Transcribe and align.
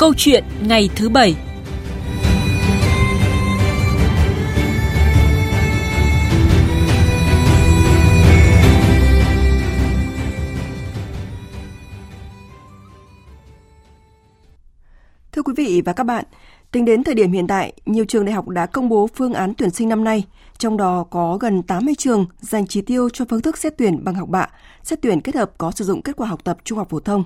Câu 0.00 0.14
chuyện 0.16 0.44
ngày 0.66 0.90
thứ 0.96 1.08
bảy 1.08 1.36
Thưa 15.32 15.42
quý 15.42 15.52
vị 15.56 15.82
và 15.84 15.92
các 15.92 16.04
bạn, 16.04 16.24
tính 16.72 16.84
đến 16.84 17.04
thời 17.04 17.14
điểm 17.14 17.32
hiện 17.32 17.46
tại, 17.46 17.72
nhiều 17.86 18.04
trường 18.04 18.24
đại 18.24 18.34
học 18.34 18.48
đã 18.48 18.66
công 18.66 18.88
bố 18.88 19.08
phương 19.14 19.34
án 19.34 19.54
tuyển 19.54 19.70
sinh 19.70 19.88
năm 19.88 20.04
nay, 20.04 20.24
trong 20.58 20.76
đó 20.76 21.04
có 21.10 21.36
gần 21.40 21.62
80 21.62 21.94
trường 21.98 22.26
dành 22.40 22.66
chỉ 22.66 22.82
tiêu 22.82 23.08
cho 23.12 23.24
phương 23.30 23.42
thức 23.42 23.58
xét 23.58 23.74
tuyển 23.78 24.04
bằng 24.04 24.14
học 24.14 24.28
bạ, 24.28 24.48
xét 24.82 25.02
tuyển 25.02 25.20
kết 25.20 25.34
hợp 25.34 25.52
có 25.58 25.70
sử 25.70 25.84
dụng 25.84 26.02
kết 26.02 26.16
quả 26.16 26.28
học 26.28 26.44
tập 26.44 26.58
trung 26.64 26.78
học 26.78 26.88
phổ 26.90 27.00
thông. 27.00 27.24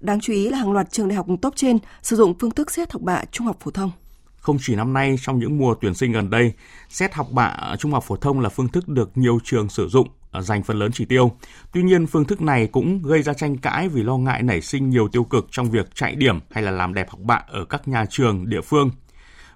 Đáng 0.00 0.20
chú 0.20 0.32
ý 0.32 0.48
là 0.48 0.58
hàng 0.58 0.72
loạt 0.72 0.90
trường 0.90 1.08
đại 1.08 1.16
học 1.16 1.26
top 1.42 1.56
trên 1.56 1.78
sử 2.02 2.16
dụng 2.16 2.34
phương 2.40 2.50
thức 2.50 2.70
xét 2.70 2.92
học 2.92 3.02
bạ 3.02 3.24
trung 3.32 3.46
học 3.46 3.56
phổ 3.60 3.70
thông. 3.70 3.90
Không 4.36 4.56
chỉ 4.60 4.76
năm 4.76 4.92
nay, 4.92 5.16
trong 5.22 5.38
những 5.38 5.58
mùa 5.58 5.74
tuyển 5.80 5.94
sinh 5.94 6.12
gần 6.12 6.30
đây, 6.30 6.52
xét 6.88 7.14
học 7.14 7.26
bạ 7.30 7.76
trung 7.78 7.92
học 7.92 8.04
phổ 8.06 8.16
thông 8.16 8.40
là 8.40 8.48
phương 8.48 8.68
thức 8.68 8.88
được 8.88 9.10
nhiều 9.14 9.38
trường 9.44 9.68
sử 9.68 9.88
dụng 9.88 10.08
à, 10.30 10.40
dành 10.40 10.62
phần 10.62 10.78
lớn 10.78 10.90
chỉ 10.94 11.04
tiêu. 11.04 11.32
Tuy 11.72 11.82
nhiên, 11.82 12.06
phương 12.06 12.24
thức 12.24 12.40
này 12.40 12.66
cũng 12.66 13.02
gây 13.02 13.22
ra 13.22 13.34
tranh 13.34 13.58
cãi 13.58 13.88
vì 13.88 14.02
lo 14.02 14.16
ngại 14.16 14.42
nảy 14.42 14.60
sinh 14.60 14.90
nhiều 14.90 15.08
tiêu 15.08 15.24
cực 15.24 15.46
trong 15.50 15.70
việc 15.70 15.94
chạy 15.94 16.14
điểm 16.14 16.38
hay 16.50 16.62
là 16.62 16.70
làm 16.70 16.94
đẹp 16.94 17.10
học 17.10 17.20
bạ 17.20 17.42
ở 17.48 17.64
các 17.64 17.88
nhà 17.88 18.04
trường 18.10 18.48
địa 18.48 18.60
phương. 18.60 18.90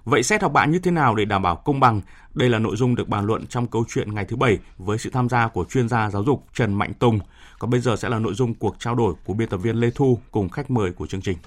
Vậy 0.05 0.23
xét 0.23 0.41
học 0.41 0.53
bạ 0.53 0.65
như 0.65 0.79
thế 0.79 0.91
nào 0.91 1.15
để 1.15 1.25
đảm 1.25 1.41
bảo 1.41 1.55
công 1.55 1.79
bằng? 1.79 2.01
Đây 2.33 2.49
là 2.49 2.59
nội 2.59 2.75
dung 2.75 2.95
được 2.95 3.07
bàn 3.07 3.25
luận 3.25 3.47
trong 3.47 3.67
câu 3.67 3.85
chuyện 3.89 4.15
ngày 4.15 4.25
thứ 4.25 4.35
Bảy 4.35 4.57
với 4.77 4.97
sự 4.97 5.09
tham 5.09 5.29
gia 5.29 5.47
của 5.47 5.65
chuyên 5.69 5.89
gia 5.89 6.09
giáo 6.09 6.23
dục 6.23 6.45
Trần 6.53 6.73
Mạnh 6.73 6.93
Tùng. 6.99 7.19
Còn 7.59 7.69
bây 7.69 7.79
giờ 7.79 7.95
sẽ 7.95 8.09
là 8.09 8.19
nội 8.19 8.33
dung 8.33 8.53
cuộc 8.53 8.75
trao 8.79 8.95
đổi 8.95 9.13
của 9.25 9.33
biên 9.33 9.49
tập 9.49 9.57
viên 9.57 9.75
Lê 9.75 9.89
Thu 9.95 10.19
cùng 10.31 10.49
khách 10.49 10.71
mời 10.71 10.91
của 10.91 11.07
chương 11.07 11.21
trình. 11.21 11.37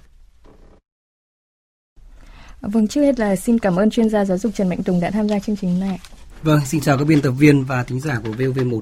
Vâng, 2.61 2.89
trước 2.89 3.01
hết 3.01 3.19
là 3.19 3.37
xin 3.37 3.59
cảm 3.59 3.77
ơn 3.77 3.91
chuyên 3.91 4.09
gia 4.09 4.25
giáo 4.25 4.39
dục 4.39 4.53
Trần 4.55 4.69
Mạnh 4.69 4.83
Tùng 4.83 5.01
đã 5.01 5.11
tham 5.11 5.29
gia 5.29 5.39
chương 5.39 5.57
trình 5.57 5.81
này. 5.81 5.99
Vâng, 6.43 6.61
xin 6.65 6.81
chào 6.81 6.99
các 6.99 7.05
biên 7.05 7.21
tập 7.21 7.31
viên 7.31 7.65
và 7.65 7.83
thính 7.83 8.01
giả 8.01 8.21
của 8.25 8.31
VOV1. 8.31 8.81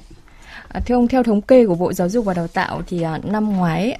À, 0.69 0.80
thưa 0.86 0.94
ông, 0.94 1.08
theo 1.08 1.22
thống 1.22 1.42
kê 1.42 1.66
của 1.66 1.74
Bộ 1.74 1.92
Giáo 1.92 2.08
dục 2.08 2.24
và 2.24 2.34
Đào 2.34 2.48
tạo 2.48 2.82
thì 2.86 3.02
à, 3.02 3.19
năm 3.24 3.56
ngoái 3.56 3.98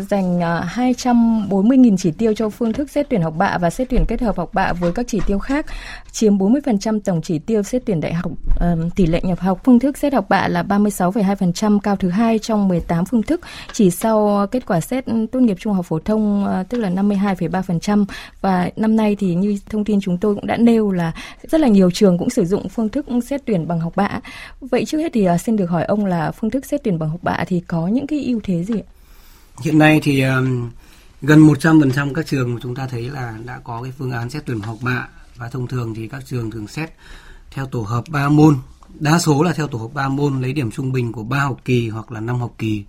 dành 0.00 0.42
à, 0.42 0.72
240.000 0.74 1.96
chỉ 1.96 2.10
tiêu 2.10 2.34
cho 2.34 2.48
phương 2.48 2.72
thức 2.72 2.90
xét 2.90 3.06
tuyển 3.08 3.22
học 3.22 3.34
bạ 3.36 3.58
và 3.60 3.70
xét 3.70 3.88
tuyển 3.90 4.04
kết 4.08 4.20
hợp 4.20 4.36
học 4.36 4.50
bạ 4.54 4.72
với 4.72 4.92
các 4.92 5.06
chỉ 5.08 5.20
tiêu 5.26 5.38
khác, 5.38 5.66
chiếm 6.12 6.38
40% 6.38 7.00
tổng 7.00 7.22
chỉ 7.22 7.38
tiêu 7.38 7.62
xét 7.62 7.82
tuyển 7.86 8.00
đại 8.00 8.14
học. 8.14 8.32
Ờ, 8.60 8.76
tỷ 8.96 9.06
lệ 9.06 9.20
nhập 9.22 9.40
học 9.40 9.60
phương 9.64 9.78
thức 9.78 9.98
xét 9.98 10.12
học 10.12 10.28
bạ 10.28 10.48
là 10.48 10.62
36,2%, 10.62 11.80
cao 11.80 11.96
thứ 11.96 12.08
hai 12.08 12.38
trong 12.38 12.68
18 12.68 13.04
phương 13.04 13.22
thức, 13.22 13.40
chỉ 13.72 13.90
sau 13.90 14.46
kết 14.50 14.66
quả 14.66 14.80
xét 14.80 15.04
tốt 15.32 15.40
nghiệp 15.40 15.56
trung 15.60 15.72
học 15.72 15.86
phổ 15.86 15.98
thông 15.98 16.44
ờ, 16.44 16.62
tức 16.68 16.78
là 16.78 16.90
52,3% 16.90 18.04
và 18.40 18.70
năm 18.76 18.96
nay 18.96 19.16
thì 19.18 19.34
như 19.34 19.58
thông 19.70 19.84
tin 19.84 20.00
chúng 20.00 20.18
tôi 20.18 20.34
cũng 20.34 20.46
đã 20.46 20.56
nêu 20.56 20.90
là 20.90 21.12
rất 21.42 21.60
là 21.60 21.68
nhiều 21.68 21.90
trường 21.90 22.18
cũng 22.18 22.30
sử 22.30 22.44
dụng 22.44 22.68
phương 22.68 22.88
thức 22.88 23.06
xét 23.26 23.40
tuyển 23.44 23.68
bằng 23.68 23.80
học 23.80 23.92
bạ. 23.96 24.20
Vậy 24.60 24.84
trước 24.84 24.98
hết 24.98 25.12
thì 25.12 25.24
à, 25.24 25.38
xin 25.38 25.56
được 25.56 25.70
hỏi 25.70 25.84
ông 25.84 26.06
là 26.06 26.30
phương 26.30 26.50
thức 26.50 26.66
xét 26.66 26.82
tuyển 26.84 26.98
bằng 26.98 27.10
học 27.10 27.20
bạ 27.22 27.44
thì 27.46 27.60
có 27.60 27.88
những 27.88 28.06
cái 28.06 28.24
ưu 28.24 28.40
thế 28.44 28.64
gì 28.64 28.80
ạ? 28.80 28.95
Hiện 29.60 29.78
nay 29.78 30.00
thì 30.02 30.22
um, 30.22 30.70
gần 31.22 31.46
100% 31.46 32.14
các 32.14 32.26
trường 32.26 32.54
mà 32.54 32.60
chúng 32.62 32.74
ta 32.74 32.86
thấy 32.86 33.10
là 33.10 33.38
đã 33.44 33.60
có 33.64 33.82
cái 33.82 33.92
phương 33.98 34.10
án 34.10 34.30
xét 34.30 34.42
tuyển 34.46 34.60
học 34.60 34.78
bạ 34.82 35.08
và 35.36 35.48
thông 35.48 35.66
thường 35.66 35.94
thì 35.94 36.08
các 36.08 36.26
trường 36.26 36.50
thường 36.50 36.68
xét 36.68 36.90
theo 37.50 37.66
tổ 37.66 37.80
hợp 37.80 38.04
3 38.08 38.28
môn, 38.28 38.56
đa 38.94 39.18
số 39.18 39.42
là 39.42 39.52
theo 39.52 39.66
tổ 39.66 39.78
hợp 39.78 39.94
3 39.94 40.08
môn 40.08 40.42
lấy 40.42 40.52
điểm 40.52 40.70
trung 40.70 40.92
bình 40.92 41.12
của 41.12 41.24
3 41.24 41.40
học 41.40 41.60
kỳ 41.64 41.88
hoặc 41.88 42.12
là 42.12 42.20
5 42.20 42.38
học 42.38 42.54
kỳ. 42.58 42.84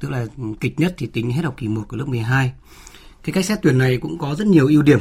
Tức 0.00 0.10
là 0.10 0.26
kịch 0.60 0.80
nhất 0.80 0.94
thì 0.98 1.06
tính 1.06 1.30
hết 1.30 1.44
học 1.44 1.54
kỳ 1.56 1.68
1 1.68 1.82
của 1.88 1.96
lớp 1.96 2.08
12. 2.08 2.52
Cái 3.22 3.32
cách 3.32 3.44
xét 3.44 3.58
tuyển 3.62 3.78
này 3.78 3.98
cũng 3.98 4.18
có 4.18 4.34
rất 4.34 4.46
nhiều 4.46 4.66
ưu 4.66 4.82
điểm. 4.82 5.00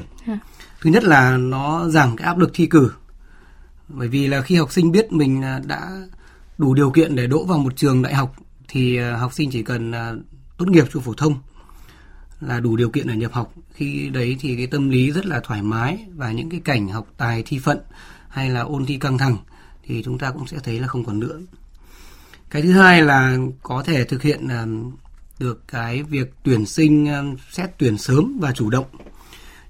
Thứ 0.81 0.90
nhất 0.90 1.03
là 1.03 1.38
nó 1.38 1.88
giảm 1.90 2.17
cái 2.17 2.28
áp 2.28 2.38
lực 2.38 2.51
thi 2.53 2.66
cử. 2.66 2.91
Bởi 3.88 4.07
vì 4.07 4.28
là 4.28 4.41
khi 4.41 4.56
học 4.56 4.72
sinh 4.72 4.91
biết 4.91 5.11
mình 5.11 5.41
à, 5.41 5.61
đã 5.66 5.91
đủ 6.57 6.73
điều 6.73 6.91
kiện 6.91 7.16
để 7.16 7.28
đỗ 7.28 7.45
vào 7.45 7.57
một 7.57 7.75
trường 7.75 8.01
đại 8.01 8.13
học 8.13 8.35
thì 8.67 8.97
à, 8.97 9.17
học 9.17 9.34
sinh 9.34 9.51
chỉ 9.51 9.63
cần 9.63 9.91
à, 9.91 10.13
tốt 10.57 10.67
nghiệp 10.67 10.85
trung 10.91 11.03
phổ 11.03 11.13
thông 11.13 11.35
là 12.41 12.59
đủ 12.59 12.75
điều 12.75 12.89
kiện 12.89 13.07
để 13.07 13.16
nhập 13.16 13.33
học. 13.33 13.53
Khi 13.73 14.09
đấy 14.09 14.38
thì 14.39 14.55
cái 14.55 14.67
tâm 14.67 14.89
lý 14.89 15.11
rất 15.11 15.25
là 15.25 15.39
thoải 15.39 15.61
mái 15.61 16.05
và 16.16 16.31
những 16.31 16.49
cái 16.49 16.59
cảnh 16.59 16.88
học 16.88 17.07
tài 17.17 17.43
thi 17.45 17.59
phận 17.59 17.79
hay 18.29 18.49
là 18.49 18.61
ôn 18.61 18.85
thi 18.85 18.97
căng 18.97 19.17
thẳng 19.17 19.38
thì 19.83 20.03
chúng 20.03 20.17
ta 20.17 20.31
cũng 20.31 20.47
sẽ 20.47 20.57
thấy 20.63 20.79
là 20.79 20.88
không 20.88 21.05
còn 21.05 21.19
nữa. 21.19 21.39
Cái 22.49 22.61
thứ 22.61 22.71
hai 22.71 23.01
là 23.01 23.38
có 23.63 23.83
thể 23.83 24.03
thực 24.03 24.21
hiện 24.21 24.47
được 25.39 25.67
cái 25.67 26.03
việc 26.03 26.33
tuyển 26.43 26.66
sinh 26.66 27.07
xét 27.51 27.69
tuyển 27.77 27.97
sớm 27.97 28.37
và 28.41 28.51
chủ 28.51 28.69
động. 28.69 28.85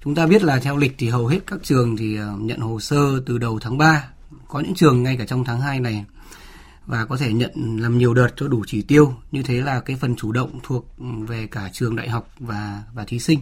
Chúng 0.04 0.14
ta 0.14 0.26
biết 0.26 0.42
là 0.42 0.60
theo 0.60 0.76
lịch 0.76 0.94
thì 0.98 1.08
hầu 1.08 1.26
hết 1.26 1.38
các 1.46 1.60
trường 1.62 1.96
thì 1.96 2.16
ờ, 2.16 2.36
nhận 2.38 2.60
hồ 2.60 2.80
sơ 2.80 3.20
từ 3.26 3.38
đầu 3.38 3.58
tháng 3.58 3.78
3 3.78 4.08
có 4.48 4.60
những 4.60 4.74
trường 4.74 5.02
ngay 5.02 5.16
cả 5.16 5.24
trong 5.24 5.44
tháng 5.44 5.60
2 5.60 5.80
này 5.80 6.04
và 6.86 7.04
có 7.04 7.16
thể 7.16 7.32
nhận 7.32 7.76
làm 7.80 7.98
nhiều 7.98 8.14
đợt 8.14 8.28
cho 8.36 8.48
đủ 8.48 8.64
chỉ 8.66 8.82
tiêu. 8.82 9.14
Như 9.32 9.42
thế 9.42 9.60
là 9.60 9.80
cái 9.80 9.96
phần 9.96 10.16
chủ 10.16 10.32
động 10.32 10.60
thuộc 10.62 10.94
về 11.28 11.46
cả 11.46 11.70
trường 11.72 11.96
đại 11.96 12.08
học 12.08 12.30
và 12.38 12.82
và 12.94 13.04
thí 13.04 13.18
sinh. 13.18 13.40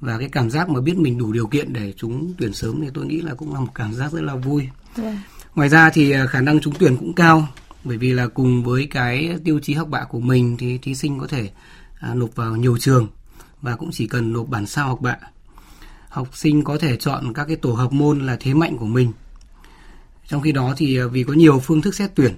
Và 0.00 0.18
cái 0.18 0.28
cảm 0.28 0.50
giác 0.50 0.68
mà 0.68 0.80
biết 0.80 0.96
mình 0.96 1.18
đủ 1.18 1.32
điều 1.32 1.46
kiện 1.46 1.72
để 1.72 1.92
chúng 1.96 2.34
tuyển 2.38 2.52
sớm 2.52 2.80
thì 2.80 2.88
tôi 2.94 3.06
nghĩ 3.06 3.20
là 3.20 3.34
cũng 3.34 3.54
là 3.54 3.60
một 3.60 3.72
cảm 3.74 3.94
giác 3.94 4.12
rất 4.12 4.22
là 4.22 4.34
vui. 4.34 4.62
Yeah. 4.62 4.72
Vâng. 4.96 5.18
ngoài 5.54 5.68
ra 5.68 5.90
thì 5.90 6.10
à, 6.10 6.26
khả 6.26 6.40
năng 6.40 6.60
trúng 6.60 6.74
tuyển 6.78 6.96
cũng 6.96 7.12
cao. 7.14 7.48
Bởi 7.84 7.96
vì 7.96 8.12
là 8.12 8.26
cùng 8.26 8.64
với 8.64 8.86
cái 8.86 9.36
tiêu 9.44 9.60
chí 9.62 9.74
học 9.74 9.88
bạ 9.88 10.04
của 10.04 10.20
mình 10.20 10.56
thì 10.56 10.78
thí 10.78 10.94
sinh 10.94 11.18
có 11.18 11.26
thể 11.26 11.50
à, 12.00 12.14
nộp 12.14 12.36
vào 12.36 12.56
nhiều 12.56 12.78
trường 12.78 13.08
và 13.62 13.76
cũng 13.76 13.90
chỉ 13.92 14.06
cần 14.06 14.32
nộp 14.32 14.48
bản 14.48 14.66
sao 14.66 14.88
học 14.88 15.00
bạ. 15.00 15.16
Học 16.08 16.36
sinh 16.36 16.64
có 16.64 16.78
thể 16.78 16.96
chọn 16.96 17.32
các 17.32 17.44
cái 17.44 17.56
tổ 17.56 17.72
hợp 17.72 17.92
môn 17.92 18.26
là 18.26 18.36
thế 18.40 18.54
mạnh 18.54 18.76
của 18.78 18.86
mình. 18.86 19.12
Trong 20.28 20.42
khi 20.42 20.52
đó 20.52 20.74
thì 20.76 20.98
à, 20.98 21.06
vì 21.06 21.24
có 21.24 21.32
nhiều 21.32 21.58
phương 21.58 21.82
thức 21.82 21.94
xét 21.94 22.10
tuyển 22.14 22.34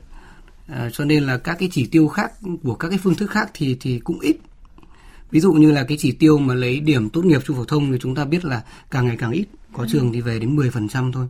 À, 0.68 0.90
cho 0.92 1.04
nên 1.04 1.22
là 1.22 1.36
các 1.36 1.56
cái 1.58 1.68
chỉ 1.72 1.86
tiêu 1.86 2.08
khác 2.08 2.32
của 2.62 2.74
các 2.74 2.88
cái 2.88 2.98
phương 2.98 3.14
thức 3.14 3.30
khác 3.30 3.50
thì 3.54 3.76
thì 3.80 3.98
cũng 3.98 4.20
ít 4.20 4.36
ví 5.30 5.40
dụ 5.40 5.52
như 5.52 5.70
là 5.70 5.84
cái 5.84 5.98
chỉ 6.00 6.12
tiêu 6.12 6.38
mà 6.38 6.54
lấy 6.54 6.80
điểm 6.80 7.10
tốt 7.10 7.24
nghiệp 7.24 7.40
trung 7.44 7.56
phổ 7.56 7.64
thông 7.64 7.92
thì 7.92 7.98
chúng 8.00 8.14
ta 8.14 8.24
biết 8.24 8.44
là 8.44 8.62
càng 8.90 9.06
ngày 9.06 9.16
càng 9.16 9.30
ít 9.30 9.46
có 9.72 9.82
ừ. 9.82 9.88
trường 9.92 10.12
thì 10.12 10.20
về 10.20 10.38
đến 10.38 10.56
10% 10.56 11.12
thôi 11.12 11.28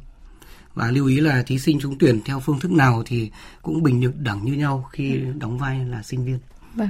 và 0.75 0.91
lưu 0.91 1.07
ý 1.07 1.21
là 1.21 1.43
thí 1.43 1.59
sinh 1.59 1.81
trúng 1.81 1.99
tuyển 1.99 2.21
theo 2.25 2.41
phương 2.41 2.61
thức 2.61 2.73
nào 2.73 3.03
thì 3.07 3.31
cũng 3.63 3.83
bình 3.83 4.13
đẳng 4.25 4.45
như 4.45 4.53
nhau 4.53 4.89
khi 4.93 5.15
ừ. 5.15 5.33
đóng 5.39 5.59
vai 5.59 5.85
là 5.85 6.03
sinh 6.03 6.25
viên. 6.25 6.39
Vâng. 6.75 6.89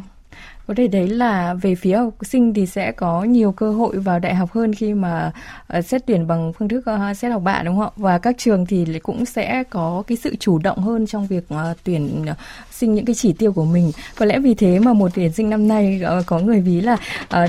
Có 0.67 0.75
thể 0.77 0.89
đấy 0.89 1.09
là 1.09 1.55
về 1.55 1.75
phía 1.75 1.97
học 1.97 2.15
sinh 2.23 2.55
thì 2.55 2.67
sẽ 2.67 2.93
có 2.93 3.25
nhiều 3.25 3.53
cơ 3.53 3.73
hội 3.73 3.99
vào 3.99 4.19
đại 4.19 4.35
học 4.35 4.53
hơn 4.53 4.75
khi 4.75 4.95
mà 4.95 5.33
ờ, 5.67 5.83
xét 5.83 6.07
tuyển 6.07 6.27
bằng 6.27 6.53
phương 6.53 6.69
thức 6.69 6.87
ờ, 6.87 7.15
xét 7.15 7.33
học 7.33 7.43
bạ, 7.43 7.63
đúng 7.65 7.77
không 7.77 7.85
ạ? 7.85 7.97
Và 7.97 8.19
các 8.19 8.35
trường 8.39 8.67
thì 8.67 8.99
cũng 9.03 9.25
sẽ 9.25 9.65
có 9.71 10.03
cái 10.07 10.17
sự 10.17 10.37
chủ 10.37 10.59
động 10.59 10.79
hơn 10.79 11.07
trong 11.07 11.27
việc 11.27 11.45
ờ, 11.49 11.75
tuyển 11.85 12.25
sinh 12.71 12.95
những 12.95 13.05
cái 13.05 13.15
chỉ 13.15 13.33
tiêu 13.33 13.53
của 13.53 13.65
mình. 13.65 13.93
Có 14.19 14.27
lẽ 14.27 14.39
vì 14.39 14.55
thế 14.55 14.79
mà 14.79 14.93
một 14.93 15.11
tuyển 15.15 15.33
sinh 15.33 15.51
năm 15.51 15.69
nay 15.69 16.03
có 16.27 16.39
người 16.39 16.61
ví 16.61 16.81
là 16.81 16.97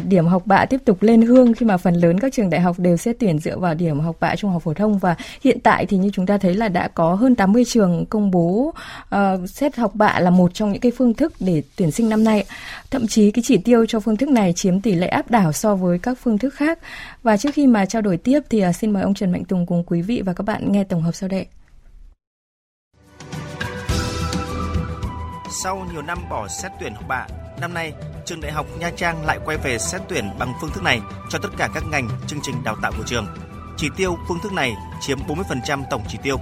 điểm 0.07 0.25
học 0.25 0.41
bạ 0.45 0.65
tiếp 0.65 0.81
tục 0.85 0.97
lên 1.01 1.21
hương 1.21 1.53
khi 1.53 1.65
mà 1.65 1.77
phần 1.77 1.95
lớn 1.95 2.19
các 2.19 2.33
trường 2.33 2.49
đại 2.49 2.61
học 2.61 2.79
đều 2.79 2.97
xét 2.97 3.15
tuyển 3.19 3.39
dựa 3.39 3.57
vào 3.57 3.73
điểm 3.73 3.99
học 3.99 4.15
bạ 4.19 4.35
trung 4.35 4.51
học 4.51 4.63
phổ 4.63 4.73
thông 4.73 4.97
và 4.97 5.15
hiện 5.41 5.59
tại 5.59 5.85
thì 5.85 5.97
như 5.97 6.09
chúng 6.13 6.25
ta 6.25 6.37
thấy 6.37 6.53
là 6.53 6.69
đã 6.69 6.87
có 6.87 7.15
hơn 7.15 7.35
80 7.35 7.63
trường 7.65 8.05
công 8.05 8.31
bố 8.31 8.73
xét 9.47 9.75
học 9.75 9.95
bạ 9.95 10.19
là 10.19 10.29
một 10.29 10.53
trong 10.53 10.71
những 10.71 10.81
cái 10.81 10.91
phương 10.97 11.13
thức 11.13 11.33
để 11.39 11.63
tuyển 11.75 11.91
sinh 11.91 12.09
năm 12.09 12.23
nay. 12.23 12.45
Thậm 12.91 13.04
Thậm 13.05 13.09
chí 13.09 13.31
cái 13.31 13.43
chỉ 13.43 13.57
tiêu 13.57 13.85
cho 13.85 13.99
phương 13.99 14.17
thức 14.17 14.29
này 14.29 14.53
chiếm 14.53 14.81
tỷ 14.81 14.95
lệ 14.95 15.07
áp 15.07 15.31
đảo 15.31 15.51
so 15.51 15.75
với 15.75 15.99
các 15.99 16.17
phương 16.21 16.37
thức 16.37 16.53
khác. 16.53 16.79
Và 17.23 17.37
trước 17.37 17.49
khi 17.53 17.67
mà 17.67 17.85
trao 17.85 18.01
đổi 18.01 18.17
tiếp 18.17 18.39
thì 18.49 18.59
à, 18.59 18.73
xin 18.73 18.91
mời 18.91 19.03
ông 19.03 19.13
Trần 19.13 19.31
Mạnh 19.31 19.45
Tùng 19.45 19.65
cùng 19.65 19.83
quý 19.83 20.01
vị 20.01 20.21
và 20.25 20.33
các 20.33 20.43
bạn 20.43 20.71
nghe 20.71 20.83
tổng 20.83 21.01
hợp 21.01 21.11
sau 21.11 21.29
đây. 21.29 21.45
Sau 25.63 25.87
nhiều 25.93 26.01
năm 26.01 26.17
bỏ 26.29 26.47
xét 26.47 26.71
tuyển 26.79 26.93
học 26.93 27.03
bạ, 27.07 27.27
năm 27.61 27.73
nay 27.73 27.93
trường 28.25 28.41
đại 28.41 28.51
học 28.51 28.67
Nha 28.79 28.91
Trang 28.95 29.25
lại 29.25 29.39
quay 29.45 29.57
về 29.57 29.77
xét 29.77 30.01
tuyển 30.09 30.25
bằng 30.39 30.53
phương 30.61 30.71
thức 30.73 30.83
này 30.83 30.99
cho 31.29 31.39
tất 31.39 31.49
cả 31.57 31.69
các 31.73 31.83
ngành 31.91 32.09
chương 32.27 32.39
trình 32.43 32.55
đào 32.63 32.75
tạo 32.81 32.91
của 32.97 33.03
trường. 33.05 33.27
Chỉ 33.77 33.87
tiêu 33.97 34.17
phương 34.27 34.39
thức 34.43 34.53
này 34.53 34.73
chiếm 35.01 35.17
40% 35.27 35.83
tổng 35.89 36.01
chỉ 36.07 36.17
tiêu. 36.23 36.37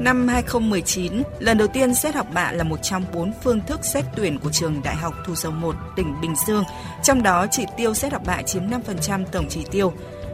Năm 0.00 0.28
2019, 0.28 1.22
lần 1.38 1.58
đầu 1.58 1.68
tiên 1.68 1.94
xét 1.94 2.14
học 2.14 2.26
bạ 2.34 2.52
là 2.52 2.64
một 2.64 2.76
trong 2.82 3.04
bốn 3.14 3.32
phương 3.44 3.60
thức 3.66 3.80
xét 3.82 4.04
tuyển 4.16 4.38
của 4.38 4.50
trường 4.52 4.82
Đại 4.84 4.96
học 4.96 5.14
Thủ 5.26 5.34
Dầu 5.34 5.52
Một, 5.52 5.76
tỉnh 5.96 6.20
Bình 6.20 6.34
Dương. 6.46 6.64
Trong 7.02 7.22
đó, 7.22 7.46
chỉ 7.50 7.64
tiêu 7.76 7.94
xét 7.94 8.12
học 8.12 8.22
bạ 8.26 8.42
chiếm 8.42 8.62
5% 8.62 9.24
tổng 9.32 9.46
chỉ 9.48 9.64
tiêu. 9.70 9.92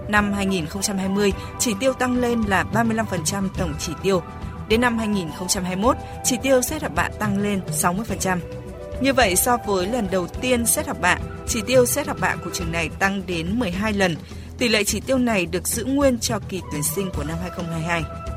Năm 0.09 0.33
2020, 0.33 1.33
chỉ 1.59 1.75
tiêu 1.81 1.93
tăng 1.93 2.21
lên 2.21 2.43
là 2.43 2.65
35% 2.73 3.49
tổng 3.59 3.75
chỉ 3.79 3.93
tiêu. 4.03 4.23
Đến 4.69 4.81
năm 4.81 4.99
2021, 4.99 5.97
chỉ 6.25 6.37
tiêu 6.43 6.63
xét 6.63 6.83
học 6.83 6.93
bạ 6.95 7.09
tăng 7.19 7.39
lên 7.39 7.61
60%. 7.83 8.39
Như 9.01 9.13
vậy, 9.13 9.37
so 9.37 9.57
với 9.67 9.87
lần 9.87 10.09
đầu 10.11 10.27
tiên 10.27 10.67
xét 10.67 10.87
học 10.87 10.97
bạ, 11.01 11.19
chỉ 11.47 11.61
tiêu 11.67 11.87
xét 11.87 12.07
học 12.09 12.17
bạ 12.21 12.37
của 12.45 12.51
trường 12.55 12.73
này 12.73 12.89
tăng 12.99 13.23
đến 13.27 13.59
12 13.59 13.93
lần. 13.93 14.17
Tỷ 14.59 14.69
lệ 14.69 14.85
chỉ 14.85 15.01
tiêu 15.01 15.19
này 15.19 15.47
được 15.47 15.69
giữ 15.69 15.85
nguyên 15.85 16.19
cho 16.19 16.39
kỳ 16.49 16.61
tuyển 16.73 16.83
sinh 16.83 17.11
của 17.17 17.25
năm 17.25 17.37
2022. 17.43 18.28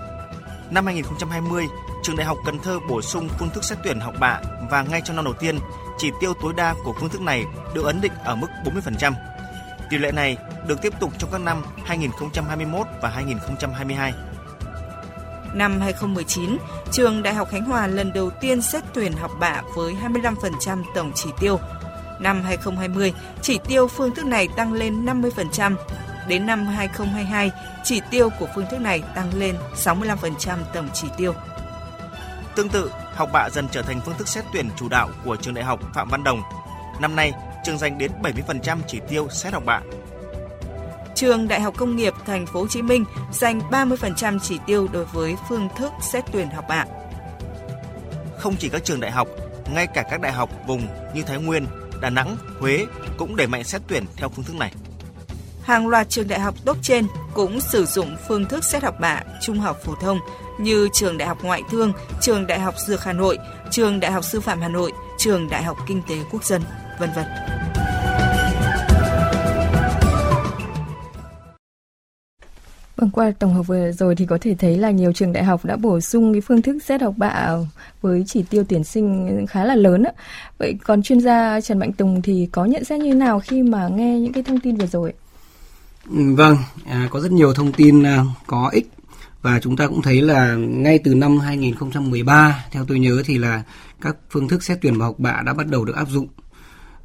Năm 0.71 0.85
2020, 0.85 1.67
trường 2.03 2.15
Đại 2.15 2.25
học 2.25 2.37
Cần 2.45 2.59
Thơ 2.59 2.79
bổ 2.89 3.01
sung 3.01 3.29
phương 3.39 3.49
thức 3.49 3.63
xét 3.63 3.77
tuyển 3.83 3.99
học 3.99 4.13
bạ 4.19 4.41
và 4.69 4.81
ngay 4.83 5.01
trong 5.05 5.15
năm 5.15 5.25
đầu 5.25 5.33
tiên, 5.33 5.59
chỉ 5.97 6.11
tiêu 6.19 6.33
tối 6.41 6.53
đa 6.53 6.75
của 6.83 6.93
phương 6.99 7.09
thức 7.09 7.21
này 7.21 7.45
được 7.73 7.85
ấn 7.85 8.01
định 8.01 8.11
ở 8.23 8.35
mức 8.35 8.47
40%. 8.65 9.13
Tỷ 9.89 9.97
lệ 9.97 10.11
này 10.11 10.37
được 10.67 10.81
tiếp 10.81 10.93
tục 10.99 11.13
trong 11.17 11.29
các 11.31 11.41
năm 11.41 11.63
2021 11.85 12.87
và 13.01 13.09
2022. 13.09 14.13
Năm 15.53 15.81
2019, 15.81 16.57
trường 16.91 17.23
Đại 17.23 17.33
học 17.33 17.47
Khánh 17.51 17.65
Hòa 17.65 17.87
lần 17.87 18.13
đầu 18.13 18.29
tiên 18.29 18.61
xét 18.61 18.83
tuyển 18.93 19.13
học 19.13 19.31
bạ 19.39 19.61
với 19.75 19.95
25% 20.03 20.83
tổng 20.95 21.11
chỉ 21.15 21.29
tiêu. 21.39 21.59
Năm 22.19 22.41
2020, 22.41 23.13
chỉ 23.41 23.59
tiêu 23.67 23.87
phương 23.87 24.15
thức 24.15 24.25
này 24.25 24.47
tăng 24.55 24.73
lên 24.73 25.05
50%. 25.05 25.75
Đến 26.27 26.45
năm 26.45 26.65
2022, 26.65 27.51
chỉ 27.83 28.01
tiêu 28.11 28.29
của 28.39 28.47
phương 28.55 28.65
thức 28.71 28.81
này 28.81 29.03
tăng 29.15 29.33
lên 29.33 29.55
65% 29.75 30.57
tổng 30.73 30.89
chỉ 30.93 31.07
tiêu. 31.17 31.33
Tương 32.55 32.69
tự, 32.69 32.91
học 33.15 33.29
bạ 33.33 33.49
dần 33.49 33.67
trở 33.71 33.81
thành 33.81 34.01
phương 34.05 34.15
thức 34.17 34.27
xét 34.27 34.45
tuyển 34.53 34.69
chủ 34.75 34.89
đạo 34.89 35.09
của 35.25 35.35
trường 35.35 35.53
đại 35.53 35.63
học 35.63 35.79
Phạm 35.93 36.09
Văn 36.09 36.23
Đồng. 36.23 36.41
Năm 36.99 37.15
nay, 37.15 37.31
trường 37.63 37.77
dành 37.77 37.97
đến 37.97 38.11
70% 38.21 38.77
chỉ 38.87 38.99
tiêu 39.09 39.27
xét 39.29 39.53
học 39.53 39.63
bạ. 39.65 39.81
Trường 41.15 41.47
Đại 41.47 41.61
học 41.61 41.73
Công 41.77 41.95
nghiệp 41.95 42.13
Thành 42.25 42.45
phố 42.45 42.61
Hồ 42.61 42.67
Chí 42.67 42.81
Minh 42.81 43.05
dành 43.31 43.59
30% 43.59 44.39
chỉ 44.39 44.59
tiêu 44.67 44.87
đối 44.91 45.05
với 45.05 45.35
phương 45.49 45.69
thức 45.77 45.91
xét 46.11 46.23
tuyển 46.31 46.49
học 46.49 46.65
bạ. 46.69 46.85
Không 48.37 48.55
chỉ 48.55 48.69
các 48.69 48.83
trường 48.83 48.99
đại 48.99 49.11
học, 49.11 49.27
ngay 49.73 49.87
cả 49.87 50.03
các 50.09 50.21
đại 50.21 50.31
học 50.31 50.49
vùng 50.67 50.87
như 51.13 51.23
Thái 51.23 51.37
Nguyên, 51.37 51.67
Đà 52.01 52.09
Nẵng, 52.09 52.37
Huế 52.59 52.85
cũng 53.17 53.35
đẩy 53.35 53.47
mạnh 53.47 53.63
xét 53.63 53.81
tuyển 53.87 54.05
theo 54.15 54.29
phương 54.29 54.45
thức 54.45 54.55
này. 54.55 54.71
Hàng 55.63 55.87
loạt 55.87 56.09
trường 56.09 56.27
đại 56.27 56.39
học 56.39 56.55
top 56.65 56.77
trên 56.81 57.05
cũng 57.33 57.61
sử 57.61 57.85
dụng 57.85 58.15
phương 58.27 58.45
thức 58.45 58.63
xét 58.63 58.83
học 58.83 58.95
bạ 58.99 59.21
trung 59.41 59.59
học 59.59 59.77
phổ 59.83 59.95
thông 60.01 60.19
như 60.59 60.89
trường 60.93 61.17
Đại 61.17 61.27
học 61.27 61.37
Ngoại 61.43 61.61
thương, 61.69 61.93
trường 62.21 62.47
Đại 62.47 62.59
học 62.59 62.75
Dược 62.87 63.03
Hà 63.03 63.13
Nội, 63.13 63.37
trường 63.71 63.99
Đại 63.99 64.11
học 64.11 64.23
Sư 64.23 64.39
phạm 64.39 64.61
Hà 64.61 64.67
Nội, 64.67 64.91
trường 65.17 65.49
Đại 65.49 65.63
học 65.63 65.77
Kinh 65.87 66.01
tế 66.09 66.15
Quốc 66.31 66.43
dân, 66.43 66.61
vân 66.99 67.09
vân. 67.15 67.25
Vâng, 72.95 73.09
qua 73.09 73.31
tổng 73.39 73.53
hợp 73.53 73.63
vừa 73.63 73.91
rồi 73.91 74.15
thì 74.15 74.25
có 74.25 74.37
thể 74.41 74.55
thấy 74.59 74.77
là 74.77 74.91
nhiều 74.91 75.13
trường 75.13 75.33
đại 75.33 75.43
học 75.43 75.65
đã 75.65 75.75
bổ 75.75 75.99
sung 75.99 76.33
cái 76.33 76.41
phương 76.41 76.61
thức 76.61 76.79
xét 76.83 77.01
học 77.01 77.13
bạ 77.17 77.49
với 78.01 78.23
chỉ 78.27 78.43
tiêu 78.49 78.63
tuyển 78.69 78.83
sinh 78.83 79.45
khá 79.49 79.65
là 79.65 79.75
lớn. 79.75 80.03
Vậy 80.57 80.75
còn 80.83 81.03
chuyên 81.03 81.19
gia 81.19 81.61
Trần 81.61 81.79
Mạnh 81.79 81.93
Tùng 81.93 82.21
thì 82.21 82.49
có 82.51 82.65
nhận 82.65 82.83
xét 82.83 82.99
như 82.99 83.13
nào 83.13 83.39
khi 83.39 83.63
mà 83.63 83.87
nghe 83.87 84.19
những 84.19 84.33
cái 84.33 84.43
thông 84.43 84.59
tin 84.59 84.75
vừa 84.75 84.85
rồi? 84.85 85.13
Vâng, 86.11 86.57
à, 86.85 87.07
có 87.11 87.19
rất 87.19 87.31
nhiều 87.31 87.53
thông 87.53 87.73
tin 87.73 88.03
à, 88.03 88.23
có 88.47 88.69
ích 88.73 88.91
và 89.41 89.59
chúng 89.59 89.75
ta 89.75 89.87
cũng 89.87 90.01
thấy 90.01 90.21
là 90.21 90.55
ngay 90.55 90.99
từ 91.03 91.15
năm 91.15 91.39
2013 91.39 92.65
theo 92.71 92.85
tôi 92.85 92.99
nhớ 92.99 93.23
thì 93.25 93.37
là 93.37 93.63
các 94.01 94.15
phương 94.29 94.47
thức 94.47 94.63
xét 94.63 94.77
tuyển 94.81 94.97
vào 94.97 95.09
học 95.09 95.19
bạ 95.19 95.41
đã 95.45 95.53
bắt 95.53 95.67
đầu 95.67 95.85
được 95.85 95.95
áp 95.95 96.09
dụng. 96.09 96.27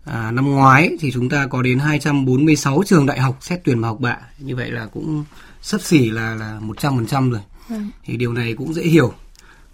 À, 0.05 0.31
năm 0.31 0.50
ngoái 0.50 0.91
thì 1.00 1.11
chúng 1.12 1.29
ta 1.29 1.47
có 1.47 1.62
đến 1.62 1.79
246 1.79 2.82
trường 2.87 3.06
đại 3.06 3.20
học 3.20 3.38
xét 3.41 3.61
tuyển 3.64 3.81
vào 3.81 3.93
học 3.93 4.00
bạ, 4.00 4.19
như 4.38 4.56
vậy 4.56 4.70
là 4.70 4.87
cũng 4.87 5.25
sấp 5.62 5.81
xỉ 5.81 6.11
là 6.11 6.35
là 6.35 6.61
100% 6.61 7.31
rồi. 7.31 7.41
Ừ. 7.69 7.76
Thì 8.05 8.17
điều 8.17 8.32
này 8.32 8.55
cũng 8.55 8.75
dễ 8.75 8.82
hiểu. 8.82 9.12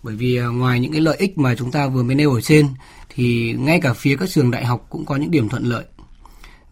Bởi 0.03 0.17
vì 0.17 0.37
à, 0.37 0.47
ngoài 0.47 0.81
những 0.81 0.93
cái 0.93 1.01
lợi 1.01 1.17
ích 1.17 1.39
mà 1.39 1.55
chúng 1.55 1.71
ta 1.71 1.87
vừa 1.87 2.03
mới 2.03 2.15
nêu 2.15 2.33
ở 2.33 2.41
trên 2.41 2.69
thì 3.09 3.55
ngay 3.59 3.81
cả 3.81 3.93
phía 3.93 4.17
các 4.17 4.29
trường 4.31 4.51
đại 4.51 4.65
học 4.65 4.87
cũng 4.91 5.05
có 5.05 5.17
những 5.17 5.31
điểm 5.31 5.49
thuận 5.49 5.65
lợi. 5.65 5.85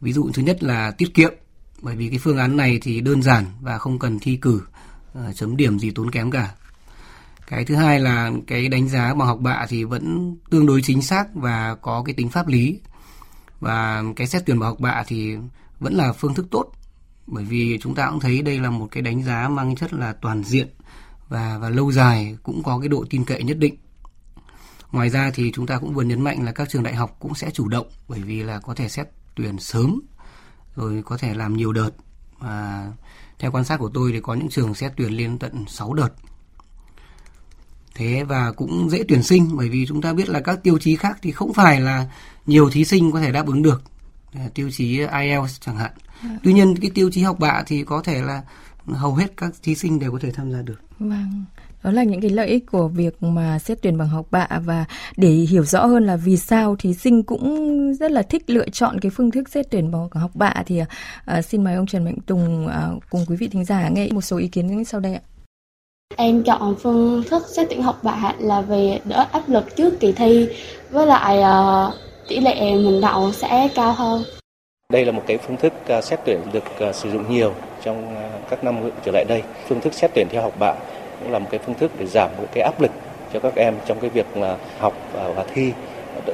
Ví 0.01 0.12
dụ 0.12 0.31
thứ 0.35 0.43
nhất 0.43 0.62
là 0.62 0.91
tiết 0.91 1.15
kiệm 1.15 1.33
bởi 1.82 1.97
vì 1.97 2.09
cái 2.09 2.19
phương 2.19 2.38
án 2.38 2.56
này 2.56 2.79
thì 2.82 3.00
đơn 3.00 3.23
giản 3.23 3.44
và 3.61 3.79
không 3.79 3.99
cần 3.99 4.19
thi 4.19 4.37
cử 4.37 4.62
ờ, 5.15 5.32
chấm 5.32 5.56
điểm 5.56 5.79
gì 5.79 5.91
tốn 5.91 6.11
kém 6.11 6.31
cả. 6.31 6.55
Cái 7.47 7.65
thứ 7.65 7.75
hai 7.75 8.00
là 8.00 8.31
cái 8.47 8.69
đánh 8.69 8.88
giá 8.88 9.15
bằng 9.15 9.29
học 9.29 9.38
bạ 9.41 9.67
thì 9.69 9.85
vẫn 9.85 10.37
tương 10.50 10.67
đối 10.67 10.82
chính 10.82 11.03
xác 11.03 11.35
và 11.35 11.75
có 11.75 12.03
cái 12.06 12.15
tính 12.15 12.29
pháp 12.29 12.49
lý. 12.49 12.81
Và 13.61 14.03
cái 14.17 14.27
xét 14.27 14.43
tuyển 14.47 14.59
bằng 14.59 14.69
học 14.69 14.81
bạ 14.81 15.05
thì 15.06 15.37
vẫn 15.79 15.94
là 15.94 16.12
phương 16.12 16.35
thức 16.35 16.47
tốt. 16.50 16.73
Bởi 17.27 17.44
vì 17.44 17.79
chúng 17.83 17.94
ta 17.94 18.11
cũng 18.11 18.21
thấy 18.21 18.43
đây 18.43 18.59
là 18.59 18.71
một 18.71 18.88
cái 18.91 19.03
đánh 19.03 19.23
giá 19.23 19.49
mang 19.49 19.76
chất 19.76 19.93
là 19.93 20.12
toàn 20.12 20.44
diện 20.44 20.69
và 21.29 21.59
và 21.59 21.71
lâu 21.71 21.93
dài, 21.93 22.37
cũng 22.43 22.62
có 22.62 22.79
cái 22.79 22.88
độ 22.88 23.05
tin 23.11 23.25
cậy 23.25 23.43
nhất 23.43 23.59
định. 23.59 23.75
Ngoài 24.93 25.11
ra 25.11 25.31
thì 25.35 25.53
chúng 25.55 25.67
ta 25.67 25.79
cũng 25.79 25.94
vừa 25.94 26.03
nhấn 26.03 26.25
mạnh 26.25 26.44
là 26.44 26.53
các 26.53 26.69
trường 26.69 26.83
đại 26.83 26.94
học 26.94 27.17
cũng 27.21 27.35
sẽ 27.35 27.50
chủ 27.50 27.69
động, 27.69 27.87
bởi 28.09 28.21
vì 28.21 28.43
là 28.43 28.59
có 28.59 28.75
thể 28.75 28.88
xét 28.88 29.09
tuyển 29.35 29.59
sớm 29.59 30.00
rồi 30.81 31.03
có 31.06 31.17
thể 31.17 31.35
làm 31.35 31.56
nhiều 31.56 31.73
đợt. 31.73 31.91
Và 32.38 32.87
theo 33.38 33.50
quan 33.50 33.65
sát 33.65 33.77
của 33.77 33.91
tôi 33.94 34.12
thì 34.12 34.21
có 34.21 34.35
những 34.35 34.49
trường 34.49 34.75
xét 34.75 34.93
tuyển 34.97 35.12
lên 35.12 35.38
tận 35.38 35.65
6 35.69 35.94
đợt. 35.94 36.09
Thế 37.94 38.25
và 38.25 38.53
cũng 38.53 38.91
dễ 38.91 39.05
tuyển 39.09 39.23
sinh 39.23 39.56
bởi 39.56 39.69
vì 39.69 39.87
chúng 39.87 40.03
ta 40.03 40.12
biết 40.12 40.29
là 40.29 40.41
các 40.41 40.62
tiêu 40.62 40.79
chí 40.79 40.97
khác 40.97 41.19
thì 41.23 41.32
không 41.32 41.53
phải 41.53 41.81
là 41.81 42.06
nhiều 42.47 42.71
thí 42.71 42.85
sinh 42.85 43.12
có 43.12 43.21
thể 43.21 43.32
đáp 43.32 43.47
ứng 43.47 43.62
được. 43.62 43.82
Tiêu 44.55 44.71
chí 44.71 44.99
IELTS 44.99 45.61
chẳng 45.61 45.77
hạn. 45.77 45.93
Dạ. 46.25 46.31
tuy 46.43 46.53
nhiên 46.53 46.77
cái 46.77 46.91
tiêu 46.94 47.11
chí 47.12 47.23
học 47.23 47.38
bạ 47.38 47.62
thì 47.67 47.85
có 47.85 48.03
thể 48.03 48.23
là 48.23 48.43
hầu 48.87 49.15
hết 49.15 49.37
các 49.37 49.50
thí 49.62 49.75
sinh 49.75 49.99
đều 49.99 50.12
có 50.12 50.19
thể 50.23 50.31
tham 50.33 50.53
gia 50.53 50.62
được. 50.62 50.81
Vâng 50.99 51.44
đó 51.85 51.91
là 51.91 52.03
những 52.03 52.21
cái 52.21 52.31
lợi 52.31 52.49
ích 52.49 52.67
của 52.67 52.88
việc 52.88 53.23
mà 53.23 53.59
xét 53.59 53.79
tuyển 53.82 53.99
bằng 53.99 54.09
học 54.09 54.27
bạ 54.31 54.49
và 54.65 54.85
để 55.17 55.29
hiểu 55.29 55.65
rõ 55.65 55.87
hơn 55.87 56.05
là 56.05 56.17
vì 56.17 56.37
sao 56.37 56.77
thí 56.79 56.94
sinh 56.94 57.23
cũng 57.23 57.94
rất 57.94 58.11
là 58.11 58.23
thích 58.23 58.50
lựa 58.50 58.69
chọn 58.69 59.00
cái 59.00 59.11
phương 59.11 59.31
thức 59.31 59.49
xét 59.49 59.71
tuyển 59.71 59.91
bằng 59.91 60.09
học 60.15 60.31
bạ 60.35 60.55
thì 60.67 60.81
uh, 60.81 61.44
xin 61.44 61.65
mời 61.65 61.75
ông 61.75 61.87
Trần 61.87 62.05
Mạnh 62.05 62.19
Tùng 62.27 62.67
uh, 62.67 63.03
cùng 63.11 63.25
quý 63.29 63.37
vị 63.37 63.49
thính 63.49 63.65
giả 63.65 63.88
nghe 63.88 64.09
một 64.12 64.21
số 64.21 64.37
ý 64.37 64.49
kiến 64.49 64.85
sau 64.85 65.00
đây 65.00 65.15
ạ. 65.15 65.21
Em 66.17 66.43
chọn 66.43 66.75
phương 66.82 67.23
thức 67.31 67.43
xét 67.56 67.67
tuyển 67.71 67.83
học 67.83 67.99
bạ 68.03 68.35
là 68.38 68.61
vì 68.61 68.99
đỡ 69.05 69.26
áp 69.33 69.49
lực 69.49 69.76
trước 69.76 70.00
kỳ 70.00 70.12
thi 70.12 70.49
với 70.91 71.06
lại 71.06 71.38
uh, 71.38 71.94
tỷ 72.29 72.41
lệ 72.41 72.61
mình 72.61 73.00
đậu 73.00 73.33
sẽ 73.33 73.69
cao 73.75 73.93
hơn. 73.93 74.23
Đây 74.93 75.05
là 75.05 75.12
một 75.12 75.23
cái 75.26 75.38
phương 75.38 75.56
thức 75.56 75.73
xét 76.03 76.21
tuyển 76.25 76.41
được 76.53 76.65
sử 76.94 77.11
dụng 77.11 77.33
nhiều 77.33 77.55
trong 77.85 78.15
các 78.50 78.65
năm 78.65 78.91
trở 79.05 79.12
lại 79.12 79.25
đây. 79.29 79.43
Phương 79.69 79.81
thức 79.81 79.94
xét 79.94 80.11
tuyển 80.15 80.26
theo 80.31 80.43
học 80.43 80.53
bạ 80.61 80.75
cũng 81.20 81.32
là 81.32 81.38
một 81.38 81.49
cái 81.50 81.61
phương 81.67 81.75
thức 81.75 81.90
để 81.99 82.06
giảm 82.06 82.31
một 82.38 82.46
cái 82.52 82.62
áp 82.62 82.81
lực 82.81 82.90
cho 83.32 83.40
các 83.40 83.55
em 83.56 83.75
trong 83.87 84.00
cái 84.00 84.11
việc 84.11 84.37
là 84.37 84.56
học 84.78 84.94
và 85.12 85.44
thi 85.55 85.72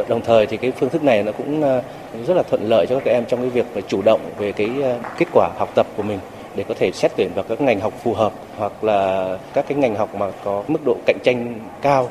đồng 0.09 0.21
thời 0.25 0.47
thì 0.47 0.57
cái 0.57 0.73
phương 0.81 0.91
thức 0.91 1.05
này 1.05 1.23
nó 1.23 1.33
cũng 1.33 1.63
ờ, 1.63 1.83
rất 2.27 2.35
là 2.35 2.43
thuận 2.43 2.69
lợi 2.69 2.87
cho 2.89 3.01
các 3.05 3.11
em 3.11 3.25
trong 3.29 3.41
cái 3.41 3.51
việc 3.51 3.85
chủ 3.89 4.03
động 4.03 4.21
về 4.39 4.53
cái 4.53 4.71
ờ, 4.83 4.99
kết 5.19 5.27
quả 5.33 5.51
học 5.59 5.69
tập 5.75 5.87
của 5.97 6.03
mình 6.03 6.19
để 6.57 6.65
có 6.69 6.75
thể 6.79 6.91
xét 6.95 7.13
tuyển 7.17 7.31
vào 7.35 7.45
các 7.49 7.61
ngành 7.61 7.81
học 7.81 7.93
phù 8.03 8.15
hợp 8.15 8.33
hoặc 8.57 8.85
là 8.85 9.31
các 9.55 9.65
cái 9.69 9.79
ngành 9.79 9.97
học 9.97 10.15
mà 10.15 10.27
có 10.45 10.65
mức 10.69 10.81
độ 10.85 10.97
cạnh 11.07 11.19
tranh 11.25 11.61
cao. 11.83 12.11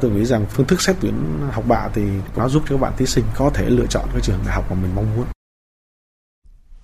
Tôi 0.00 0.10
nghĩ 0.10 0.24
rằng 0.24 0.46
phương 0.50 0.66
thức 0.66 0.82
xét 0.82 0.96
tuyển 1.00 1.14
học 1.50 1.64
bạ 1.68 1.88
thì 1.94 2.02
nó 2.36 2.48
giúp 2.48 2.62
cho 2.68 2.76
các 2.76 2.80
bạn 2.80 2.92
thí 2.96 3.06
sinh 3.06 3.24
có 3.36 3.50
thể 3.54 3.64
lựa 3.68 3.86
chọn 3.90 4.04
cái 4.12 4.20
trường 4.22 4.38
đại 4.46 4.54
học 4.54 4.64
mà 4.70 4.76
mình 4.82 4.90
mong 4.94 5.06
muốn. 5.16 5.26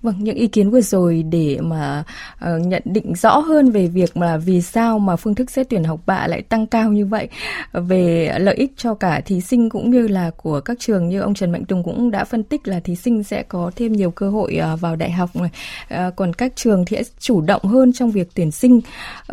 Vâng, 0.05 0.15
những 0.19 0.35
ý 0.35 0.47
kiến 0.47 0.69
vừa 0.69 0.81
rồi 0.81 1.23
để 1.29 1.59
mà 1.61 2.03
uh, 2.45 2.67
nhận 2.67 2.81
định 2.85 3.15
rõ 3.15 3.37
hơn 3.37 3.71
về 3.71 3.87
việc 3.87 4.17
mà 4.17 4.37
vì 4.37 4.61
sao 4.61 4.99
mà 4.99 5.15
phương 5.15 5.35
thức 5.35 5.51
xét 5.51 5.69
tuyển 5.69 5.83
học 5.83 5.99
bạ 6.05 6.27
lại 6.27 6.41
tăng 6.41 6.67
cao 6.67 6.91
như 6.91 7.05
vậy 7.05 7.29
về 7.73 8.33
lợi 8.37 8.55
ích 8.55 8.73
cho 8.77 8.93
cả 8.93 9.21
thí 9.25 9.41
sinh 9.41 9.69
cũng 9.69 9.91
như 9.91 10.07
là 10.07 10.31
của 10.37 10.59
các 10.59 10.77
trường 10.79 11.09
như 11.09 11.19
ông 11.19 11.33
Trần 11.33 11.51
Mạnh 11.51 11.65
Tùng 11.65 11.83
cũng 11.83 12.11
đã 12.11 12.23
phân 12.23 12.43
tích 12.43 12.67
là 12.67 12.79
thí 12.79 12.95
sinh 12.95 13.23
sẽ 13.23 13.43
có 13.43 13.71
thêm 13.75 13.93
nhiều 13.93 14.11
cơ 14.11 14.29
hội 14.29 14.59
uh, 14.73 14.81
vào 14.81 14.95
đại 14.95 15.11
học 15.11 15.29
này. 15.35 15.49
Uh, 16.07 16.15
còn 16.15 16.33
các 16.33 16.55
trường 16.55 16.85
thì 16.85 16.97
sẽ 16.97 17.03
chủ 17.19 17.41
động 17.41 17.63
hơn 17.63 17.93
trong 17.93 18.11
việc 18.11 18.29
tuyển 18.35 18.51
sinh. 18.51 18.81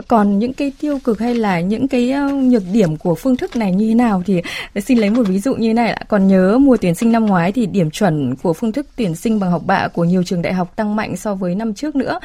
Còn 0.08 0.38
những 0.38 0.52
cái 0.52 0.72
tiêu 0.80 0.98
cực 1.04 1.18
hay 1.18 1.34
là 1.34 1.60
những 1.60 1.88
cái 1.88 2.14
uh, 2.26 2.32
nhược 2.32 2.62
điểm 2.72 2.96
của 2.96 3.14
phương 3.14 3.36
thức 3.36 3.56
này 3.56 3.72
như 3.72 3.88
thế 3.88 3.94
nào 3.94 4.22
thì 4.26 4.42
xin 4.86 4.98
lấy 4.98 5.10
một 5.10 5.22
ví 5.28 5.38
dụ 5.38 5.54
như 5.54 5.74
này. 5.74 5.92
ạ 5.92 6.04
Còn 6.08 6.28
nhớ 6.28 6.58
mùa 6.58 6.76
tuyển 6.76 6.94
sinh 6.94 7.12
năm 7.12 7.26
ngoái 7.26 7.52
thì 7.52 7.66
điểm 7.66 7.90
chuẩn 7.90 8.34
của 8.42 8.52
phương 8.52 8.72
thức 8.72 8.86
tuyển 8.96 9.14
sinh 9.14 9.40
bằng 9.40 9.50
học 9.50 9.62
bạ 9.66 9.88
của 9.88 10.04
nhiều 10.04 10.22
trường 10.22 10.42
đại 10.42 10.52
học 10.52 10.61
học 10.62 10.76
tăng 10.76 10.96
mạnh 10.96 11.16
so 11.16 11.34
với 11.34 11.54
năm 11.54 11.74
trước 11.74 11.96
nữa. 11.96 12.18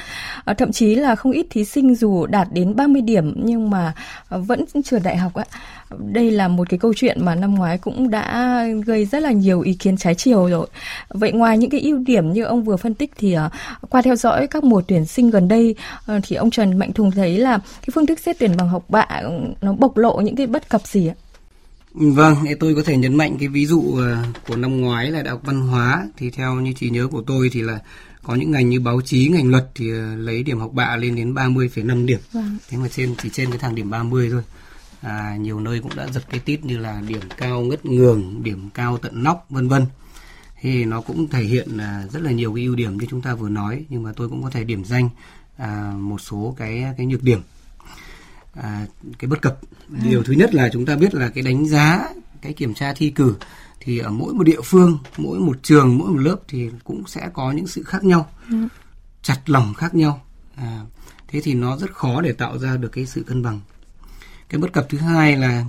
À, 0.45 0.53
thậm 0.53 0.71
chí 0.71 0.95
là 0.95 1.15
không 1.15 1.31
ít 1.31 1.45
thí 1.49 1.65
sinh 1.65 1.95
dù 1.95 2.25
đạt 2.25 2.47
đến 2.51 2.75
30 2.75 3.01
điểm 3.01 3.33
nhưng 3.43 3.69
mà 3.69 3.93
ờ, 4.29 4.39
vẫn 4.39 4.65
trượt 4.85 5.03
đại 5.03 5.17
học 5.17 5.33
ạ. 5.33 5.45
Đây 5.99 6.31
là 6.31 6.47
một 6.47 6.69
cái 6.69 6.79
câu 6.79 6.93
chuyện 6.95 7.25
mà 7.25 7.35
năm 7.35 7.55
ngoái 7.55 7.77
cũng 7.77 8.09
đã 8.09 8.63
gây 8.85 9.05
rất 9.05 9.23
là 9.23 9.31
nhiều 9.31 9.61
ý 9.61 9.73
kiến 9.73 9.97
trái 9.97 10.15
chiều 10.15 10.47
rồi. 10.47 10.67
Vậy 11.09 11.31
ngoài 11.31 11.57
những 11.57 11.69
cái 11.69 11.81
ưu 11.81 11.97
điểm 11.97 12.33
như 12.33 12.43
ông 12.43 12.63
vừa 12.63 12.77
phân 12.77 12.93
tích 12.93 13.11
thì 13.17 13.33
ờ, 13.33 13.49
qua 13.89 14.01
theo 14.01 14.15
dõi 14.15 14.47
các 14.47 14.63
mùa 14.63 14.81
tuyển 14.87 15.05
sinh 15.05 15.29
gần 15.29 15.47
đây 15.47 15.75
thì 16.23 16.35
ông 16.35 16.51
Trần 16.51 16.79
Mạnh 16.79 16.93
Thùng 16.93 17.11
thấy 17.11 17.37
là 17.37 17.57
cái 17.57 17.89
phương 17.93 18.05
thức 18.05 18.19
xét 18.19 18.39
tuyển 18.39 18.57
bằng 18.57 18.69
học 18.69 18.83
bạ 18.89 19.07
ừ, 19.21 19.31
nó 19.61 19.73
bộc 19.73 19.97
lộ 19.97 20.21
những 20.21 20.35
cái 20.35 20.47
bất 20.47 20.69
cập 20.69 20.81
gì 20.87 21.07
ạ? 21.07 21.15
Vâng, 21.99 22.35
tôi 22.59 22.75
có 22.75 22.81
thể 22.85 22.97
nhấn 22.97 23.15
mạnh 23.15 23.35
cái 23.39 23.47
ví 23.47 23.65
dụ 23.65 23.97
của 24.47 24.55
năm 24.55 24.81
ngoái 24.81 25.11
là 25.11 25.21
Đại 25.21 25.31
học 25.31 25.41
Văn 25.43 25.61
hóa 25.61 26.07
thì 26.17 26.29
theo 26.29 26.55
như 26.55 26.73
trí 26.73 26.89
nhớ 26.89 27.07
của 27.11 27.21
tôi 27.27 27.49
thì 27.53 27.61
là 27.61 27.79
có 28.27 28.35
những 28.35 28.51
ngành 28.51 28.69
như 28.69 28.79
báo 28.79 29.01
chí 29.01 29.27
ngành 29.27 29.51
luật 29.51 29.69
thì 29.75 29.91
ờ, 29.91 30.15
lấy 30.15 30.43
điểm 30.43 30.59
học 30.59 30.71
bạ 30.73 30.95
lên 30.95 31.15
đến 31.15 31.33
30,5 31.33 32.05
điểm. 32.05 32.19
Vâng. 32.31 32.57
thế 32.69 32.77
mà 32.77 32.87
trên 32.87 33.15
chỉ 33.21 33.29
trên 33.29 33.49
cái 33.49 33.59
thang 33.59 33.75
điểm 33.75 33.89
30 33.89 34.29
thôi. 34.31 34.43
À, 35.01 35.35
nhiều 35.39 35.59
nơi 35.59 35.79
cũng 35.79 35.95
đã 35.95 36.07
giật 36.07 36.23
cái 36.29 36.39
tít 36.39 36.65
như 36.65 36.77
là 36.77 37.01
điểm 37.07 37.21
cao 37.37 37.61
ngất 37.61 37.85
ngường 37.85 38.43
điểm 38.43 38.69
cao 38.73 38.97
tận 38.97 39.23
nóc 39.23 39.45
vân 39.49 39.67
vân. 39.67 39.85
Thì 40.61 40.85
nó 40.85 41.01
cũng 41.01 41.27
thể 41.27 41.43
hiện 41.43 41.77
à, 41.77 42.03
rất 42.11 42.21
là 42.21 42.31
nhiều 42.31 42.53
cái 42.55 42.63
ưu 42.63 42.75
điểm 42.75 42.97
như 42.97 43.05
chúng 43.09 43.21
ta 43.21 43.35
vừa 43.35 43.49
nói 43.49 43.85
nhưng 43.89 44.03
mà 44.03 44.11
tôi 44.15 44.29
cũng 44.29 44.43
có 44.43 44.49
thể 44.49 44.63
điểm 44.63 44.85
danh 44.85 45.09
à, 45.57 45.93
một 45.97 46.21
số 46.21 46.55
cái 46.57 46.83
cái 46.97 47.05
nhược 47.05 47.23
điểm. 47.23 47.41
À, 48.53 48.85
cái 49.19 49.29
bất 49.29 49.41
cập. 49.41 49.59
Điều 50.03 50.23
thứ 50.23 50.33
nhất 50.33 50.53
là 50.53 50.69
chúng 50.73 50.85
ta 50.85 50.95
biết 50.95 51.13
là 51.15 51.29
cái 51.29 51.43
đánh 51.43 51.67
giá 51.67 52.09
cái 52.41 52.53
kiểm 52.53 52.73
tra 52.73 52.93
thi 52.93 53.09
cử 53.09 53.35
thì 53.87 53.97
ở 53.97 54.11
mỗi 54.11 54.33
một 54.33 54.43
địa 54.43 54.61
phương 54.63 54.97
mỗi 55.17 55.39
một 55.39 55.57
trường 55.63 55.97
mỗi 55.97 56.11
một 56.11 56.17
lớp 56.17 56.35
thì 56.47 56.69
cũng 56.83 57.07
sẽ 57.07 57.29
có 57.33 57.51
những 57.51 57.67
sự 57.67 57.83
khác 57.83 58.03
nhau 58.03 58.29
ừ. 58.49 58.55
chặt 59.21 59.41
lỏng 59.45 59.73
khác 59.73 59.95
nhau. 59.95 60.21
À, 60.55 60.81
thế 61.27 61.41
thì 61.41 61.53
nó 61.53 61.77
rất 61.77 61.93
khó 61.93 62.21
để 62.21 62.31
tạo 62.31 62.57
ra 62.57 62.77
được 62.77 62.89
cái 62.89 63.05
sự 63.05 63.23
cân 63.23 63.43
bằng. 63.43 63.59
Cái 64.49 64.61
bất 64.61 64.73
cập 64.73 64.85
thứ 64.89 64.97
hai 64.97 65.37
là 65.37 65.65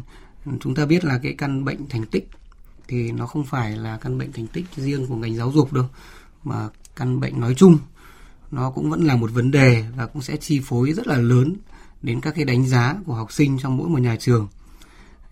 chúng 0.60 0.75
ta 0.75 0.87
biết 0.87 1.04
là 1.04 1.18
cái 1.22 1.34
căn 1.38 1.64
bệnh 1.64 1.88
thành 1.88 2.06
tích 2.06 2.28
thì 2.88 3.12
nó 3.12 3.26
không 3.26 3.44
phải 3.44 3.76
là 3.76 3.98
căn 3.98 4.18
bệnh 4.18 4.32
thành 4.32 4.46
tích 4.46 4.64
riêng 4.76 5.06
của 5.06 5.16
ngành 5.16 5.37
giáo 5.37 5.52
dục 5.52 5.72
đâu 5.72 5.87
mà 6.44 6.68
căn 6.96 7.20
bệnh 7.20 7.40
nói 7.40 7.54
chung 7.54 7.78
nó 8.50 8.70
cũng 8.70 8.90
vẫn 8.90 9.04
là 9.04 9.16
một 9.16 9.30
vấn 9.32 9.50
đề 9.50 9.84
và 9.96 10.06
cũng 10.06 10.22
sẽ 10.22 10.37
chi 10.37 10.60
phối 10.64 10.92
rất 10.92 11.06
là 11.06 11.16
lớn 11.16 11.56
đến 12.02 12.20
các 12.20 12.34
cái 12.34 12.44
đánh 12.44 12.66
giá 12.66 12.96
của 13.06 13.14
học 13.14 13.32
sinh 13.32 13.58
trong 13.58 13.76
mỗi 13.76 13.88
một 13.88 14.00
nhà 14.00 14.16
trường 14.20 14.48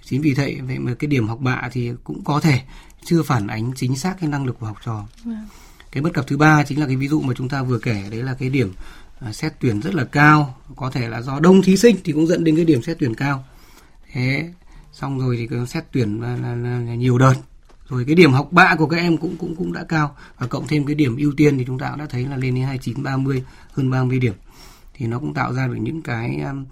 chính 0.09 0.23
vì 0.23 0.35
vậy 0.35 0.61
vậy 0.67 0.79
mà 0.79 0.95
cái 0.95 1.09
điểm 1.09 1.29
học 1.29 1.39
bạ 1.41 1.69
thì 1.73 1.93
cũng 2.05 2.25
có 2.25 2.41
thể 2.41 2.61
chưa 3.05 3.23
phản 3.23 3.47
ánh 3.47 3.73
chính 3.77 3.97
xác 3.97 4.17
cái 4.21 4.31
năng 4.31 4.47
lực 4.47 4.57
của 4.61 4.67
học 4.67 4.77
trò. 4.85 5.05
Vâng. 5.25 5.47
cái 5.93 6.03
bất 6.03 6.15
cập 6.15 6.27
thứ 6.27 6.37
ba 6.37 6.65
chính 6.65 6.81
là 6.81 6.87
cái 6.87 6.97
ví 6.97 7.09
dụ 7.09 7.21
mà 7.21 7.35
chúng 7.37 7.49
ta 7.49 7.63
vừa 7.63 7.79
kể 7.79 8.05
đấy 8.11 8.23
là 8.23 8.35
cái 8.35 8.51
điểm 8.51 8.73
à, 9.21 9.33
xét 9.33 9.53
tuyển 9.61 9.81
rất 9.81 9.95
là 9.95 10.05
cao 10.05 10.57
có 10.77 10.91
thể 10.91 11.09
là 11.09 11.23
do 11.23 11.41
đông 11.41 11.63
thí 11.63 11.77
sinh 11.77 11.97
thì 12.05 12.13
cũng 12.13 12.27
dẫn 12.27 12.45
đến 12.45 12.57
cái 12.57 12.65
điểm 12.65 12.83
xét 12.83 12.97
tuyển 13.01 13.15
cao. 13.15 13.45
Thế 14.13 14.51
xong 14.93 15.19
rồi 15.19 15.37
thì 15.37 15.47
cái 15.47 15.67
xét 15.67 15.85
tuyển 15.93 16.21
là, 16.21 16.37
là, 16.37 16.55
là, 16.55 16.81
là 16.81 16.95
nhiều 16.95 17.19
đợt. 17.19 17.35
Rồi 17.89 18.05
cái 18.05 18.15
điểm 18.15 18.33
học 18.33 18.53
bạ 18.53 18.75
của 18.79 18.87
các 18.87 18.97
em 18.97 19.17
cũng 19.17 19.37
cũng 19.37 19.57
cũng 19.57 19.73
đã 19.73 19.85
cao. 19.85 20.17
Và 20.39 20.47
cộng 20.47 20.67
thêm 20.67 20.87
cái 20.87 20.95
điểm 20.95 21.17
ưu 21.17 21.33
tiên 21.37 21.59
thì 21.59 21.65
chúng 21.67 21.79
ta 21.79 21.91
cũng 21.91 21.99
đã 21.99 22.07
thấy 22.07 22.25
là 22.25 22.37
lên 22.37 22.55
đến 22.55 22.65
29 22.65 23.03
30 23.03 23.45
hơn 23.73 23.91
30 23.91 24.19
điểm. 24.19 24.35
Thì 24.95 25.07
nó 25.07 25.19
cũng 25.19 25.35
tạo 25.35 25.53
ra 25.53 25.67
được 25.67 25.77
những 25.81 26.03
cái 26.03 26.41
um, 26.41 26.65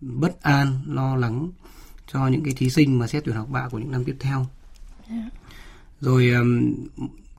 bất 0.00 0.42
an 0.42 0.80
lo 0.86 1.16
lắng 1.16 1.50
cho 2.12 2.26
những 2.26 2.44
cái 2.44 2.54
thí 2.54 2.70
sinh 2.70 2.98
mà 2.98 3.06
xét 3.06 3.24
tuyển 3.24 3.36
học 3.36 3.48
bạ 3.50 3.68
của 3.70 3.78
những 3.78 3.92
năm 3.92 4.04
tiếp 4.04 4.16
theo. 4.20 4.46
Rồi 6.00 6.30
um, 6.30 6.74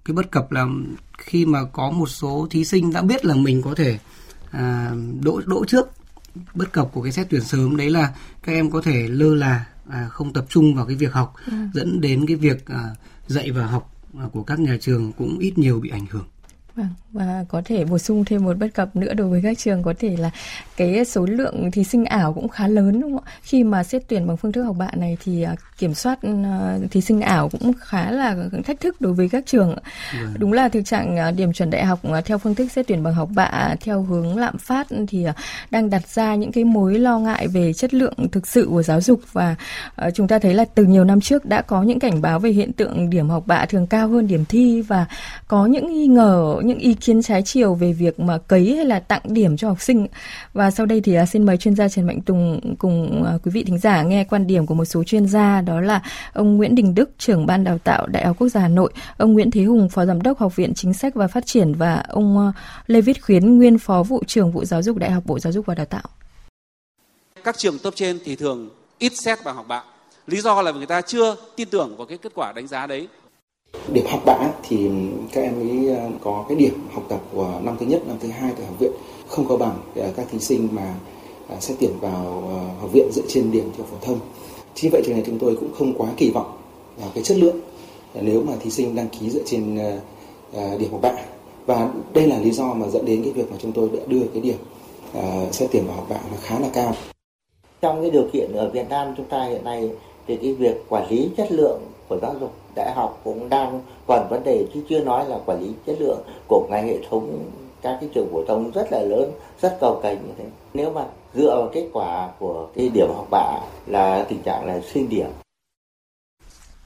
cái 0.06 0.14
bất 0.14 0.32
cập 0.32 0.52
là 0.52 0.68
khi 1.18 1.46
mà 1.46 1.64
có 1.64 1.92
một 1.92 2.10
số 2.10 2.48
thí 2.50 2.66
sinh 2.66 2.94
đã 2.94 3.02
biết 3.02 3.26
là 3.26 3.36
mình 3.36 3.62
có 3.62 3.76
thể 3.76 4.00
à, 4.52 4.92
đỗ 5.22 5.42
đỗ 5.46 5.66
trước 5.66 5.88
bất 6.54 6.72
cập 6.72 6.90
của 6.94 7.04
cái 7.04 7.12
xét 7.12 7.28
tuyển 7.30 7.42
sớm 7.42 7.78
đấy 7.78 7.90
là 7.90 8.14
các 8.44 8.52
em 8.52 8.72
có 8.72 8.82
thể 8.82 9.08
lơ 9.08 9.36
là 9.36 9.66
à, 9.90 10.08
không 10.10 10.34
tập 10.34 10.46
trung 10.50 10.76
vào 10.76 10.86
cái 10.86 10.96
việc 10.96 11.14
học 11.14 11.34
ừ. 11.46 11.54
dẫn 11.74 12.02
đến 12.02 12.26
cái 12.28 12.36
việc 12.36 12.66
à, 12.66 12.96
dạy 13.28 13.52
và 13.52 13.66
học 13.66 13.92
à, 14.20 14.26
của 14.32 14.44
các 14.44 14.60
nhà 14.60 14.78
trường 14.82 15.12
cũng 15.12 15.40
ít 15.40 15.58
nhiều 15.58 15.80
bị 15.80 15.90
ảnh 15.90 16.06
hưởng 16.10 16.26
Vâng, 16.76 16.88
và 17.12 17.46
có 17.48 17.62
thể 17.66 17.86
bổ 17.86 17.98
sung 17.98 18.26
thêm 18.26 18.44
một 18.44 18.58
bất 18.58 18.68
cập 18.74 18.96
nữa 18.96 19.14
đối 19.14 19.30
với 19.30 19.42
các 19.44 19.58
trường 19.58 19.84
có 19.84 19.94
thể 20.00 20.18
là 20.18 20.30
cái 20.78 21.06
số 21.06 21.26
lượng 21.26 21.72
thí 21.72 21.84
sinh 21.84 22.06
ảo 22.06 22.34
cũng 22.34 22.48
khá 22.48 22.68
lớn 22.68 23.02
đúng 23.02 23.18
không 23.18 23.24
ạ? 23.26 23.32
Khi 23.42 23.64
mà 23.64 23.84
xét 23.84 24.04
tuyển 24.08 24.28
bằng 24.28 24.38
phương 24.38 24.52
thức 24.52 24.64
học 24.64 24.76
bạ 24.80 24.90
này 24.96 25.18
thì 25.24 25.44
à, 25.44 25.56
kiểm 25.78 25.94
soát 25.94 26.20
à, 26.44 26.78
thí 26.92 27.02
sinh 27.02 27.22
ảo 27.22 27.50
cũng 27.50 27.74
khá 27.80 28.12
là 28.12 28.36
thách 28.64 28.80
thức 28.80 29.02
đối 29.02 29.14
với 29.14 29.30
các 29.30 29.46
trường. 29.46 29.76
Vâng. 30.20 30.34
Đúng 30.38 30.54
là 30.54 30.70
thực 30.70 30.86
trạng 30.86 31.18
à, 31.18 31.32
điểm 31.32 31.54
chuẩn 31.54 31.70
đại 31.70 31.86
học 31.86 32.00
theo 32.26 32.38
phương 32.38 32.56
thức 32.56 32.72
xét 32.72 32.88
tuyển 32.88 33.04
bằng 33.04 33.14
học 33.14 33.30
bạ 33.36 33.76
theo 33.82 34.02
hướng 34.02 34.38
lạm 34.38 34.58
phát 34.58 34.88
thì 35.08 35.26
đang 35.72 35.90
đặt 35.90 36.08
ra 36.08 36.36
những 36.36 36.52
cái 36.52 36.64
mối 36.64 37.00
lo 37.00 37.20
ngại 37.20 37.48
về 37.48 37.74
chất 37.74 37.94
lượng 37.94 38.14
thực 38.32 38.48
sự 38.48 38.68
của 38.70 38.84
giáo 38.84 39.02
dục 39.02 39.20
và 39.32 39.56
chúng 40.14 40.28
ta 40.28 40.40
thấy 40.40 40.54
là 40.54 40.66
từ 40.76 40.86
nhiều 40.86 41.04
năm 41.04 41.22
trước 41.22 41.46
đã 41.46 41.62
có 41.62 41.84
những 41.84 42.00
cảnh 42.00 42.22
báo 42.22 42.40
về 42.40 42.50
hiện 42.50 42.74
tượng 42.74 43.10
điểm 43.10 43.30
học 43.30 43.44
bạ 43.48 43.66
thường 43.66 43.88
cao 43.88 44.08
hơn 44.08 44.28
điểm 44.28 44.46
thi 44.46 44.82
và 44.82 45.06
có 45.48 45.66
những 45.66 45.94
nghi 45.94 46.08
ngờ 46.08 46.60
những 46.64 46.78
ý 46.78 46.94
kiến 46.94 47.22
trái 47.22 47.42
chiều 47.46 47.74
về 47.74 47.94
việc 47.94 48.20
mà 48.20 48.38
cấy 48.38 48.76
hay 48.76 48.86
là 48.86 49.00
tặng 49.00 49.22
điểm 49.24 49.58
cho 49.58 49.68
học 49.68 49.82
sinh. 49.82 50.08
Và 50.54 50.72
sau 50.72 50.86
đây 50.86 51.02
thì 51.02 51.16
à, 51.16 51.26
xin 51.26 51.46
mời 51.46 51.58
chuyên 51.58 51.76
gia 51.76 51.90
Trần 51.90 52.06
Mạnh 52.06 52.22
Tùng 52.22 52.76
cùng 52.78 53.24
à, 53.26 53.34
quý 53.44 53.52
vị 53.52 53.64
thính 53.64 53.78
giả 53.78 54.04
nghe 54.04 54.24
quan 54.24 54.48
điểm 54.48 54.66
của 54.66 54.74
một 54.74 54.86
số 54.86 55.04
chuyên 55.04 55.28
gia 55.28 55.62
đó 55.62 55.82
là 55.82 56.02
ông 56.34 56.58
Nguyễn 56.58 56.76
Đình 56.76 56.96
Đức, 56.96 57.10
trưởng 57.18 57.46
ban 57.46 57.64
đào 57.64 57.78
tạo 57.78 58.08
Đại 58.08 58.26
học 58.26 58.36
Quốc 58.40 58.50
gia 58.50 58.62
Hà 58.62 58.68
Nội, 58.68 58.94
ông 59.18 59.34
Nguyễn 59.34 59.52
Thế 59.52 59.64
Hùng, 59.64 59.90
phó 59.90 60.06
giám 60.06 60.22
đốc 60.22 60.40
Học 60.40 60.56
viện 60.56 60.74
Chính 60.74 60.94
sách 60.94 61.16
và 61.16 61.28
Phát 61.28 61.46
triển 61.46 61.74
và 61.74 62.04
ông 62.10 62.38
à, 62.38 62.54
Lê 62.88 63.02
Viết 63.02 63.24
Khuyến, 63.24 63.58
nguyên 63.58 63.78
phó 63.78 64.04
vụ 64.04 64.24
trưởng 64.28 64.52
vụ 64.52 64.66
giáo 64.66 64.82
dục 64.82 64.98
Đại 64.98 65.12
học 65.12 65.24
Bộ 65.26 65.40
Giáo 65.40 65.54
dục 65.54 65.66
và 65.66 65.76
Đào 65.76 65.86
tạo. 65.86 66.04
Các 67.44 67.58
trường 67.58 67.80
top 67.80 67.96
trên 67.96 68.20
thì 68.26 68.36
thường 68.36 68.70
ít 69.00 69.12
xét 69.16 69.40
bằng 69.46 69.56
học 69.56 69.66
bạ. 69.68 69.84
Lý 70.28 70.42
do 70.42 70.62
là 70.62 70.72
người 70.72 70.86
ta 70.86 71.02
chưa 71.02 71.36
tin 71.56 71.70
tưởng 71.70 71.98
vào 71.98 72.08
cái 72.08 72.18
kết 72.18 72.32
quả 72.36 72.52
đánh 72.52 72.68
giá 72.68 72.88
đấy 72.88 73.08
điểm 73.94 74.06
học 74.12 74.22
bạ 74.26 74.38
thì 74.64 74.90
các 75.34 75.42
em 75.42 75.54
ấy 75.60 75.93
có 76.24 76.46
cái 76.50 76.58
điểm 76.58 76.74
học 76.92 77.04
tập 77.10 77.22
của 77.34 77.60
năm 77.64 77.78
thứ 77.80 77.86
nhất, 77.86 78.02
năm 78.08 78.18
thứ 78.20 78.28
hai 78.28 78.52
tại 78.58 78.66
học 78.66 78.80
viện, 78.80 78.92
không 79.28 79.46
có 79.48 79.58
bằng 79.58 79.78
à, 79.96 80.08
các 80.16 80.28
thí 80.32 80.40
sinh 80.40 80.68
mà 80.72 80.96
à, 81.50 81.60
xét 81.60 81.78
tuyển 81.80 81.92
vào 82.02 82.44
à, 82.50 82.60
học 82.82 82.90
viện 82.94 83.10
dựa 83.12 83.22
trên 83.28 83.52
điểm 83.52 83.70
theo 83.78 83.86
phổ 83.92 83.98
thông. 84.02 84.20
Chính 84.76 84.92
vậy 84.92 85.02
cho 85.06 85.14
nên 85.14 85.24
chúng 85.26 85.40
tôi 85.40 85.56
cũng 85.56 85.74
không 85.78 85.94
quá 85.98 86.10
kỳ 86.18 86.30
vọng 86.30 86.58
vào 86.98 87.10
cái 87.14 87.24
chất 87.24 87.38
lượng 87.38 87.60
nếu 88.22 88.44
mà 88.44 88.54
thí 88.60 88.70
sinh 88.70 88.96
đăng 88.96 89.10
ký 89.10 89.30
dựa 89.30 89.44
trên 89.46 89.80
điểm 90.80 90.92
học 90.92 91.02
bạ. 91.02 91.14
Và 91.66 91.90
đây 92.14 92.28
là 92.28 92.40
lý 92.40 92.52
do 92.52 92.74
mà 92.74 92.88
dẫn 92.88 93.06
đến 93.06 93.24
cái 93.24 93.32
việc 93.32 93.52
mà 93.52 93.58
chúng 93.60 93.72
tôi 93.72 93.90
đã 93.90 94.00
đưa 94.08 94.22
cái 94.34 94.42
điểm 94.42 94.58
xét 95.52 95.70
tuyển 95.72 95.88
vào 95.88 95.96
học 95.96 96.06
bạ 96.10 96.20
nó 96.32 96.38
khá 96.42 96.60
là 96.60 96.70
cao. 96.74 96.94
Trong 97.82 98.02
cái 98.02 98.12
điều 98.12 98.28
kiện 98.34 98.54
ở 98.54 98.70
Việt 98.70 98.90
Nam 98.90 99.14
chúng 99.18 99.26
ta 99.26 99.46
hiện 99.46 99.64
nay 99.64 99.90
thì 100.28 100.38
cái 100.38 100.54
việc 100.54 100.90
quản 100.90 101.10
lý 101.10 101.30
chất 101.38 101.52
lượng 101.52 101.82
của 102.08 102.18
giáo 102.22 102.36
dục 102.40 102.54
đại 102.76 102.92
học 102.92 103.22
cũng 103.24 103.50
đang 103.50 103.82
còn 104.08 104.28
vấn 104.30 104.44
đề 104.44 104.66
chứ 104.74 104.80
chưa 104.90 105.00
nói 105.00 105.26
là 105.30 105.38
quản 105.46 105.62
lý 105.62 105.72
chất 105.86 105.96
lượng 106.00 106.22
của 106.48 106.68
ngành 106.70 106.88
hệ 106.88 106.98
thống 107.10 107.50
các 107.82 107.98
cái 108.02 108.10
trường 108.16 108.28
phổ 108.32 108.46
thông 108.48 108.72
rất 108.72 108.92
là 108.92 109.02
lớn 109.02 109.32
rất 109.62 109.78
cầu 109.82 110.00
cành 110.04 110.16
như 110.16 110.34
thế 110.38 110.46
nếu 110.74 110.94
mà 110.94 111.02
dựa 111.36 111.56
vào 111.56 111.70
kết 111.74 111.90
quả 111.94 112.30
của 112.40 112.68
cái 112.76 112.90
điểm 112.90 113.08
học 113.16 113.28
bạ 113.32 113.60
là 113.88 114.26
tình 114.30 114.42
trạng 114.42 114.66
là 114.66 114.82
xin 114.94 115.10
điểm 115.10 115.28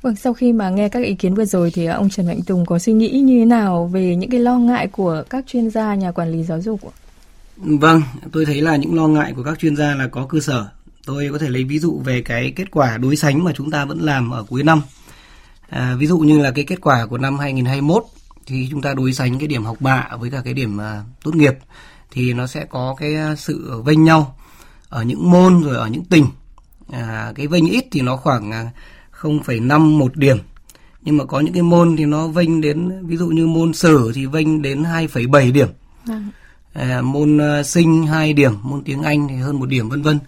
Vâng, 0.01 0.15
sau 0.15 0.33
khi 0.33 0.53
mà 0.53 0.69
nghe 0.69 0.89
các 0.89 1.03
ý 1.03 1.15
kiến 1.15 1.35
vừa 1.35 1.45
rồi 1.45 1.71
thì 1.73 1.85
ông 1.85 2.09
Trần 2.09 2.27
Mạnh 2.27 2.39
Tùng 2.47 2.65
có 2.65 2.79
suy 2.79 2.93
nghĩ 2.93 3.09
như 3.09 3.39
thế 3.39 3.45
nào 3.45 3.89
về 3.93 4.15
những 4.15 4.29
cái 4.29 4.39
lo 4.39 4.57
ngại 4.57 4.87
của 4.87 5.23
các 5.29 5.47
chuyên 5.47 5.69
gia 5.69 5.95
nhà 5.95 6.11
quản 6.11 6.31
lý 6.31 6.43
giáo 6.43 6.61
dục 6.61 6.79
ạ? 6.83 6.93
Vâng, 7.57 8.01
tôi 8.31 8.45
thấy 8.45 8.61
là 8.61 8.75
những 8.75 8.95
lo 8.95 9.07
ngại 9.07 9.33
của 9.35 9.43
các 9.43 9.59
chuyên 9.59 9.75
gia 9.75 9.95
là 9.95 10.07
có 10.07 10.25
cơ 10.29 10.39
sở. 10.39 10.65
Tôi 11.05 11.29
có 11.31 11.37
thể 11.37 11.49
lấy 11.49 11.63
ví 11.63 11.79
dụ 11.79 12.01
về 12.05 12.21
cái 12.21 12.53
kết 12.55 12.71
quả 12.71 12.97
đối 12.97 13.15
sánh 13.15 13.43
mà 13.43 13.51
chúng 13.55 13.71
ta 13.71 13.85
vẫn 13.85 13.99
làm 13.99 14.31
ở 14.31 14.43
cuối 14.49 14.63
năm 14.63 14.81
À, 15.69 15.95
ví 15.99 16.07
dụ 16.07 16.19
như 16.19 16.39
là 16.39 16.51
cái 16.51 16.65
kết 16.65 16.81
quả 16.81 17.05
của 17.05 17.17
năm 17.17 17.39
2021 17.39 18.03
thì 18.45 18.67
chúng 18.71 18.81
ta 18.81 18.93
đối 18.93 19.13
sánh 19.13 19.39
cái 19.39 19.47
điểm 19.47 19.65
học 19.65 19.77
bạ 19.79 20.09
với 20.19 20.29
cả 20.29 20.41
cái 20.45 20.53
điểm 20.53 20.77
à, 20.77 21.03
tốt 21.23 21.35
nghiệp 21.35 21.57
thì 22.11 22.33
nó 22.33 22.47
sẽ 22.47 22.65
có 22.65 22.95
cái 22.99 23.15
à, 23.15 23.35
sự 23.35 23.81
vênh 23.85 24.03
nhau 24.03 24.35
ở 24.89 25.03
những 25.03 25.31
môn 25.31 25.61
rồi 25.63 25.75
ở 25.75 25.87
những 25.87 26.05
tỉnh. 26.05 26.25
À, 26.91 27.31
cái 27.35 27.47
vênh 27.47 27.65
ít 27.65 27.85
thì 27.91 28.01
nó 28.01 28.17
khoảng 28.17 28.51
0,5 29.21 29.71
à, 29.71 29.77
một 29.77 30.15
điểm. 30.15 30.37
Nhưng 31.01 31.17
mà 31.17 31.25
có 31.25 31.39
những 31.39 31.53
cái 31.53 31.63
môn 31.63 31.95
thì 31.97 32.05
nó 32.05 32.27
vênh 32.27 32.61
đến 32.61 33.07
ví 33.07 33.17
dụ 33.17 33.27
như 33.27 33.47
môn 33.47 33.73
sử 33.73 34.11
thì 34.15 34.25
vênh 34.25 34.61
đến 34.61 34.83
2,7 34.83 35.51
điểm. 35.51 35.67
Vâng. 36.05 36.29
À, 36.73 37.01
môn 37.01 37.37
uh, 37.37 37.65
sinh 37.65 38.07
2 38.07 38.33
điểm, 38.33 38.53
môn 38.61 38.83
tiếng 38.83 39.03
Anh 39.03 39.27
thì 39.27 39.35
hơn 39.35 39.59
một 39.59 39.65
điểm 39.65 39.89
vân 39.89 40.01
vân. 40.01 40.19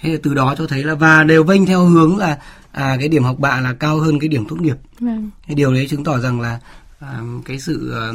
Thế 0.00 0.18
từ 0.22 0.34
đó 0.34 0.54
cho 0.58 0.66
thấy 0.66 0.84
là 0.84 0.94
và 0.94 1.24
đều 1.24 1.44
vênh 1.44 1.66
theo 1.66 1.84
hướng 1.84 2.16
là 2.16 2.38
à 2.78 2.96
cái 2.98 3.08
điểm 3.08 3.24
học 3.24 3.38
bạ 3.38 3.60
là 3.60 3.72
cao 3.72 3.98
hơn 3.98 4.18
cái 4.20 4.28
điểm 4.28 4.44
tốt 4.48 4.60
nghiệp 4.60 4.76
vâng. 5.00 5.30
cái 5.46 5.54
điều 5.54 5.72
đấy 5.72 5.86
chứng 5.90 6.04
tỏ 6.04 6.18
rằng 6.18 6.40
là 6.40 6.60
à, 6.98 7.20
cái 7.44 7.60
sự 7.60 7.92
à, 7.92 8.12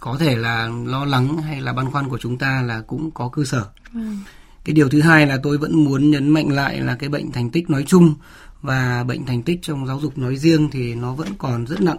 có 0.00 0.16
thể 0.20 0.36
là 0.36 0.70
lo 0.86 1.04
lắng 1.04 1.36
hay 1.36 1.60
là 1.60 1.72
băn 1.72 1.90
khoăn 1.90 2.08
của 2.08 2.18
chúng 2.18 2.38
ta 2.38 2.62
là 2.62 2.80
cũng 2.80 3.10
có 3.10 3.28
cơ 3.28 3.44
sở 3.44 3.66
vâng. 3.92 4.18
cái 4.64 4.74
điều 4.74 4.88
thứ 4.88 5.00
hai 5.00 5.26
là 5.26 5.38
tôi 5.42 5.58
vẫn 5.58 5.84
muốn 5.84 6.10
nhấn 6.10 6.28
mạnh 6.28 6.48
lại 6.48 6.80
là 6.80 6.94
cái 6.94 7.08
bệnh 7.08 7.32
thành 7.32 7.50
tích 7.50 7.70
nói 7.70 7.84
chung 7.86 8.14
và 8.62 9.04
bệnh 9.04 9.26
thành 9.26 9.42
tích 9.42 9.58
trong 9.62 9.86
giáo 9.86 10.00
dục 10.00 10.18
nói 10.18 10.36
riêng 10.36 10.68
thì 10.72 10.94
nó 10.94 11.14
vẫn 11.14 11.28
còn 11.38 11.66
rất 11.66 11.80
nặng 11.80 11.98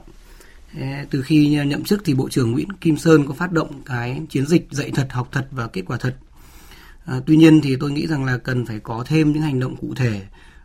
từ 1.09 1.21
khi 1.21 1.49
nhậm 1.65 1.83
chức 1.83 2.01
thì 2.05 2.13
bộ 2.13 2.29
trưởng 2.29 2.51
Nguyễn 2.51 2.71
Kim 2.81 2.97
Sơn 2.97 3.27
có 3.27 3.33
phát 3.33 3.51
động 3.51 3.81
cái 3.85 4.21
chiến 4.29 4.45
dịch 4.45 4.67
dạy 4.71 4.91
thật 4.95 5.07
học 5.11 5.29
thật 5.31 5.47
và 5.51 5.67
kết 5.67 5.81
quả 5.85 5.97
thật 5.97 6.15
à, 7.05 7.19
tuy 7.25 7.37
nhiên 7.37 7.61
thì 7.61 7.75
tôi 7.75 7.91
nghĩ 7.91 8.07
rằng 8.07 8.25
là 8.25 8.37
cần 8.37 8.65
phải 8.65 8.79
có 8.79 9.03
thêm 9.07 9.31
những 9.31 9.41
hành 9.41 9.59
động 9.59 9.75
cụ 9.75 9.93
thể 9.95 10.21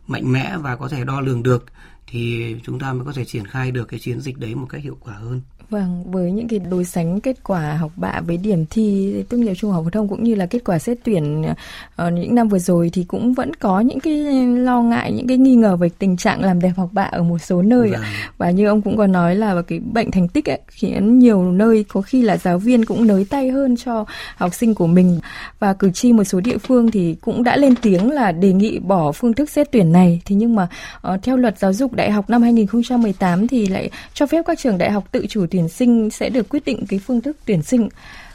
mạnh 0.07 0.31
mẽ 0.31 0.57
và 0.57 0.75
có 0.75 0.89
thể 0.89 1.03
đo 1.03 1.21
lường 1.21 1.43
được, 1.43 1.65
thì 2.07 2.55
chúng 2.63 2.79
ta 2.79 2.93
mới 2.93 3.05
có 3.05 3.13
thể 3.13 3.25
triển 3.25 3.47
khai 3.47 3.71
được 3.71 3.85
cái 3.85 3.99
chiến 3.99 4.21
dịch 4.21 4.37
đấy 4.37 4.55
một 4.55 4.67
cách 4.69 4.83
hiệu 4.83 4.97
quả 4.99 5.13
hơn. 5.13 5.41
Vâng, 5.69 6.03
với 6.11 6.31
những 6.31 6.47
cái 6.47 6.59
đối 6.59 6.85
sánh 6.85 7.21
kết 7.21 7.37
quả 7.43 7.73
học 7.73 7.91
bạ 7.95 8.21
với 8.27 8.37
điểm 8.37 8.65
thi 8.69 9.15
tốt 9.29 9.37
nghiệp 9.37 9.53
trung 9.53 9.71
học 9.71 9.83
phổ 9.83 9.89
thông 9.89 10.07
cũng 10.07 10.23
như 10.23 10.35
là 10.35 10.45
kết 10.45 10.59
quả 10.65 10.79
xét 10.79 10.97
tuyển 11.03 11.43
ở 11.43 11.53
ờ, 11.95 12.09
những 12.09 12.35
năm 12.35 12.47
vừa 12.47 12.59
rồi 12.59 12.89
thì 12.93 13.03
cũng 13.03 13.33
vẫn 13.33 13.53
có 13.53 13.79
những 13.79 13.99
cái 13.99 14.13
lo 14.45 14.81
ngại, 14.81 15.11
những 15.11 15.27
cái 15.27 15.37
nghi 15.37 15.55
ngờ 15.55 15.75
về 15.75 15.89
tình 15.99 16.17
trạng 16.17 16.41
làm 16.41 16.61
đẹp 16.61 16.71
học 16.77 16.89
bạ 16.91 17.03
ở 17.03 17.23
một 17.23 17.37
số 17.37 17.61
nơi 17.61 17.89
vâng. 17.91 18.01
Và 18.37 18.51
như 18.51 18.67
ông 18.67 18.81
cũng 18.81 18.97
có 18.97 19.07
nói 19.07 19.35
là 19.35 19.61
cái 19.67 19.79
bệnh 19.79 20.11
thành 20.11 20.27
tích 20.27 20.49
ấy, 20.49 20.59
khiến 20.67 21.19
nhiều 21.19 21.51
nơi 21.51 21.85
có 21.87 22.01
khi 22.01 22.21
là 22.21 22.37
giáo 22.37 22.57
viên 22.59 22.85
cũng 22.85 23.07
nới 23.07 23.25
tay 23.29 23.49
hơn 23.49 23.75
cho 23.85 24.05
học 24.35 24.53
sinh 24.53 24.75
của 24.75 24.87
mình 24.87 25.19
và 25.59 25.73
cử 25.73 25.91
tri 25.91 26.13
một 26.13 26.23
số 26.23 26.39
địa 26.39 26.57
phương 26.57 26.91
thì 26.91 27.15
cũng 27.21 27.43
đã 27.43 27.57
lên 27.57 27.75
tiếng 27.81 28.11
là 28.11 28.31
đề 28.31 28.53
nghị 28.53 28.79
bỏ 28.79 29.11
phương 29.11 29.33
thức 29.33 29.49
xét 29.49 29.71
tuyển 29.71 29.91
này. 29.91 30.21
Thì 30.25 30.35
nhưng 30.35 30.55
mà 30.55 30.67
uh, 31.13 31.23
theo 31.23 31.37
luật 31.37 31.59
giáo 31.59 31.73
dục 31.73 31.93
đại 31.93 32.11
học 32.11 32.29
năm 32.29 32.41
2018 32.41 33.47
thì 33.47 33.67
lại 33.67 33.89
cho 34.13 34.25
phép 34.25 34.45
các 34.47 34.59
trường 34.59 34.77
đại 34.77 34.91
học 34.91 35.03
tự 35.11 35.25
chủ 35.29 35.45
tuyển 35.51 35.56
sinh 35.69 36.09
sẽ 36.09 36.29
được 36.29 36.49
quyết 36.49 36.65
định 36.65 36.85
cái 36.89 36.99
phương 36.99 37.21
thức 37.21 37.37
tuyển 37.45 37.63
sinh. 37.63 37.89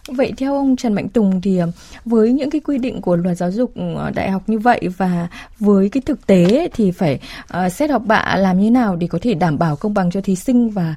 Vậy 0.08 0.32
theo 0.36 0.56
ông 0.56 0.76
Trần 0.76 0.92
Mạnh 0.92 1.08
Tùng 1.08 1.40
thì 1.40 1.58
ờ, 1.58 1.70
với 2.04 2.32
những 2.32 2.50
cái 2.50 2.60
quy 2.60 2.78
định 2.78 3.00
của 3.00 3.16
luật 3.16 3.36
giáo 3.36 3.50
dục 3.50 3.72
ờ, 3.96 4.10
đại 4.10 4.30
học 4.30 4.42
như 4.46 4.58
vậy 4.58 4.88
và 4.96 5.28
với 5.58 5.88
cái 5.88 6.02
thực 6.06 6.26
tế 6.26 6.68
thì 6.74 6.90
phải 6.90 7.20
ờ, 7.48 7.68
xét 7.68 7.90
học 7.90 8.02
bạ 8.06 8.36
làm 8.38 8.60
như 8.60 8.70
nào 8.70 8.96
để 8.96 9.06
có 9.06 9.18
thể 9.22 9.34
đảm 9.34 9.58
bảo 9.58 9.76
công 9.76 9.94
bằng 9.94 10.10
cho 10.10 10.20
thí 10.20 10.36
sinh 10.36 10.70
và 10.70 10.94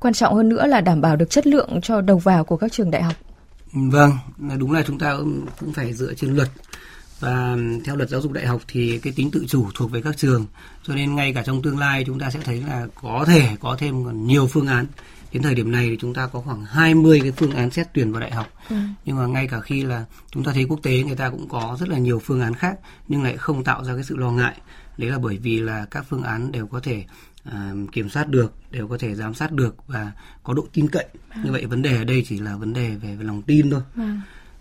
quan 0.00 0.14
trọng 0.14 0.34
hơn 0.34 0.48
nữa 0.48 0.66
là 0.66 0.80
đảm 0.80 1.00
bảo 1.00 1.16
được 1.16 1.30
chất 1.30 1.46
lượng 1.46 1.80
cho 1.82 2.00
đầu 2.00 2.18
vào 2.18 2.44
của 2.44 2.56
các 2.56 2.72
trường 2.72 2.90
đại 2.90 3.02
học. 3.02 3.14
Vâng, 3.72 4.12
đúng 4.58 4.72
là 4.72 4.82
chúng 4.86 4.98
ta 4.98 5.16
cũng 5.60 5.72
phải 5.72 5.92
dựa 5.92 6.14
trên 6.14 6.36
luật. 6.36 6.48
Và 7.20 7.56
theo 7.84 7.96
luật 7.96 8.08
giáo 8.08 8.20
dục 8.20 8.32
đại 8.32 8.46
học 8.46 8.60
thì 8.68 8.98
cái 8.98 9.12
tính 9.16 9.30
tự 9.30 9.44
chủ 9.48 9.66
thuộc 9.74 9.90
về 9.90 10.02
các 10.02 10.16
trường. 10.16 10.46
Cho 10.82 10.94
nên 10.94 11.14
ngay 11.14 11.32
cả 11.34 11.42
trong 11.46 11.62
tương 11.62 11.78
lai 11.78 12.04
chúng 12.06 12.18
ta 12.18 12.30
sẽ 12.30 12.40
thấy 12.44 12.62
là 12.68 12.86
có 13.02 13.24
thể 13.26 13.48
có 13.60 13.76
thêm 13.78 14.04
còn 14.04 14.26
nhiều 14.26 14.46
phương 14.46 14.66
án 14.66 14.86
đến 15.32 15.42
thời 15.42 15.54
điểm 15.54 15.72
này 15.72 15.88
thì 15.90 15.96
chúng 16.00 16.14
ta 16.14 16.26
có 16.26 16.40
khoảng 16.40 16.64
20 16.64 17.20
cái 17.22 17.32
phương 17.32 17.50
án 17.50 17.70
xét 17.70 17.86
tuyển 17.94 18.12
vào 18.12 18.20
đại 18.20 18.30
học 18.30 18.46
ừ. 18.70 18.76
nhưng 19.04 19.16
mà 19.16 19.26
ngay 19.26 19.48
cả 19.48 19.60
khi 19.60 19.82
là 19.82 20.04
chúng 20.30 20.44
ta 20.44 20.52
thấy 20.52 20.64
quốc 20.64 20.80
tế 20.82 21.02
người 21.02 21.16
ta 21.16 21.30
cũng 21.30 21.48
có 21.48 21.76
rất 21.80 21.88
là 21.88 21.98
nhiều 21.98 22.18
phương 22.18 22.40
án 22.40 22.54
khác 22.54 22.78
nhưng 23.08 23.22
lại 23.22 23.36
không 23.36 23.64
tạo 23.64 23.84
ra 23.84 23.94
cái 23.94 24.04
sự 24.04 24.16
lo 24.16 24.30
ngại 24.30 24.56
đấy 24.98 25.10
là 25.10 25.18
bởi 25.18 25.36
vì 25.36 25.60
là 25.60 25.86
các 25.90 26.06
phương 26.08 26.22
án 26.22 26.52
đều 26.52 26.66
có 26.66 26.80
thể 26.80 27.04
uh, 27.48 27.92
kiểm 27.92 28.08
soát 28.08 28.28
được 28.28 28.52
đều 28.70 28.88
có 28.88 28.98
thể 28.98 29.14
giám 29.14 29.34
sát 29.34 29.52
được 29.52 29.76
và 29.86 30.12
có 30.42 30.54
độ 30.54 30.66
tin 30.72 30.88
cậy 30.88 31.06
ừ. 31.34 31.40
như 31.44 31.52
vậy 31.52 31.66
vấn 31.66 31.82
đề 31.82 31.96
ở 31.96 32.04
đây 32.04 32.24
chỉ 32.28 32.38
là 32.38 32.56
vấn 32.56 32.72
đề 32.72 32.88
về, 32.88 33.16
về 33.16 33.24
lòng 33.24 33.42
tin 33.42 33.70
thôi 33.70 33.82
ừ. 33.96 34.02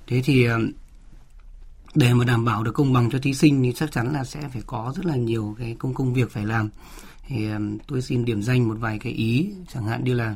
thế 0.07 0.21
thì 0.25 0.49
uh, 0.49 0.55
để 1.95 2.13
mà 2.13 2.25
đảm 2.25 2.45
bảo 2.45 2.63
được 2.63 2.71
công 2.71 2.93
bằng 2.93 3.09
cho 3.11 3.19
thí 3.19 3.33
sinh 3.33 3.63
thì 3.63 3.73
chắc 3.73 3.91
chắn 3.91 4.13
là 4.13 4.23
sẽ 4.23 4.49
phải 4.53 4.61
có 4.65 4.93
rất 4.95 5.05
là 5.05 5.15
nhiều 5.15 5.55
cái 5.59 5.75
công 5.79 5.93
công 5.93 6.13
việc 6.13 6.31
phải 6.31 6.45
làm 6.45 6.69
thì 7.27 7.47
tôi 7.87 8.01
xin 8.01 8.25
điểm 8.25 8.41
danh 8.41 8.67
một 8.67 8.75
vài 8.79 8.99
cái 8.99 9.13
ý 9.13 9.49
chẳng 9.73 9.85
hạn 9.85 10.03
như 10.03 10.13
là 10.13 10.35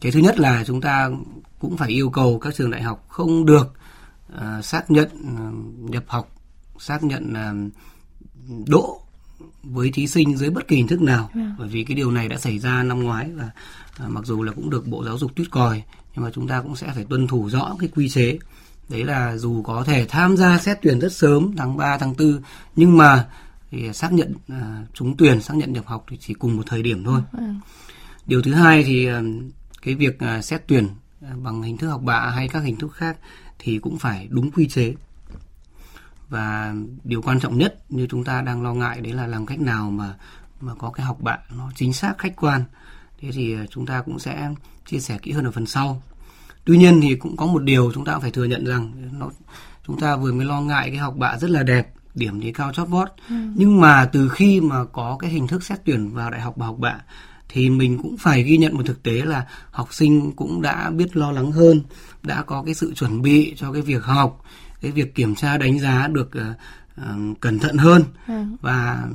cái 0.00 0.12
thứ 0.12 0.20
nhất 0.20 0.38
là 0.38 0.64
chúng 0.66 0.80
ta 0.80 1.10
cũng 1.58 1.76
phải 1.76 1.88
yêu 1.88 2.10
cầu 2.10 2.38
các 2.38 2.54
trường 2.54 2.70
đại 2.70 2.82
học 2.82 3.04
không 3.08 3.46
được 3.46 3.74
uh, 4.32 4.64
xác 4.64 4.90
nhận 4.90 5.08
uh, 5.08 5.90
nhập 5.90 6.04
học 6.06 6.30
xác 6.78 7.02
nhận 7.02 7.32
uh, 7.32 7.72
độ 8.68 9.02
với 9.62 9.90
thí 9.90 10.06
sinh 10.06 10.36
dưới 10.36 10.50
bất 10.50 10.68
kỳ 10.68 10.76
hình 10.76 10.88
thức 10.88 11.02
nào 11.02 11.30
yeah. 11.34 11.34
Vâng. 11.34 11.54
bởi 11.58 11.68
vì 11.68 11.84
cái 11.84 11.94
điều 11.94 12.10
này 12.10 12.28
đã 12.28 12.38
xảy 12.38 12.58
ra 12.58 12.82
năm 12.82 13.02
ngoái 13.02 13.30
và 13.32 13.50
uh, 14.04 14.10
mặc 14.10 14.26
dù 14.26 14.42
là 14.42 14.52
cũng 14.52 14.70
được 14.70 14.86
bộ 14.86 15.04
giáo 15.04 15.18
dục 15.18 15.36
tuyết 15.36 15.50
còi 15.50 15.82
nhưng 16.14 16.24
mà 16.24 16.30
chúng 16.34 16.48
ta 16.48 16.60
cũng 16.62 16.76
sẽ 16.76 16.86
phải 16.94 17.04
tuân 17.04 17.26
thủ 17.26 17.50
rõ 17.50 17.76
cái 17.78 17.88
quy 17.94 18.08
chế 18.08 18.38
đấy 18.88 19.04
là 19.04 19.36
dù 19.36 19.62
có 19.62 19.84
thể 19.84 20.06
tham 20.08 20.36
gia 20.36 20.58
xét 20.58 20.78
tuyển 20.82 20.98
rất 20.98 21.12
sớm 21.12 21.56
tháng 21.56 21.76
3, 21.76 21.98
tháng 21.98 22.14
4 22.18 22.40
nhưng 22.76 22.96
mà 22.96 23.26
thì 23.70 23.92
xác 23.92 24.12
nhận 24.12 24.34
uh, 24.52 24.94
trúng 24.94 25.16
tuyển 25.16 25.40
xác 25.40 25.56
nhận 25.56 25.72
nhập 25.72 25.86
học 25.86 26.04
thì 26.08 26.16
chỉ 26.20 26.34
cùng 26.34 26.56
một 26.56 26.62
thời 26.66 26.82
điểm 26.82 27.04
thôi. 27.04 27.20
Ừ. 27.32 27.44
điều 28.26 28.42
thứ 28.42 28.54
hai 28.54 28.84
thì 28.84 29.10
uh, 29.10 29.24
cái 29.82 29.94
việc 29.94 30.18
uh, 30.38 30.44
xét 30.44 30.62
tuyển 30.66 30.88
bằng 31.42 31.62
hình 31.62 31.76
thức 31.76 31.88
học 31.88 32.02
bạ 32.02 32.30
hay 32.34 32.48
các 32.48 32.60
hình 32.60 32.76
thức 32.76 32.92
khác 32.92 33.18
thì 33.58 33.78
cũng 33.78 33.98
phải 33.98 34.28
đúng 34.30 34.50
quy 34.50 34.68
chế. 34.68 34.94
Và 36.28 36.74
điều 37.04 37.22
quan 37.22 37.40
trọng 37.40 37.58
nhất 37.58 37.84
như 37.88 38.06
chúng 38.10 38.24
ta 38.24 38.42
đang 38.42 38.62
lo 38.62 38.74
ngại 38.74 39.00
đấy 39.00 39.12
là 39.12 39.26
làm 39.26 39.46
cách 39.46 39.60
nào 39.60 39.90
mà 39.90 40.14
mà 40.60 40.74
có 40.74 40.90
cái 40.90 41.06
học 41.06 41.20
bạ 41.20 41.38
nó 41.56 41.70
chính 41.74 41.92
xác 41.92 42.18
khách 42.18 42.36
quan. 42.36 42.64
Thế 43.20 43.30
thì 43.32 43.56
chúng 43.70 43.86
ta 43.86 44.02
cũng 44.02 44.18
sẽ 44.18 44.50
chia 44.86 45.00
sẻ 45.00 45.18
kỹ 45.22 45.32
hơn 45.32 45.44
ở 45.44 45.50
phần 45.50 45.66
sau. 45.66 46.02
Tuy 46.64 46.78
nhiên 46.78 47.00
thì 47.00 47.14
cũng 47.14 47.36
có 47.36 47.46
một 47.46 47.62
điều 47.62 47.92
chúng 47.94 48.04
ta 48.04 48.18
phải 48.18 48.30
thừa 48.30 48.44
nhận 48.44 48.64
rằng 48.64 48.92
nó 49.18 49.30
chúng 49.86 50.00
ta 50.00 50.16
vừa 50.16 50.32
mới 50.32 50.46
lo 50.46 50.60
ngại 50.60 50.90
cái 50.90 50.98
học 50.98 51.14
bạ 51.16 51.38
rất 51.38 51.50
là 51.50 51.62
đẹp 51.62 51.92
điểm 52.14 52.40
thì 52.40 52.52
cao 52.52 52.72
chót 52.72 52.88
vót 52.88 53.08
ừ. 53.28 53.34
nhưng 53.54 53.80
mà 53.80 54.04
từ 54.12 54.28
khi 54.28 54.60
mà 54.60 54.84
có 54.84 55.16
cái 55.20 55.30
hình 55.30 55.46
thức 55.46 55.62
xét 55.62 55.78
tuyển 55.84 56.10
vào 56.14 56.30
đại 56.30 56.40
học 56.40 56.54
và 56.56 56.66
học 56.66 56.78
bạ 56.78 56.96
thì 57.48 57.70
mình 57.70 57.98
cũng 58.02 58.16
phải 58.16 58.42
ghi 58.42 58.58
nhận 58.58 58.76
một 58.76 58.82
thực 58.86 59.02
tế 59.02 59.12
là 59.12 59.46
học 59.70 59.94
sinh 59.94 60.32
cũng 60.32 60.62
đã 60.62 60.90
biết 60.90 61.16
lo 61.16 61.32
lắng 61.32 61.52
hơn 61.52 61.82
đã 62.22 62.42
có 62.42 62.62
cái 62.62 62.74
sự 62.74 62.94
chuẩn 62.94 63.22
bị 63.22 63.54
cho 63.56 63.72
cái 63.72 63.82
việc 63.82 64.04
học 64.04 64.44
cái 64.80 64.90
việc 64.90 65.14
kiểm 65.14 65.34
tra 65.34 65.58
đánh 65.58 65.78
giá 65.78 66.08
được 66.12 66.30
uh, 66.98 67.32
uh, 67.32 67.40
cẩn 67.40 67.58
thận 67.58 67.76
hơn 67.76 68.02
ừ. 68.28 68.34
và 68.60 69.08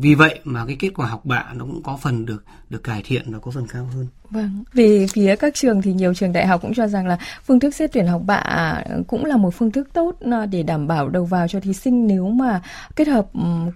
vì 0.00 0.14
vậy 0.14 0.40
mà 0.44 0.66
cái 0.66 0.76
kết 0.78 0.90
quả 0.94 1.06
học 1.06 1.24
bạ 1.24 1.44
nó 1.54 1.64
cũng 1.64 1.82
có 1.82 1.98
phần 2.02 2.26
được 2.26 2.44
được 2.70 2.82
cải 2.82 3.02
thiện 3.04 3.32
và 3.32 3.38
có 3.38 3.50
phần 3.50 3.66
cao 3.72 3.88
hơn. 3.94 4.06
Vâng, 4.30 4.64
về 4.72 5.06
phía 5.12 5.36
các 5.36 5.54
trường 5.54 5.82
thì 5.82 5.92
nhiều 5.92 6.14
trường 6.14 6.32
đại 6.32 6.46
học 6.46 6.62
cũng 6.62 6.74
cho 6.74 6.86
rằng 6.86 7.06
là 7.06 7.18
phương 7.44 7.60
thức 7.60 7.74
xét 7.74 7.92
tuyển 7.92 8.06
học 8.06 8.22
bạ 8.26 8.82
cũng 9.06 9.24
là 9.24 9.36
một 9.36 9.54
phương 9.54 9.70
thức 9.70 9.88
tốt 9.92 10.12
à, 10.30 10.46
để 10.46 10.62
đảm 10.62 10.86
bảo 10.86 11.08
đầu 11.08 11.24
vào 11.24 11.48
cho 11.48 11.60
thí 11.60 11.72
sinh 11.72 12.06
nếu 12.06 12.28
mà 12.28 12.62
kết 12.96 13.08
hợp 13.08 13.26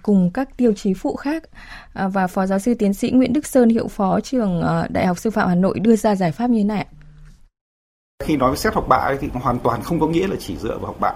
cùng 0.03 0.31
các 0.33 0.57
tiêu 0.57 0.73
chí 0.73 0.93
phụ 0.93 1.15
khác. 1.15 1.43
À, 1.93 2.07
và 2.07 2.27
Phó 2.27 2.45
giáo 2.45 2.59
sư 2.59 2.73
tiến 2.73 2.93
sĩ 2.93 3.11
Nguyễn 3.11 3.33
Đức 3.33 3.47
Sơn, 3.47 3.69
hiệu 3.69 3.87
phó 3.87 4.19
trường 4.19 4.61
à, 4.61 4.87
Đại 4.89 5.07
học 5.07 5.19
Sư 5.19 5.29
phạm 5.29 5.49
Hà 5.49 5.55
Nội 5.55 5.79
đưa 5.79 5.95
ra 5.95 6.15
giải 6.15 6.31
pháp 6.31 6.49
như 6.49 6.59
thế 6.59 6.63
này. 6.63 6.85
Khi 8.23 8.37
nói 8.37 8.51
về 8.51 8.57
xét 8.57 8.73
học 8.73 8.85
bạ 8.89 9.15
thì 9.21 9.29
hoàn 9.33 9.59
toàn 9.59 9.81
không 9.81 9.99
có 9.99 10.07
nghĩa 10.07 10.27
là 10.27 10.35
chỉ 10.39 10.57
dựa 10.57 10.77
vào 10.77 10.85
học 10.85 10.99
bạ 10.99 11.13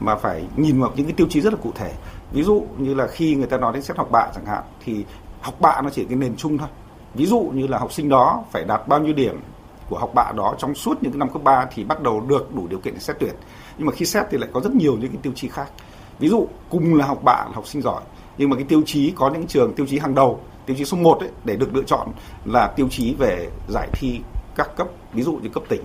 mà 0.00 0.16
phải 0.16 0.46
nhìn 0.56 0.80
vào 0.80 0.92
những 0.96 1.06
cái 1.06 1.14
tiêu 1.16 1.26
chí 1.30 1.40
rất 1.40 1.52
là 1.52 1.58
cụ 1.62 1.72
thể. 1.74 1.92
Ví 2.32 2.42
dụ 2.42 2.66
như 2.78 2.94
là 2.94 3.06
khi 3.06 3.34
người 3.34 3.46
ta 3.46 3.56
nói 3.56 3.72
đến 3.72 3.82
xét 3.82 3.96
học 3.96 4.10
bạ 4.10 4.30
chẳng 4.34 4.46
hạn 4.46 4.62
thì 4.84 5.04
học 5.40 5.54
bạ 5.60 5.80
nó 5.84 5.90
chỉ 5.90 6.04
cái 6.04 6.16
nền 6.16 6.36
chung 6.36 6.58
thôi. 6.58 6.68
Ví 7.14 7.26
dụ 7.26 7.50
như 7.54 7.66
là 7.66 7.78
học 7.78 7.92
sinh 7.92 8.08
đó 8.08 8.44
phải 8.52 8.64
đạt 8.64 8.88
bao 8.88 9.00
nhiêu 9.00 9.14
điểm 9.14 9.40
của 9.88 9.98
học 9.98 10.10
bạ 10.14 10.32
đó 10.36 10.54
trong 10.58 10.74
suốt 10.74 11.02
những 11.02 11.12
cái 11.12 11.18
năm 11.18 11.30
cấp 11.32 11.42
3 11.42 11.66
thì 11.74 11.84
bắt 11.84 12.02
đầu 12.02 12.20
được 12.20 12.54
đủ 12.54 12.66
điều 12.66 12.78
kiện 12.78 12.94
để 12.94 13.00
xét 13.00 13.16
tuyển. 13.20 13.34
Nhưng 13.78 13.86
mà 13.86 13.92
khi 13.92 14.04
xét 14.04 14.26
thì 14.30 14.38
lại 14.38 14.50
có 14.52 14.60
rất 14.60 14.74
nhiều 14.74 14.96
những 15.00 15.10
cái 15.10 15.20
tiêu 15.22 15.32
chí 15.36 15.48
khác. 15.48 15.70
Ví 16.18 16.28
dụ 16.28 16.46
cùng 16.70 16.94
là 16.94 17.06
học 17.06 17.22
bạ 17.22 17.44
là 17.46 17.52
học 17.54 17.66
sinh 17.66 17.82
giỏi 17.82 18.02
nhưng 18.38 18.50
mà 18.50 18.56
cái 18.56 18.64
tiêu 18.64 18.82
chí 18.86 19.12
có 19.16 19.30
những 19.30 19.46
trường 19.46 19.74
tiêu 19.74 19.86
chí 19.86 19.98
hàng 19.98 20.14
đầu 20.14 20.40
tiêu 20.66 20.76
chí 20.78 20.84
số 20.84 20.96
1 20.96 21.18
ấy, 21.20 21.30
để 21.44 21.56
được 21.56 21.74
lựa 21.74 21.82
chọn 21.82 22.08
là 22.44 22.66
tiêu 22.66 22.88
chí 22.90 23.14
về 23.14 23.48
giải 23.68 23.88
thi 23.92 24.20
các 24.56 24.76
cấp 24.76 24.86
ví 25.12 25.22
dụ 25.22 25.32
như 25.32 25.48
cấp 25.48 25.62
tỉnh. 25.68 25.84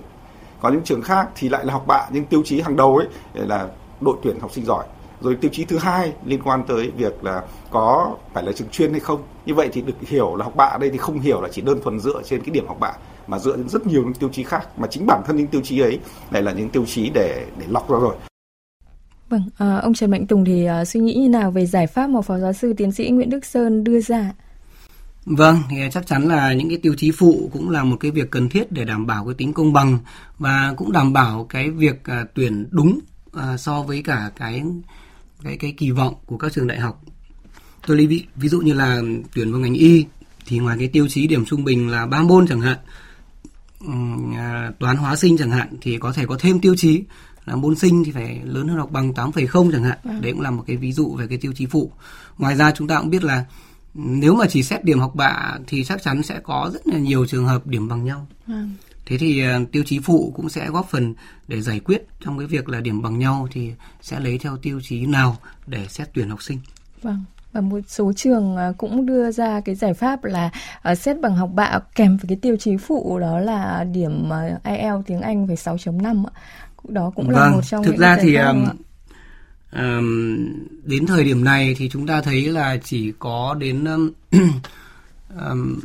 Có 0.60 0.68
những 0.68 0.82
trường 0.82 1.02
khác 1.02 1.28
thì 1.34 1.48
lại 1.48 1.64
là 1.64 1.72
học 1.72 1.86
bạ 1.86 2.08
nhưng 2.10 2.24
tiêu 2.24 2.42
chí 2.44 2.60
hàng 2.60 2.76
đầu 2.76 2.96
ấy 2.96 3.06
là 3.34 3.68
đội 4.04 4.16
tuyển 4.22 4.40
học 4.40 4.52
sinh 4.52 4.64
giỏi. 4.64 4.84
Rồi 5.20 5.36
tiêu 5.40 5.50
chí 5.54 5.64
thứ 5.64 5.78
hai 5.78 6.12
liên 6.24 6.42
quan 6.44 6.62
tới 6.68 6.90
việc 6.96 7.24
là 7.24 7.42
có 7.70 8.16
phải 8.34 8.44
là 8.44 8.52
trường 8.52 8.68
chuyên 8.68 8.90
hay 8.90 9.00
không. 9.00 9.22
Như 9.46 9.54
vậy 9.54 9.68
thì 9.72 9.82
được 9.82 9.94
hiểu 10.00 10.36
là 10.36 10.44
học 10.44 10.56
bạ 10.56 10.64
ở 10.64 10.78
đây 10.78 10.90
thì 10.90 10.98
không 10.98 11.20
hiểu 11.20 11.40
là 11.40 11.48
chỉ 11.52 11.62
đơn 11.62 11.78
thuần 11.82 12.00
dựa 12.00 12.22
trên 12.24 12.40
cái 12.42 12.50
điểm 12.50 12.66
học 12.66 12.76
bạ 12.80 12.92
mà 13.26 13.38
dựa 13.38 13.56
trên 13.56 13.68
rất 13.68 13.86
nhiều 13.86 14.02
những 14.02 14.14
tiêu 14.14 14.28
chí 14.32 14.42
khác. 14.42 14.78
Mà 14.78 14.86
chính 14.90 15.06
bản 15.06 15.22
thân 15.26 15.36
những 15.36 15.46
tiêu 15.46 15.60
chí 15.64 15.80
ấy 15.80 15.98
lại 16.30 16.42
là 16.42 16.52
những 16.52 16.70
tiêu 16.70 16.84
chí 16.86 17.10
để 17.10 17.46
để 17.58 17.66
lọc 17.68 17.90
ra 17.90 17.98
rồi. 17.98 18.14
Vâng, 19.28 19.42
à, 19.58 19.76
ông 19.76 19.94
Trần 19.94 20.10
Mạnh 20.10 20.26
Tùng 20.26 20.44
thì 20.44 20.64
à, 20.64 20.84
suy 20.84 21.00
nghĩ 21.00 21.14
như 21.14 21.28
nào 21.28 21.50
về 21.50 21.66
giải 21.66 21.86
pháp 21.86 22.06
mà 22.10 22.20
Phó 22.20 22.38
Giáo 22.38 22.52
sư 22.52 22.72
Tiến 22.76 22.92
sĩ 22.92 23.10
Nguyễn 23.10 23.30
Đức 23.30 23.44
Sơn 23.44 23.84
đưa 23.84 24.00
ra? 24.00 24.32
Vâng, 25.26 25.56
thì 25.70 25.76
chắc 25.92 26.06
chắn 26.06 26.22
là 26.22 26.52
những 26.52 26.68
cái 26.68 26.78
tiêu 26.82 26.94
chí 26.96 27.10
phụ 27.10 27.50
cũng 27.52 27.70
là 27.70 27.84
một 27.84 27.96
cái 28.00 28.10
việc 28.10 28.30
cần 28.30 28.48
thiết 28.48 28.72
để 28.72 28.84
đảm 28.84 29.06
bảo 29.06 29.24
cái 29.24 29.34
tính 29.34 29.52
công 29.52 29.72
bằng 29.72 29.98
và 30.38 30.74
cũng 30.76 30.92
đảm 30.92 31.12
bảo 31.12 31.46
cái 31.48 31.70
việc 31.70 32.04
à, 32.04 32.24
tuyển 32.34 32.66
đúng 32.70 32.98
à, 33.32 33.56
so 33.56 33.82
với 33.82 34.02
cả 34.02 34.30
cái 34.36 34.62
cái 35.42 35.56
cái 35.56 35.74
kỳ 35.76 35.90
vọng 35.90 36.14
của 36.26 36.36
các 36.36 36.52
trường 36.52 36.66
đại 36.66 36.80
học. 36.80 37.02
Tôi 37.86 37.96
lấy 37.96 38.06
ví, 38.06 38.24
ví 38.36 38.48
dụ 38.48 38.60
như 38.60 38.72
là 38.72 39.02
tuyển 39.34 39.52
vào 39.52 39.60
ngành 39.60 39.74
y 39.74 40.06
thì 40.46 40.58
ngoài 40.58 40.76
cái 40.78 40.88
tiêu 40.88 41.08
chí 41.08 41.26
điểm 41.26 41.44
trung 41.44 41.64
bình 41.64 41.88
là 41.88 42.06
ba 42.06 42.22
môn 42.22 42.46
chẳng 42.46 42.60
hạn, 42.60 42.78
à, 44.36 44.70
toán 44.78 44.96
hóa 44.96 45.16
sinh 45.16 45.36
chẳng 45.38 45.50
hạn 45.50 45.68
thì 45.80 45.98
có 45.98 46.12
thể 46.12 46.26
có 46.26 46.36
thêm 46.40 46.60
tiêu 46.60 46.74
chí 46.76 47.04
là 47.44 47.56
môn 47.56 47.76
sinh 47.76 48.04
thì 48.04 48.12
phải 48.12 48.40
lớn 48.44 48.68
hơn 48.68 48.78
học 48.78 48.90
bằng 48.90 49.12
8,0 49.12 49.72
chẳng 49.72 49.84
hạn. 49.84 49.98
Ừ. 50.04 50.10
Đấy 50.20 50.32
cũng 50.32 50.40
là 50.40 50.50
một 50.50 50.64
cái 50.66 50.76
ví 50.76 50.92
dụ 50.92 51.14
về 51.14 51.26
cái 51.26 51.38
tiêu 51.38 51.52
chí 51.52 51.66
phụ. 51.66 51.92
Ngoài 52.38 52.56
ra 52.56 52.70
chúng 52.70 52.88
ta 52.88 53.00
cũng 53.00 53.10
biết 53.10 53.24
là 53.24 53.44
nếu 53.94 54.34
mà 54.34 54.46
chỉ 54.48 54.62
xét 54.62 54.84
điểm 54.84 54.98
học 54.98 55.14
bạ 55.14 55.58
thì 55.66 55.84
chắc 55.84 56.02
chắn 56.02 56.22
sẽ 56.22 56.40
có 56.42 56.70
rất 56.72 56.86
là 56.86 56.98
nhiều 56.98 57.26
trường 57.26 57.46
hợp 57.46 57.66
điểm 57.66 57.88
bằng 57.88 58.04
nhau. 58.04 58.26
Ừ. 58.46 58.54
Thế 59.06 59.18
thì 59.18 59.42
uh, 59.62 59.72
tiêu 59.72 59.82
chí 59.86 59.98
phụ 59.98 60.32
cũng 60.36 60.48
sẽ 60.48 60.68
góp 60.70 60.90
phần 60.90 61.14
để 61.48 61.60
giải 61.60 61.80
quyết 61.80 62.06
trong 62.24 62.38
cái 62.38 62.46
việc 62.46 62.68
là 62.68 62.80
điểm 62.80 63.02
bằng 63.02 63.18
nhau 63.18 63.48
thì 63.52 63.72
sẽ 64.02 64.20
lấy 64.20 64.38
theo 64.38 64.56
tiêu 64.56 64.80
chí 64.82 65.06
nào 65.06 65.36
để 65.66 65.86
xét 65.88 66.08
tuyển 66.14 66.28
học 66.28 66.42
sinh. 66.42 66.58
Vâng. 67.02 67.24
Và 67.52 67.60
một 67.60 67.80
số 67.88 68.12
trường 68.12 68.56
ờ, 68.56 68.72
cũng 68.78 69.06
đưa 69.06 69.30
ra 69.30 69.60
cái 69.60 69.74
giải 69.74 69.94
pháp 69.94 70.24
là 70.24 70.50
uh, 70.92 70.98
xét 70.98 71.20
bằng 71.20 71.36
học 71.36 71.50
bạ 71.54 71.80
kèm 71.94 72.16
với 72.16 72.28
cái 72.28 72.38
tiêu 72.42 72.56
chí 72.56 72.76
phụ 72.76 73.18
đó 73.18 73.38
là 73.38 73.84
điểm 73.84 74.30
IELTS 74.64 75.06
tiếng 75.06 75.20
Anh 75.20 75.46
phải 75.46 75.56
6.5 75.56 76.24
Đó 76.88 77.12
cũng 77.14 77.30
là 77.30 77.40
vâng, 77.40 77.52
một 77.52 77.60
trong 77.62 77.84
thực 77.84 77.90
những 77.90 78.00
ra 78.00 78.18
thì 78.20 78.34
um, 78.34 78.68
um, 79.72 80.48
đến 80.84 81.06
thời 81.06 81.24
điểm 81.24 81.44
này 81.44 81.74
thì 81.78 81.88
chúng 81.88 82.06
ta 82.06 82.20
thấy 82.20 82.42
là 82.42 82.76
chỉ 82.84 83.12
có 83.18 83.56
đến 83.58 83.84
um, 83.84 85.80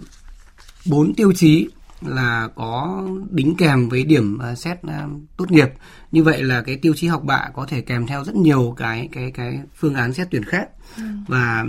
4 0.85 1.13
tiêu 1.17 1.33
chí 1.35 1.67
là 2.01 2.49
có 2.55 3.03
đính 3.29 3.55
kèm 3.57 3.89
với 3.89 4.03
điểm 4.03 4.39
xét 4.57 4.77
uh, 4.77 5.21
tốt 5.37 5.51
nghiệp 5.51 5.69
như 6.11 6.23
vậy 6.23 6.43
là 6.43 6.61
cái 6.61 6.77
tiêu 6.77 6.93
chí 6.95 7.07
học 7.07 7.23
bạ 7.23 7.49
có 7.53 7.65
thể 7.65 7.81
kèm 7.81 8.07
theo 8.07 8.23
rất 8.23 8.35
nhiều 8.35 8.73
cái 8.77 9.09
cái 9.11 9.31
cái 9.31 9.59
phương 9.75 9.95
án 9.95 10.13
xét 10.13 10.27
tuyển 10.31 10.43
khác 10.43 10.69
ừ. 10.97 11.03
và 11.27 11.65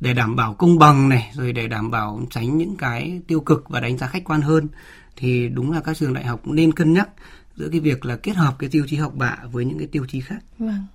để 0.00 0.14
đảm 0.14 0.36
bảo 0.36 0.54
công 0.54 0.78
bằng 0.78 1.08
này 1.08 1.30
rồi 1.34 1.52
để 1.52 1.68
đảm 1.68 1.90
bảo 1.90 2.20
tránh 2.30 2.58
những 2.58 2.76
cái 2.76 3.20
tiêu 3.26 3.40
cực 3.40 3.68
và 3.68 3.80
đánh 3.80 3.98
giá 3.98 4.06
khách 4.06 4.24
quan 4.24 4.40
hơn 4.40 4.68
thì 5.16 5.48
đúng 5.48 5.72
là 5.72 5.80
các 5.80 5.96
trường 5.96 6.14
đại 6.14 6.24
học 6.24 6.40
cũng 6.44 6.54
nên 6.54 6.72
cân 6.72 6.92
nhắc 6.92 7.08
giữa 7.56 7.68
cái 7.68 7.80
việc 7.80 8.04
là 8.04 8.16
kết 8.16 8.36
hợp 8.36 8.54
cái 8.58 8.70
tiêu 8.70 8.84
chí 8.88 8.96
học 8.96 9.12
bạ 9.14 9.38
với 9.52 9.64
những 9.64 9.78
cái 9.78 9.88
tiêu 9.92 10.06
chí 10.08 10.20
khác. 10.20 10.38
Vâng. 10.58 10.86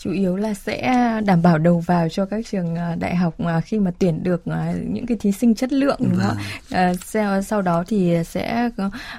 Chủ 0.00 0.12
yếu 0.12 0.36
là 0.36 0.54
sẽ 0.54 0.94
đảm 1.24 1.42
bảo 1.42 1.58
đầu 1.58 1.78
vào 1.86 2.08
cho 2.08 2.26
các 2.26 2.46
trường 2.50 2.76
à, 2.76 2.96
đại 2.98 3.16
học 3.16 3.34
à, 3.38 3.60
khi 3.60 3.78
mà 3.78 3.90
tuyển 3.98 4.22
được 4.22 4.46
à, 4.46 4.74
những 4.88 5.06
cái 5.06 5.16
thí 5.20 5.32
sinh 5.32 5.54
chất 5.54 5.72
lượng 5.72 5.96
đúng 6.00 6.18
không 6.18 6.36
ạ? 6.70 6.92
Sau, 7.04 7.42
sau 7.42 7.62
đó 7.62 7.84
thì 7.86 8.16
sẽ 8.24 8.70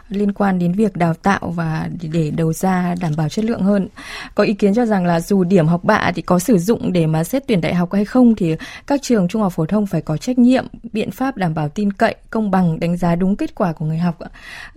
liên 0.10 0.34
quan 0.34 0.60
đến 0.60 0.72
việc 0.72 0.96
đào 0.96 1.14
tạo 1.14 1.54
và 1.56 1.90
để 2.12 2.32
đầu 2.32 2.54
ra 2.54 2.96
đảm 3.02 3.12
bảo 3.18 3.30
chất 3.30 3.46
lượng 3.46 3.62
hơn. 3.62 3.88
Có 4.36 4.44
ý 4.44 4.54
kiến 4.54 4.74
cho 4.74 4.86
rằng 4.86 5.06
là 5.06 5.20
dù 5.20 5.44
điểm 5.44 5.68
học 5.68 5.84
bạ 5.84 6.12
thì 6.16 6.22
có 6.22 6.40
sử 6.40 6.58
dụng 6.58 6.94
để 6.94 7.08
mà 7.08 7.24
xét 7.24 7.44
tuyển 7.48 7.62
đại 7.62 7.74
học 7.74 7.94
hay 7.94 8.06
không 8.06 8.36
thì 8.36 8.56
các 8.88 9.02
trường 9.02 9.28
trung 9.28 9.42
học 9.42 9.54
phổ 9.54 9.66
thông 9.66 9.86
phải 9.86 10.02
có 10.02 10.18
trách 10.18 10.40
nhiệm, 10.40 10.66
biện 10.94 11.12
pháp 11.12 11.38
đảm 11.38 11.54
bảo 11.54 11.70
tin 11.70 11.94
cậy, 11.94 12.16
công 12.30 12.52
bằng, 12.52 12.80
đánh 12.80 12.98
giá 12.98 13.16
đúng 13.16 13.36
kết 13.36 13.56
quả 13.56 13.74
của 13.74 13.86
người 13.86 13.98
học. 13.98 14.18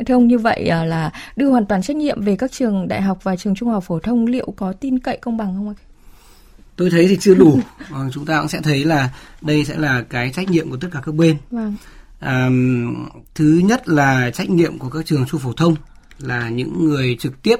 Thưa 0.06 0.14
ông 0.14 0.26
như 0.26 0.38
vậy 0.38 0.64
là 0.64 1.10
đưa 1.36 1.50
hoàn 1.50 1.66
toàn 1.66 1.82
trách 1.82 1.96
nhiệm 1.96 2.22
về 2.22 2.36
các 2.36 2.52
trường 2.52 2.88
đại 2.88 3.02
học 3.02 3.18
và 3.22 3.36
trường 3.36 3.54
trung 3.54 3.68
học 3.68 3.84
phổ 3.84 3.98
thông 3.98 4.26
liệu 4.26 4.52
có 4.56 4.72
tin 4.72 4.98
cậy 4.98 5.16
công 5.16 5.36
bằng 5.36 5.54
không 5.56 5.68
ạ? 5.68 5.87
Tôi 6.78 6.90
thấy 6.90 7.08
thì 7.08 7.16
chưa 7.20 7.34
đủ. 7.34 7.60
Vâng, 7.88 8.10
chúng 8.14 8.26
ta 8.26 8.38
cũng 8.40 8.48
sẽ 8.48 8.60
thấy 8.62 8.84
là 8.84 9.10
đây 9.40 9.64
sẽ 9.64 9.76
là 9.76 10.02
cái 10.02 10.30
trách 10.34 10.50
nhiệm 10.50 10.70
của 10.70 10.76
tất 10.76 10.88
cả 10.92 11.00
các 11.06 11.14
bên. 11.14 11.36
Vâng. 11.50 11.74
à, 12.20 12.48
thứ 13.34 13.60
nhất 13.64 13.88
là 13.88 14.30
trách 14.30 14.50
nhiệm 14.50 14.78
của 14.78 14.88
các 14.88 15.06
trường 15.06 15.26
trung 15.26 15.40
phổ 15.40 15.52
thông 15.52 15.74
là 16.18 16.48
những 16.48 16.84
người 16.84 17.16
trực 17.20 17.42
tiếp 17.42 17.56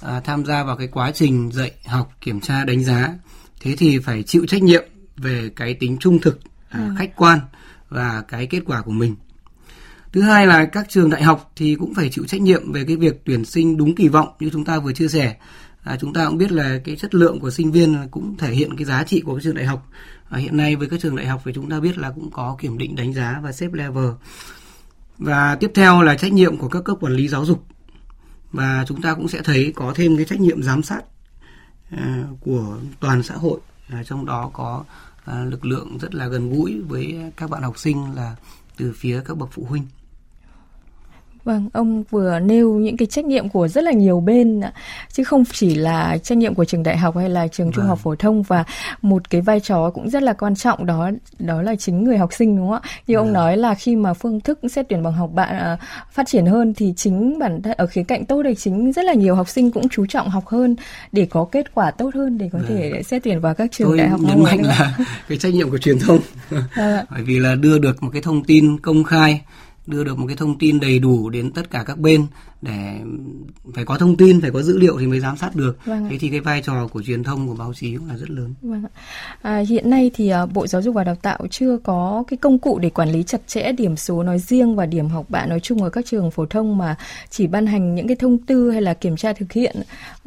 à, 0.00 0.20
tham 0.20 0.44
gia 0.44 0.64
vào 0.64 0.76
cái 0.76 0.86
quá 0.86 1.10
trình 1.14 1.50
dạy 1.52 1.72
học 1.86 2.12
kiểm 2.20 2.40
tra 2.40 2.64
đánh 2.64 2.84
giá. 2.84 3.14
Thế 3.60 3.76
thì 3.78 3.98
phải 3.98 4.22
chịu 4.22 4.46
trách 4.46 4.62
nhiệm 4.62 4.84
về 5.16 5.50
cái 5.56 5.74
tính 5.74 5.96
trung 6.00 6.18
thực 6.18 6.40
à, 6.68 6.80
ừ. 6.80 6.94
khách 6.98 7.16
quan 7.16 7.38
và 7.88 8.22
cái 8.28 8.46
kết 8.46 8.60
quả 8.66 8.82
của 8.82 8.92
mình. 8.92 9.16
Thứ 10.12 10.20
hai 10.20 10.46
là 10.46 10.64
các 10.64 10.86
trường 10.88 11.10
đại 11.10 11.22
học 11.22 11.52
thì 11.56 11.74
cũng 11.74 11.94
phải 11.94 12.08
chịu 12.08 12.24
trách 12.26 12.40
nhiệm 12.40 12.72
về 12.72 12.84
cái 12.84 12.96
việc 12.96 13.22
tuyển 13.24 13.44
sinh 13.44 13.76
đúng 13.76 13.94
kỳ 13.94 14.08
vọng 14.08 14.28
như 14.40 14.50
chúng 14.52 14.64
ta 14.64 14.78
vừa 14.78 14.92
chia 14.92 15.08
sẻ 15.08 15.36
à, 15.82 15.96
chúng 16.00 16.12
ta 16.12 16.26
cũng 16.26 16.38
biết 16.38 16.52
là 16.52 16.78
cái 16.84 16.96
chất 16.96 17.14
lượng 17.14 17.40
của 17.40 17.50
sinh 17.50 17.72
viên 17.72 18.08
cũng 18.10 18.36
thể 18.36 18.50
hiện 18.50 18.76
cái 18.76 18.84
giá 18.84 19.04
trị 19.04 19.20
của 19.20 19.34
các 19.34 19.40
trường 19.42 19.54
đại 19.54 19.66
học. 19.66 19.86
À, 20.28 20.38
hiện 20.38 20.56
nay 20.56 20.76
với 20.76 20.88
các 20.88 21.00
trường 21.00 21.16
đại 21.16 21.26
học 21.26 21.42
thì 21.44 21.52
chúng 21.54 21.70
ta 21.70 21.80
biết 21.80 21.98
là 21.98 22.10
cũng 22.10 22.30
có 22.30 22.56
kiểm 22.60 22.78
định 22.78 22.96
đánh 22.96 23.12
giá 23.12 23.40
và 23.42 23.52
xếp 23.52 23.72
level. 23.72 24.10
Và 25.18 25.54
tiếp 25.54 25.70
theo 25.74 26.02
là 26.02 26.14
trách 26.14 26.32
nhiệm 26.32 26.56
của 26.56 26.68
các 26.68 26.84
cấp 26.84 26.96
quản 27.00 27.12
lý 27.12 27.28
giáo 27.28 27.44
dục. 27.44 27.66
Và 28.52 28.84
chúng 28.88 29.02
ta 29.02 29.14
cũng 29.14 29.28
sẽ 29.28 29.42
thấy 29.42 29.72
có 29.76 29.92
thêm 29.94 30.16
cái 30.16 30.24
trách 30.24 30.40
nhiệm 30.40 30.62
giám 30.62 30.82
sát 30.82 31.00
à, 31.90 32.24
của 32.40 32.78
toàn 33.00 33.22
xã 33.22 33.34
hội. 33.34 33.60
À, 33.88 34.02
trong 34.04 34.26
đó 34.26 34.50
có 34.52 34.84
à, 35.24 35.44
lực 35.44 35.64
lượng 35.64 35.98
rất 35.98 36.14
là 36.14 36.28
gần 36.28 36.50
gũi 36.50 36.80
với 36.88 37.32
các 37.36 37.50
bạn 37.50 37.62
học 37.62 37.78
sinh 37.78 38.14
là 38.14 38.36
từ 38.76 38.92
phía 38.96 39.22
các 39.24 39.36
bậc 39.36 39.48
phụ 39.52 39.64
huynh. 39.64 39.86
Vâng, 41.48 41.68
ông 41.72 42.04
vừa 42.10 42.38
nêu 42.38 42.74
những 42.74 42.96
cái 42.96 43.06
trách 43.06 43.24
nhiệm 43.24 43.48
của 43.48 43.68
rất 43.68 43.84
là 43.84 43.92
nhiều 43.92 44.20
bên 44.20 44.60
chứ 45.12 45.24
không 45.24 45.44
chỉ 45.52 45.74
là 45.74 46.18
trách 46.22 46.38
nhiệm 46.38 46.54
của 46.54 46.64
trường 46.64 46.82
đại 46.82 46.96
học 46.96 47.16
hay 47.16 47.30
là 47.30 47.48
trường 47.48 47.66
vâng. 47.66 47.74
trung 47.74 47.84
học 47.84 47.98
phổ 48.02 48.14
thông 48.14 48.42
và 48.42 48.64
một 49.02 49.30
cái 49.30 49.40
vai 49.40 49.60
trò 49.60 49.90
cũng 49.90 50.10
rất 50.10 50.22
là 50.22 50.32
quan 50.32 50.56
trọng 50.56 50.86
đó 50.86 51.10
đó 51.38 51.62
là 51.62 51.76
chính 51.76 52.04
người 52.04 52.18
học 52.18 52.32
sinh 52.32 52.56
đúng 52.56 52.70
không 52.70 52.80
ạ? 52.82 52.90
Như 53.06 53.16
vâng. 53.16 53.26
ông 53.26 53.32
nói 53.32 53.56
là 53.56 53.74
khi 53.74 53.96
mà 53.96 54.14
phương 54.14 54.40
thức 54.40 54.58
xét 54.70 54.86
tuyển 54.88 55.02
bằng 55.02 55.12
học 55.12 55.30
bạn 55.34 55.74
uh, 55.74 55.80
phát 56.12 56.26
triển 56.26 56.46
hơn 56.46 56.74
thì 56.74 56.92
chính 56.96 57.38
bản 57.38 57.62
thân 57.62 57.74
ở 57.76 57.86
khía 57.86 58.02
cạnh 58.02 58.24
tốt 58.24 58.42
đây 58.42 58.54
chính 58.54 58.92
rất 58.92 59.04
là 59.04 59.14
nhiều 59.14 59.34
học 59.34 59.48
sinh 59.48 59.70
cũng 59.70 59.88
chú 59.88 60.06
trọng 60.06 60.30
học 60.30 60.46
hơn 60.46 60.76
để 61.12 61.26
có 61.30 61.44
kết 61.52 61.74
quả 61.74 61.90
tốt 61.90 62.14
hơn 62.14 62.38
để 62.38 62.48
có 62.52 62.58
vâng. 62.58 62.68
thể 62.68 63.02
xét 63.02 63.22
tuyển 63.24 63.40
vào 63.40 63.54
các 63.54 63.72
trường 63.72 63.88
Tôi 63.88 63.98
đại 63.98 64.08
học. 64.08 64.20
nhấn 64.22 64.42
mạnh 64.42 64.64
là 64.64 64.96
cái 65.28 65.38
trách 65.38 65.54
nhiệm 65.54 65.70
của 65.70 65.78
truyền 65.78 65.98
thông. 65.98 66.20
Vâng 66.50 66.62
Bởi 67.10 67.22
vì 67.22 67.38
là 67.38 67.54
đưa 67.54 67.78
được 67.78 68.02
một 68.02 68.10
cái 68.12 68.22
thông 68.22 68.44
tin 68.44 68.78
công 68.78 69.04
khai 69.04 69.42
đưa 69.88 70.04
được 70.04 70.18
một 70.18 70.26
cái 70.26 70.36
thông 70.36 70.58
tin 70.58 70.80
đầy 70.80 70.98
đủ 70.98 71.30
đến 71.30 71.50
tất 71.50 71.70
cả 71.70 71.84
các 71.86 71.98
bên 71.98 72.26
để 72.62 73.00
phải 73.74 73.84
có 73.84 73.98
thông 73.98 74.16
tin 74.16 74.40
phải 74.40 74.50
có 74.50 74.62
dữ 74.62 74.78
liệu 74.78 74.98
thì 75.00 75.06
mới 75.06 75.20
giám 75.20 75.36
sát 75.36 75.56
được. 75.56 75.78
Vâng 75.84 76.08
thế 76.10 76.18
thì 76.18 76.28
cái 76.28 76.40
vai 76.40 76.62
trò 76.62 76.88
của 76.88 77.02
truyền 77.02 77.22
thông 77.22 77.48
của 77.48 77.54
báo 77.54 77.74
chí 77.74 77.96
cũng 77.96 78.08
là 78.08 78.16
rất 78.16 78.30
lớn. 78.30 78.54
Vâng 78.62 78.84
À, 79.42 79.58
hiện 79.58 79.90
nay 79.90 80.10
thì 80.14 80.32
uh, 80.42 80.52
bộ 80.52 80.66
giáo 80.66 80.82
dục 80.82 80.94
và 80.94 81.04
đào 81.04 81.14
tạo 81.14 81.38
chưa 81.50 81.78
có 81.84 82.24
cái 82.28 82.36
công 82.36 82.58
cụ 82.58 82.78
để 82.78 82.90
quản 82.90 83.12
lý 83.12 83.22
chặt 83.22 83.40
chẽ 83.46 83.72
điểm 83.72 83.96
số 83.96 84.22
nói 84.22 84.38
riêng 84.38 84.76
và 84.76 84.86
điểm 84.86 85.08
học 85.08 85.26
bạ 85.28 85.46
nói 85.46 85.60
chung 85.60 85.82
ở 85.82 85.90
các 85.90 86.06
trường 86.06 86.30
phổ 86.30 86.46
thông 86.46 86.78
mà 86.78 86.96
chỉ 87.30 87.46
ban 87.46 87.66
hành 87.66 87.94
những 87.94 88.06
cái 88.06 88.16
thông 88.16 88.38
tư 88.38 88.70
hay 88.70 88.82
là 88.82 88.94
kiểm 88.94 89.16
tra 89.16 89.32
thực 89.32 89.52
hiện. 89.52 89.76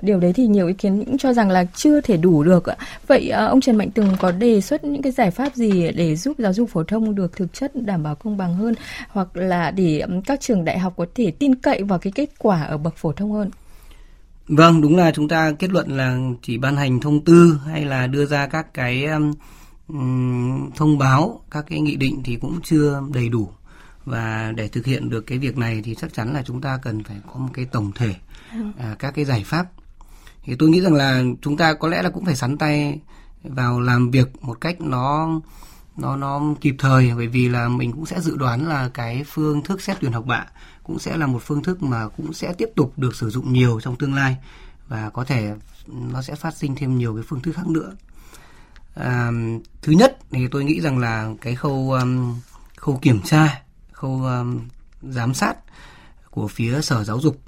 Điều 0.02 0.20
đấy 0.20 0.34
thì 0.34 0.48
nhiều 0.48 0.68
ý 0.68 0.74
kiến 0.74 1.06
cũng 1.06 1.18
cho 1.18 1.34
rằng 1.34 1.50
là 1.50 1.66
chưa 1.76 2.02
thể 2.02 2.18
đủ 2.18 2.44
được 2.44 2.64
vậy 3.08 3.32
uh, 3.34 3.50
ông 3.50 3.62
Trần 3.62 3.76
Mạnh 3.76 3.92
Tùng 3.92 4.16
có 4.20 4.32
đề 4.32 4.62
xuất 4.62 4.84
những 4.84 5.02
cái 5.02 5.12
giải 5.12 5.32
pháp 5.32 5.56
gì 5.56 5.92
để 5.92 6.16
giúp 6.16 6.38
giáo 6.40 6.54
dục 6.54 6.70
phổ 6.70 6.84
thông 6.84 7.16
được 7.16 7.36
thực 7.36 7.54
chất 7.54 7.72
đảm 7.76 8.04
bảo 8.04 8.16
công 8.16 8.38
bằng 8.38 8.54
hơn 8.54 8.76
hoặc 9.10 9.38
là 9.38 9.51
là 9.52 9.72
để 9.72 10.06
các 10.26 10.42
trường 10.42 10.66
đại 10.66 10.80
học 10.80 10.94
có 10.98 11.06
thể 11.16 11.32
tin 11.32 11.56
cậy 11.56 11.84
vào 11.84 12.00
cái 12.00 12.14
kết 12.16 12.30
quả 12.38 12.64
ở 12.64 12.78
bậc 12.78 12.96
phổ 12.98 13.12
thông 13.12 13.32
hơn. 13.32 13.52
Vâng, 14.48 14.82
đúng 14.82 14.96
là 14.96 15.12
chúng 15.12 15.28
ta 15.28 15.52
kết 15.60 15.70
luận 15.72 15.98
là 15.98 16.18
chỉ 16.42 16.58
ban 16.58 16.76
hành 16.76 17.00
thông 17.00 17.26
tư 17.26 17.60
hay 17.66 17.86
là 17.86 18.08
đưa 18.08 18.26
ra 18.26 18.48
các 18.48 18.74
cái 18.74 19.06
um, 19.06 20.70
thông 20.76 20.98
báo, 20.98 21.42
các 21.52 21.66
cái 21.70 21.80
nghị 21.82 21.96
định 21.96 22.22
thì 22.24 22.36
cũng 22.36 22.60
chưa 22.64 23.02
đầy 23.14 23.30
đủ. 23.30 23.50
Và 24.06 24.54
để 24.56 24.68
thực 24.68 24.86
hiện 24.86 25.10
được 25.10 25.22
cái 25.22 25.38
việc 25.38 25.58
này 25.58 25.82
thì 25.84 25.96
chắc 25.96 26.14
chắn 26.14 26.34
là 26.34 26.44
chúng 26.44 26.62
ta 26.62 26.78
cần 26.82 27.04
phải 27.04 27.18
có 27.28 27.40
một 27.40 27.50
cái 27.54 27.66
tổng 27.66 27.92
thể 27.96 28.16
à, 28.78 28.96
các 29.00 29.12
cái 29.16 29.26
giải 29.26 29.44
pháp. 29.46 29.66
Thì 30.44 30.56
tôi 30.60 30.70
nghĩ 30.70 30.82
rằng 30.82 30.94
là 30.94 31.24
chúng 31.42 31.58
ta 31.58 31.74
có 31.74 31.88
lẽ 31.88 32.02
là 32.02 32.10
cũng 32.10 32.26
phải 32.26 32.36
sắn 32.36 32.58
tay 32.58 33.00
vào 33.44 33.80
làm 33.80 34.12
việc 34.12 34.28
một 34.42 34.62
cách 34.62 34.82
nó 34.82 35.30
nó 35.98 36.16
nó 36.16 36.42
kịp 36.62 36.76
thời 36.80 37.12
bởi 37.16 37.28
vì 37.28 37.50
là 37.50 37.68
mình 37.68 37.92
cũng 37.92 38.06
sẽ 38.06 38.22
dự 38.22 38.38
đoán 38.38 38.68
là 38.68 38.90
cái 38.94 39.24
phương 39.28 39.64
thức 39.64 39.82
xét 39.82 39.98
tuyển 40.02 40.12
học 40.12 40.26
bạ 40.26 40.46
cũng 40.84 41.00
sẽ 41.00 41.18
là 41.18 41.28
một 41.28 41.42
phương 41.44 41.64
thức 41.64 41.84
mà 41.84 42.08
cũng 42.08 42.34
sẽ 42.34 42.54
tiếp 42.54 42.70
tục 42.76 42.94
được 42.98 43.16
sử 43.16 43.30
dụng 43.30 43.54
nhiều 43.54 43.80
trong 43.84 43.96
tương 43.96 44.14
lai 44.14 44.38
và 44.88 45.10
có 45.10 45.24
thể 45.24 45.54
nó 45.88 46.22
sẽ 46.22 46.36
phát 46.36 46.56
sinh 46.56 46.76
thêm 46.76 46.98
nhiều 46.98 47.16
cái 47.16 47.24
phương 47.28 47.42
thức 47.42 47.56
khác 47.56 47.68
nữa. 47.68 47.96
À, 48.96 49.32
thứ 49.82 49.92
nhất 49.92 50.18
thì 50.32 50.48
tôi 50.48 50.64
nghĩ 50.64 50.82
rằng 50.82 50.98
là 50.98 51.34
cái 51.42 51.56
khâu 51.56 51.92
um, 51.92 52.40
khâu 52.78 53.00
kiểm 53.02 53.22
tra, 53.22 53.62
khâu 53.92 54.24
um, 54.24 54.68
giám 55.02 55.34
sát 55.34 55.58
của 56.30 56.48
phía 56.48 56.82
sở 56.82 57.04
giáo 57.04 57.20
dục 57.20 57.42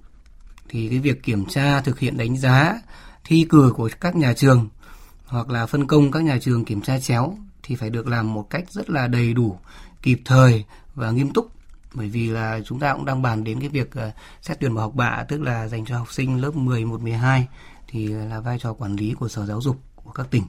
thì 0.69 0.89
cái 0.89 0.99
việc 0.99 1.23
kiểm 1.23 1.45
tra 1.45 1.81
thực 1.81 1.99
hiện 1.99 2.17
đánh 2.17 2.37
giá 2.37 2.81
thi 3.23 3.45
cử 3.49 3.73
của 3.75 3.89
các 3.99 4.15
nhà 4.15 4.33
trường 4.33 4.69
hoặc 5.25 5.49
là 5.49 5.65
phân 5.65 5.87
công 5.87 6.11
các 6.11 6.23
nhà 6.23 6.37
trường 6.41 6.65
kiểm 6.65 6.81
tra 6.81 6.99
chéo 6.99 7.37
thì 7.63 7.75
phải 7.75 7.89
được 7.89 8.07
làm 8.07 8.33
một 8.33 8.49
cách 8.49 8.71
rất 8.71 8.89
là 8.89 9.07
đầy 9.07 9.33
đủ, 9.33 9.57
kịp 10.01 10.21
thời 10.25 10.65
và 10.95 11.11
nghiêm 11.11 11.33
túc 11.33 11.51
bởi 11.93 12.09
vì 12.09 12.29
là 12.29 12.59
chúng 12.65 12.79
ta 12.79 12.93
cũng 12.93 13.05
đang 13.05 13.21
bàn 13.21 13.43
đến 13.43 13.59
cái 13.59 13.69
việc 13.69 13.91
ờ, 13.91 14.11
xét 14.41 14.59
tuyển 14.59 14.73
vào 14.73 14.81
học 14.81 14.95
bạ 14.95 15.25
tức 15.27 15.41
là 15.41 15.67
dành 15.67 15.85
cho 15.85 15.97
học 15.97 16.13
sinh 16.13 16.41
lớp 16.41 16.55
11, 16.55 17.01
12 17.01 17.47
thì 17.87 18.07
là 18.07 18.39
vai 18.39 18.59
trò 18.59 18.73
quản 18.73 18.95
lý 18.95 19.13
của 19.13 19.27
Sở 19.27 19.45
Giáo 19.45 19.61
dục 19.61 19.77
của 19.95 20.11
các 20.11 20.27
tỉnh. 20.31 20.43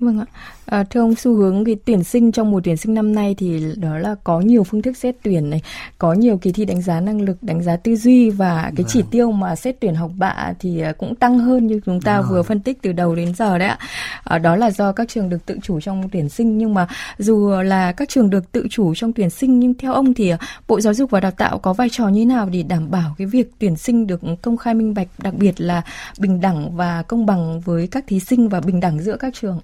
Vâng 0.00 0.18
ạ. 0.18 0.26
À, 0.66 0.84
thưa 0.90 1.00
ông 1.00 1.14
xu 1.14 1.34
hướng 1.34 1.64
cái 1.64 1.76
tuyển 1.84 2.04
sinh 2.04 2.32
trong 2.32 2.50
mùa 2.50 2.60
tuyển 2.64 2.76
sinh 2.76 2.94
năm 2.94 3.14
nay 3.14 3.34
thì 3.38 3.62
đó 3.76 3.98
là 3.98 4.14
có 4.24 4.40
nhiều 4.40 4.64
phương 4.64 4.82
thức 4.82 4.96
xét 4.96 5.16
tuyển 5.22 5.50
này, 5.50 5.62
có 5.98 6.12
nhiều 6.12 6.38
kỳ 6.38 6.52
thi 6.52 6.64
đánh 6.64 6.82
giá 6.82 7.00
năng 7.00 7.20
lực, 7.20 7.36
đánh 7.42 7.62
giá 7.62 7.76
tư 7.76 7.96
duy 7.96 8.30
và 8.30 8.62
cái 8.62 8.72
vâng. 8.76 8.86
chỉ 8.88 9.02
tiêu 9.10 9.32
mà 9.32 9.56
xét 9.56 9.76
tuyển 9.80 9.94
học 9.94 10.10
bạ 10.18 10.52
thì 10.58 10.80
à, 10.80 10.92
cũng 10.92 11.14
tăng 11.14 11.38
hơn 11.38 11.66
như 11.66 11.80
chúng 11.86 12.00
ta 12.00 12.20
vâng. 12.20 12.30
vừa 12.30 12.42
phân 12.42 12.60
tích 12.60 12.78
từ 12.82 12.92
đầu 12.92 13.14
đến 13.14 13.34
giờ 13.34 13.58
đấy 13.58 13.68
ạ. 13.68 13.78
À, 14.24 14.38
đó 14.38 14.56
là 14.56 14.70
do 14.70 14.92
các 14.92 15.08
trường 15.08 15.28
được 15.28 15.46
tự 15.46 15.58
chủ 15.62 15.80
trong 15.80 16.08
tuyển 16.12 16.28
sinh 16.28 16.58
nhưng 16.58 16.74
mà 16.74 16.86
dù 17.18 17.50
là 17.50 17.92
các 17.92 18.08
trường 18.08 18.30
được 18.30 18.52
tự 18.52 18.66
chủ 18.70 18.94
trong 18.94 19.12
tuyển 19.12 19.30
sinh 19.30 19.60
nhưng 19.60 19.74
theo 19.74 19.92
ông 19.92 20.14
thì 20.14 20.28
à, 20.28 20.38
Bộ 20.68 20.80
Giáo 20.80 20.94
dục 20.94 21.10
và 21.10 21.20
Đào 21.20 21.30
tạo 21.30 21.58
có 21.58 21.72
vai 21.72 21.88
trò 21.92 22.08
như 22.08 22.26
nào 22.26 22.48
để 22.48 22.62
đảm 22.62 22.90
bảo 22.90 23.14
cái 23.18 23.26
việc 23.26 23.52
tuyển 23.58 23.76
sinh 23.76 24.06
được 24.06 24.20
công 24.42 24.56
khai 24.56 24.74
minh 24.74 24.94
bạch, 24.94 25.08
đặc 25.18 25.34
biệt 25.34 25.60
là 25.60 25.82
bình 26.18 26.40
đẳng 26.40 26.76
và 26.76 27.02
công 27.02 27.26
bằng 27.26 27.60
với 27.60 27.86
các 27.86 28.04
thí 28.06 28.20
sinh 28.20 28.48
và 28.48 28.60
bình 28.60 28.80
đẳng 28.80 29.02
giữa 29.02 29.16
các 29.16 29.34
trường? 29.34 29.60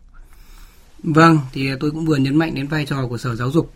Vâng, 1.02 1.38
thì 1.52 1.70
tôi 1.80 1.90
cũng 1.90 2.04
vừa 2.04 2.16
nhấn 2.16 2.36
mạnh 2.36 2.54
đến 2.54 2.66
vai 2.66 2.86
trò 2.86 3.06
của 3.06 3.18
Sở 3.18 3.36
Giáo 3.36 3.50
dục. 3.50 3.72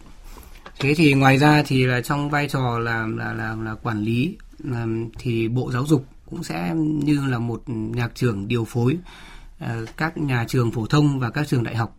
Thế 0.80 0.94
thì 0.94 1.14
ngoài 1.14 1.38
ra 1.38 1.62
thì 1.66 1.86
là 1.86 2.00
trong 2.00 2.30
vai 2.30 2.48
trò 2.48 2.78
là 2.78 3.06
là 3.06 3.32
là, 3.32 3.56
là 3.64 3.74
quản 3.74 4.02
lý 4.02 4.36
là, 4.58 4.86
thì 5.18 5.48
Bộ 5.48 5.70
Giáo 5.72 5.86
dục 5.86 6.06
cũng 6.30 6.42
sẽ 6.42 6.74
như 6.76 7.26
là 7.26 7.38
một 7.38 7.62
nhạc 7.66 8.14
trưởng 8.14 8.48
điều 8.48 8.64
phối 8.64 8.96
ờ, 9.58 9.86
các 9.96 10.18
nhà 10.18 10.44
trường 10.48 10.72
phổ 10.72 10.86
thông 10.86 11.18
và 11.18 11.30
các 11.30 11.48
trường 11.48 11.64
đại 11.64 11.76
học. 11.76 11.96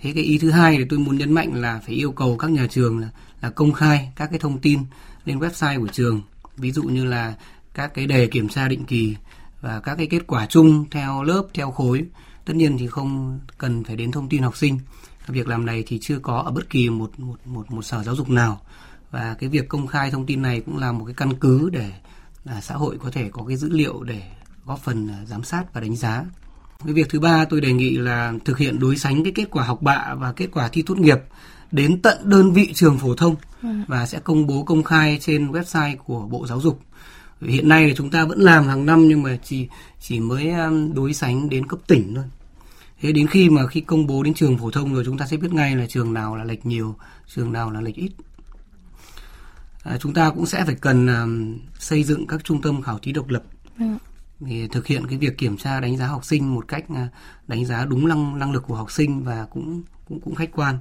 Thế 0.00 0.12
cái 0.14 0.24
ý 0.24 0.38
thứ 0.38 0.50
hai 0.50 0.76
thì 0.76 0.84
tôi 0.88 0.98
muốn 0.98 1.18
nhấn 1.18 1.32
mạnh 1.32 1.54
là 1.54 1.80
phải 1.86 1.94
yêu 1.94 2.12
cầu 2.12 2.36
các 2.38 2.50
nhà 2.50 2.66
trường 2.70 2.98
là, 2.98 3.08
là 3.40 3.50
công 3.50 3.72
khai 3.72 4.12
các 4.16 4.30
cái 4.30 4.38
thông 4.38 4.58
tin 4.58 4.78
lên 5.24 5.38
website 5.38 5.80
của 5.80 5.88
trường. 5.92 6.22
Ví 6.56 6.72
dụ 6.72 6.82
như 6.82 7.04
là 7.04 7.34
các 7.74 7.94
cái 7.94 8.06
đề 8.06 8.26
kiểm 8.26 8.48
tra 8.48 8.68
định 8.68 8.84
kỳ 8.84 9.16
và 9.60 9.80
các 9.80 9.94
cái 9.94 10.06
kết 10.06 10.26
quả 10.26 10.46
chung 10.46 10.84
theo 10.90 11.22
lớp, 11.22 11.46
theo 11.54 11.70
khối 11.70 12.04
tất 12.48 12.54
nhiên 12.56 12.78
thì 12.78 12.86
không 12.86 13.40
cần 13.58 13.84
phải 13.84 13.96
đến 13.96 14.12
thông 14.12 14.28
tin 14.28 14.42
học 14.42 14.56
sinh 14.56 14.78
việc 15.26 15.48
làm 15.48 15.66
này 15.66 15.84
thì 15.86 15.98
chưa 15.98 16.18
có 16.18 16.38
ở 16.38 16.50
bất 16.50 16.70
kỳ 16.70 16.90
một 16.90 17.10
một 17.20 17.36
một 17.44 17.70
một 17.70 17.82
sở 17.82 18.02
giáo 18.02 18.16
dục 18.16 18.30
nào 18.30 18.60
và 19.10 19.36
cái 19.38 19.48
việc 19.48 19.68
công 19.68 19.86
khai 19.86 20.10
thông 20.10 20.26
tin 20.26 20.42
này 20.42 20.60
cũng 20.60 20.78
là 20.78 20.92
một 20.92 21.04
cái 21.04 21.14
căn 21.14 21.34
cứ 21.34 21.70
để 21.72 21.92
là 22.44 22.60
xã 22.60 22.74
hội 22.74 22.98
có 23.02 23.10
thể 23.10 23.28
có 23.32 23.44
cái 23.48 23.56
dữ 23.56 23.68
liệu 23.68 24.02
để 24.02 24.22
góp 24.66 24.80
phần 24.80 25.08
à, 25.08 25.24
giám 25.26 25.44
sát 25.44 25.74
và 25.74 25.80
đánh 25.80 25.96
giá 25.96 26.24
cái 26.84 26.94
việc 26.94 27.08
thứ 27.08 27.20
ba 27.20 27.44
tôi 27.44 27.60
đề 27.60 27.72
nghị 27.72 27.96
là 27.96 28.32
thực 28.44 28.58
hiện 28.58 28.78
đối 28.78 28.96
sánh 28.96 29.24
cái 29.24 29.32
kết 29.36 29.50
quả 29.50 29.64
học 29.64 29.82
bạ 29.82 30.14
và 30.18 30.32
kết 30.32 30.48
quả 30.52 30.68
thi 30.68 30.82
tốt 30.82 30.98
nghiệp 30.98 31.18
đến 31.72 32.02
tận 32.02 32.18
đơn 32.24 32.52
vị 32.52 32.72
trường 32.74 32.98
phổ 32.98 33.14
thông 33.14 33.36
ừ. 33.62 33.68
và 33.86 34.06
sẽ 34.06 34.18
công 34.18 34.46
bố 34.46 34.62
công 34.62 34.82
khai 34.82 35.18
trên 35.20 35.52
website 35.52 35.96
của 35.96 36.20
Bộ 36.20 36.46
Giáo 36.46 36.60
dục. 36.60 36.80
Hiện 37.40 37.68
nay 37.68 37.86
thì 37.86 37.94
chúng 37.96 38.10
ta 38.10 38.24
vẫn 38.24 38.38
làm 38.40 38.66
hàng 38.66 38.86
năm 38.86 39.08
nhưng 39.08 39.22
mà 39.22 39.38
chỉ 39.44 39.68
chỉ 40.00 40.20
mới 40.20 40.52
đối 40.94 41.14
sánh 41.14 41.48
đến 41.48 41.66
cấp 41.66 41.78
tỉnh 41.86 42.14
thôi 42.14 42.24
thế 43.00 43.12
đến 43.12 43.26
khi 43.26 43.50
mà 43.50 43.66
khi 43.66 43.80
công 43.80 44.06
bố 44.06 44.22
đến 44.22 44.34
trường 44.34 44.58
phổ 44.58 44.70
thông 44.70 44.94
rồi 44.94 45.04
chúng 45.04 45.18
ta 45.18 45.26
sẽ 45.26 45.36
biết 45.36 45.52
ngay 45.52 45.76
là 45.76 45.86
trường 45.86 46.14
nào 46.14 46.36
là 46.36 46.44
lệch 46.44 46.66
nhiều 46.66 46.96
trường 47.26 47.52
nào 47.52 47.70
là 47.70 47.80
lệch 47.80 47.94
ít. 47.94 48.10
À, 49.82 49.98
chúng 50.00 50.14
ta 50.14 50.30
cũng 50.30 50.46
sẽ 50.46 50.64
phải 50.64 50.74
cần 50.74 51.06
um, 51.06 51.58
xây 51.78 52.04
dựng 52.04 52.26
các 52.26 52.44
trung 52.44 52.62
tâm 52.62 52.82
khảo 52.82 52.98
thí 52.98 53.12
độc 53.12 53.28
lập. 53.28 53.42
Ừ. 53.78 53.84
để 54.40 54.68
thực 54.72 54.86
hiện 54.86 55.06
cái 55.06 55.18
việc 55.18 55.38
kiểm 55.38 55.56
tra 55.56 55.80
đánh 55.80 55.96
giá 55.96 56.06
học 56.06 56.24
sinh 56.24 56.54
một 56.54 56.68
cách 56.68 56.84
uh, 56.92 56.96
đánh 57.46 57.64
giá 57.64 57.84
đúng 57.84 58.08
năng 58.08 58.38
năng 58.38 58.52
lực 58.52 58.62
của 58.66 58.74
học 58.74 58.90
sinh 58.90 59.24
và 59.24 59.46
cũng 59.50 59.82
cũng 60.08 60.20
cũng 60.20 60.34
khách 60.34 60.52
quan. 60.52 60.78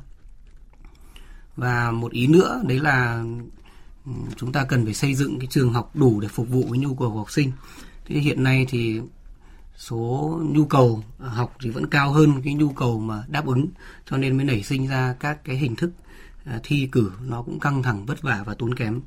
Và 1.56 1.92
một 1.92 2.12
ý 2.12 2.28
nữa 2.28 2.62
đấy 2.68 2.80
là 2.80 3.24
chúng 4.36 4.52
ta 4.52 4.64
cần 4.64 4.86
phải 4.86 4.94
xây 4.94 5.16
dựng 5.16 5.40
cái 5.40 5.48
trường 5.48 5.74
học 5.74 5.96
đủ 5.96 6.20
để 6.20 6.28
phục 6.28 6.50
vụ 6.50 6.66
với 6.70 6.80
nhu 6.80 6.96
cầu 6.96 7.12
của 7.12 7.18
học 7.18 7.32
sinh. 7.32 7.52
Thế 8.06 8.20
hiện 8.20 8.44
nay 8.44 8.66
thì 8.70 9.02
số 9.78 10.40
nhu 10.44 10.66
cầu 10.66 11.04
à, 11.20 11.30
học 11.30 11.56
thì 11.62 11.70
vẫn 11.70 11.88
cao 11.88 12.12
hơn 12.12 12.42
cái 12.44 12.54
nhu 12.54 12.70
cầu 12.70 13.00
mà 13.00 13.24
đáp 13.28 13.46
ứng, 13.46 13.68
cho 14.10 14.18
nên 14.18 14.38
mới 14.38 14.46
nảy 14.46 14.64
sinh 14.64 14.88
ra 14.88 15.16
các 15.20 15.44
cái 15.44 15.56
hình 15.56 15.76
thức 15.76 15.92
à, 16.46 16.60
thi 16.64 16.90
cử 16.92 17.12
nó 17.22 17.42
cũng 17.42 17.60
căng 17.60 17.84
thẳng, 17.84 18.06
vất 18.06 18.22
vả 18.22 18.44
và 18.46 18.54
tốn 18.54 18.76
kém. 18.76 19.02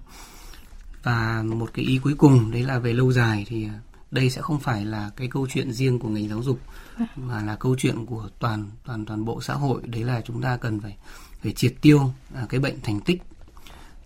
Và 1.03 1.43
một 1.43 1.71
cái 1.75 1.85
ý 1.85 1.99
cuối 1.99 2.15
cùng 2.19 2.51
đấy 2.51 2.63
là 2.63 2.79
về 2.79 2.93
lâu 2.93 3.13
dài 3.13 3.45
thì 3.49 3.65
à, 3.65 3.81
đây 4.11 4.31
sẽ 4.31 4.41
không 4.41 4.61
phải 4.61 4.85
là 4.85 5.11
cái 5.17 5.29
câu 5.29 5.47
chuyện 5.51 5.73
riêng 5.73 5.99
của 5.99 6.09
ngành 6.09 6.29
giáo 6.29 6.43
dục, 6.43 6.61
mà 7.17 7.43
là 7.43 7.57
câu 7.57 7.77
chuyện 7.79 8.07
của 8.07 8.29
toàn 8.39 8.71
toàn 8.85 9.05
toàn 9.05 9.25
bộ 9.25 9.41
xã 9.43 9.55
hội. 9.55 9.83
Đấy 9.87 10.05
là 10.05 10.21
chúng 10.21 10.43
ta 10.43 10.57
cần 10.57 10.81
phải 10.81 10.97
phải 11.43 11.53
triệt 11.53 11.75
tiêu 11.81 12.13
cái 12.49 12.61
bệnh 12.61 12.81
thành 12.83 13.01
tích. 13.01 13.23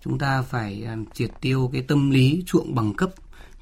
Chúng 0.03 0.17
ta 0.17 0.41
phải 0.41 0.87
triệt 1.13 1.31
tiêu 1.41 1.69
cái 1.73 1.81
tâm 1.81 2.09
lý 2.09 2.43
chuộng 2.45 2.75
bằng 2.75 2.93
cấp, 2.93 3.09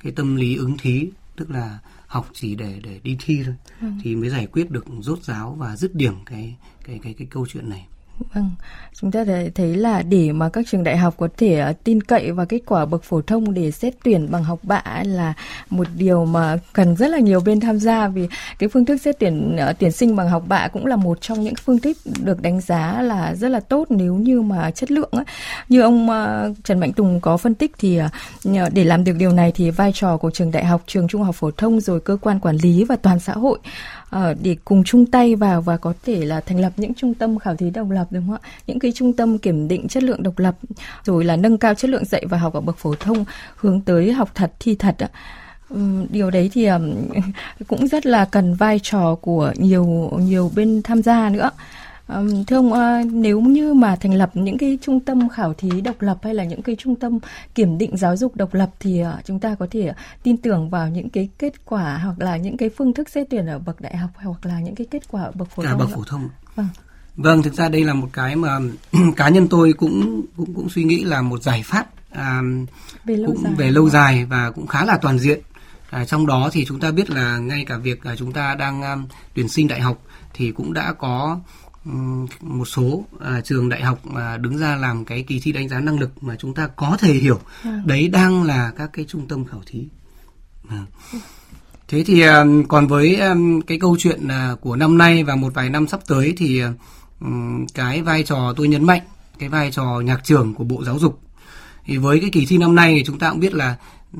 cái 0.04 0.12
tâm 0.12 0.36
lý 0.36 0.56
ứng 0.56 0.78
thí, 0.78 1.10
tức 1.36 1.50
là 1.50 1.80
học 2.13 2.30
chỉ 2.34 2.56
để 2.56 2.80
để 2.84 2.99
đi 3.04 3.17
thi 3.19 3.41
thôi 3.45 3.56
ừ. 3.82 3.88
thì 4.02 4.15
mới 4.15 4.30
giải 4.30 4.47
quyết 4.47 4.71
được 4.71 4.86
rốt 4.99 5.23
ráo 5.23 5.56
và 5.60 5.76
dứt 5.76 5.95
điểm 5.95 6.13
cái 6.26 6.56
cái 6.84 6.99
cái 7.04 7.13
cái 7.13 7.28
câu 7.32 7.45
chuyện 7.49 7.69
này 7.69 7.88
Vâng, 8.34 8.49
chúng 8.93 9.12
ta 9.12 9.26
thấy 9.56 9.76
là 9.76 10.02
để 10.02 10.32
mà 10.32 10.49
các 10.49 10.65
trường 10.69 10.84
đại 10.84 10.97
học 10.97 11.13
có 11.17 11.28
thể 11.38 11.60
ờ, 11.60 11.73
tin 11.84 12.04
cậy 12.04 12.32
vào 12.32 12.45
kết 12.45 12.60
quả 12.65 12.86
bậc 12.86 13.04
phổ 13.04 13.21
thông 13.21 13.54
để 13.54 13.71
xét 13.71 13.93
tuyển 14.04 14.32
bằng 14.32 14.43
học 14.43 14.60
bạ 14.63 14.84
là 15.06 15.34
một 15.69 15.88
điều 15.97 16.26
mà 16.26 16.58
cần 16.73 16.95
rất 16.95 17.08
là 17.08 17.19
nhiều 17.19 17.39
bên 17.39 17.60
tham 17.60 17.80
gia 17.80 18.08
vì 18.08 18.28
cái 18.60 18.69
phương 18.69 18.86
thức 18.86 18.97
xét 19.02 19.15
tuyển 19.19 19.58
ờ, 19.58 19.73
tuyển 19.73 19.91
sinh 19.91 20.15
bằng 20.15 20.30
học 20.30 20.43
bạ 20.47 20.67
cũng 20.67 20.86
là 20.86 20.95
một 20.95 21.21
trong 21.21 21.43
những 21.43 21.56
phương 21.56 21.80
thức 21.80 21.97
được 22.23 22.41
đánh 22.41 22.62
giá 22.62 23.02
là 23.02 23.36
rất 23.36 23.49
là 23.49 23.60
tốt 23.60 23.86
nếu 23.89 24.15
như 24.15 24.41
mà 24.41 24.71
chất 24.71 24.91
lượng 24.91 25.10
ấy. 25.12 25.26
Như 25.69 25.82
ông 25.82 26.10
ờ, 26.10 26.54
Trần 26.63 26.80
Mạnh 26.80 26.93
Tùng 26.93 27.19
có 27.19 27.38
phân 27.38 27.56
tích 27.56 27.71
thì 27.78 27.99
để 28.71 28.84
làm 28.84 29.04
được 29.04 29.15
điều 29.17 29.32
này 29.32 29.52
thì 29.56 29.69
vai 29.69 29.91
trò 29.95 30.17
của 30.17 30.32
trường 30.32 30.52
đại 30.52 30.65
học, 30.65 30.82
trường 30.88 31.08
trung 31.08 31.23
học 31.23 31.36
phổ 31.36 31.52
thông 31.52 31.80
rồi 31.80 31.99
cơ 31.99 32.17
quan 32.21 32.39
quản 32.39 32.56
lý 32.56 32.84
và 32.84 32.95
toàn 32.95 33.19
xã 33.19 33.34
hội 33.34 33.60
uh, 34.13 34.38
để 34.41 34.56
cùng 34.65 34.84
chung 34.84 35.06
tay 35.06 35.36
vào 35.36 35.62
và 35.62 35.78
có 35.78 35.93
thể 36.06 36.26
là 36.26 36.39
thành 36.39 36.60
lập 36.60 36.73
những 36.78 36.93
trung 36.93 37.13
tâm 37.13 37.39
khảo 37.39 37.56
thí 37.56 37.69
độc 37.69 37.89
lập 37.89 38.08
đúng 38.12 38.28
không 38.28 38.38
ạ? 38.41 38.49
Những 38.67 38.80
cái 38.80 38.91
trung 38.91 39.13
tâm 39.13 39.38
kiểm 39.38 39.67
định 39.67 39.88
chất 39.88 40.04
lượng 40.04 40.23
độc 40.23 40.39
lập 40.39 40.56
rồi 41.04 41.23
là 41.23 41.36
nâng 41.36 41.58
cao 41.58 41.73
chất 41.73 41.89
lượng 41.89 42.06
dạy 42.06 42.26
và 42.26 42.38
học 42.38 42.54
ở 42.54 42.62
bậc 42.62 42.78
phổ 42.78 42.95
thông 42.95 43.26
hướng 43.56 43.82
tới 43.82 44.13
học 44.13 44.30
thật 44.36 44.52
thi 44.60 44.76
thật 44.76 44.95
ạ. 45.04 45.10
Điều 46.10 46.32
đấy 46.32 46.49
thì 46.54 46.67
cũng 47.67 47.88
rất 47.88 48.06
là 48.06 48.26
cần 48.26 48.54
vai 48.54 48.80
trò 48.84 49.15
của 49.15 49.54
nhiều 49.56 50.12
nhiều 50.19 50.52
bên 50.56 50.82
tham 50.84 51.02
gia 51.02 51.30
nữa. 51.30 51.49
Thưa 52.48 52.56
ông, 52.56 52.74
uh, 52.74 53.13
nếu 53.13 53.42
như 53.42 53.74
mà 53.74 53.96
thành 53.96 54.13
lập 54.13 54.32
những 54.34 54.58
cái 54.58 54.78
trung 54.82 55.00
tâm 55.00 55.30
khảo 55.30 55.54
thí 55.54 55.82
độc 55.82 56.02
lập 56.02 56.18
hay 56.24 56.34
là 56.34 56.44
những 56.44 56.62
cái 56.62 56.76
trung 56.80 56.96
tâm 56.96 57.20
kiểm 57.56 57.78
định 57.78 57.98
giáo 57.98 58.18
dục 58.18 58.36
độc 58.36 58.54
lập 58.54 58.70
thì 58.80 59.02
uh, 59.02 59.26
chúng 59.26 59.39
ta 59.39 59.56
có 59.56 59.68
thể 59.72 59.94
tin 60.24 60.38
tưởng 60.38 60.70
vào 60.70 60.89
những 60.89 61.10
cái 61.10 61.30
kết 61.38 61.66
quả 61.66 61.98
hoặc 62.04 62.16
là 62.20 62.38
những 62.38 62.58
cái 62.58 62.70
phương 62.70 62.94
thức 62.94 63.10
xét 63.10 63.28
tuyển 63.30 63.46
ở 63.46 63.60
bậc 63.60 63.82
đại 63.82 63.98
học 63.98 64.10
hoặc 64.16 64.46
là 64.46 64.60
những 64.60 64.76
cái 64.76 64.88
kết 64.92 65.08
quả 65.12 65.22
ở 65.22 65.32
bậc 65.36 65.52
phổ 65.52 65.63
Cả 65.63 65.70
thông. 65.70 65.80
bậc 65.80 65.89
phổ 65.89 66.04
thông. 66.04 66.30
Vâng. 66.56 66.68
Vâng, 67.16 67.44
thực 67.44 67.54
ra 67.54 67.70
đây 67.70 67.84
là 67.84 67.94
một 67.94 68.10
cái 68.13 68.36
mà 68.36 68.60
cá 69.16 69.30
nhân 69.30 69.48
tôi 69.48 69.74
cũng 69.74 70.26
cũng 70.38 70.54
cũng 70.54 70.70
suy 70.70 70.84
nghĩ 70.84 71.04
là 71.04 71.22
một 71.22 71.44
giải 71.44 71.63
pháp 71.66 71.88
à, 72.12 72.42
về 73.06 73.18
lâu 73.18 73.32
cũng 73.32 73.44
dài. 73.44 73.54
về 73.58 73.72
lâu 73.72 73.89
dài 73.89 74.26
và 74.26 74.52
cũng 74.52 74.68
khá 74.68 74.86
là 74.86 74.98
toàn 74.98 75.20
diện. 75.20 75.39
À, 75.89 76.06
trong 76.06 76.28
đó 76.28 76.50
thì 76.54 76.66
chúng 76.66 76.80
ta 76.80 76.92
biết 76.92 77.10
là 77.10 77.38
ngay 77.38 77.66
cả 77.66 77.78
việc 77.78 78.04
à, 78.04 78.16
chúng 78.16 78.34
ta 78.34 78.56
đang 78.56 78.82
um, 78.82 79.06
tuyển 79.34 79.50
sinh 79.50 79.68
đại 79.68 79.82
học 79.82 80.02
thì 80.34 80.52
cũng 80.52 80.74
đã 80.74 80.94
có 80.94 81.39
một 82.41 82.65
số 82.65 83.06
à, 83.19 83.41
trường 83.41 83.69
đại 83.69 83.82
học 83.84 84.06
mà 84.06 84.38
đứng 84.38 84.58
ra 84.58 84.76
làm 84.76 85.06
cái 85.06 85.24
kỳ 85.24 85.39
thi 85.39 85.52
đánh 85.52 85.69
giá 85.69 85.80
năng 85.80 86.00
lực 86.00 86.24
mà 86.24 86.36
chúng 86.39 86.54
ta 86.54 86.67
có 86.67 86.98
thể 87.00 87.13
hiểu. 87.13 87.39
À. 87.63 87.82
đấy 87.86 88.08
đang 88.08 88.43
là 88.43 88.72
các 88.78 88.89
cái 88.93 89.06
trung 89.08 89.28
tâm 89.28 89.46
khảo 89.46 89.62
thí. 89.65 89.88
À. 90.69 90.86
thế 91.88 92.04
thì 92.04 92.22
à, 92.22 92.46
còn 92.67 92.88
với 92.88 93.15
à, 93.15 93.36
cái 93.67 93.80
câu 93.80 93.96
chuyện 94.00 94.28
à, 94.28 94.56
của 94.62 94.76
năm 94.76 94.98
nay 94.98 95.24
và 95.24 95.36
một 95.36 95.54
vài 95.54 95.69
năm 95.69 95.88
sắp 95.88 96.00
tới 96.08 96.34
thì 96.38 96.62
à, 96.62 96.74
cái 97.74 98.02
vai 98.02 98.24
trò 98.24 98.54
tôi 98.58 98.67
nhấn 98.67 98.84
mạnh 98.84 99.02
cái 99.39 99.50
vai 99.50 99.72
trò 99.72 100.02
nhạc 100.04 100.24
trưởng 100.24 100.54
của 100.54 100.63
bộ 100.63 100.84
giáo 100.84 101.00
dục. 101.00 101.19
Thì 101.86 101.98
với 101.98 102.19
cái 102.19 102.30
kỳ 102.30 102.46
thi 102.46 102.58
năm 102.58 102.76
nay 102.76 102.93
thì 102.96 103.04
chúng 103.06 103.19
ta 103.19 103.30
cũng 103.30 103.39
biết 103.39 103.54
là 103.54 103.76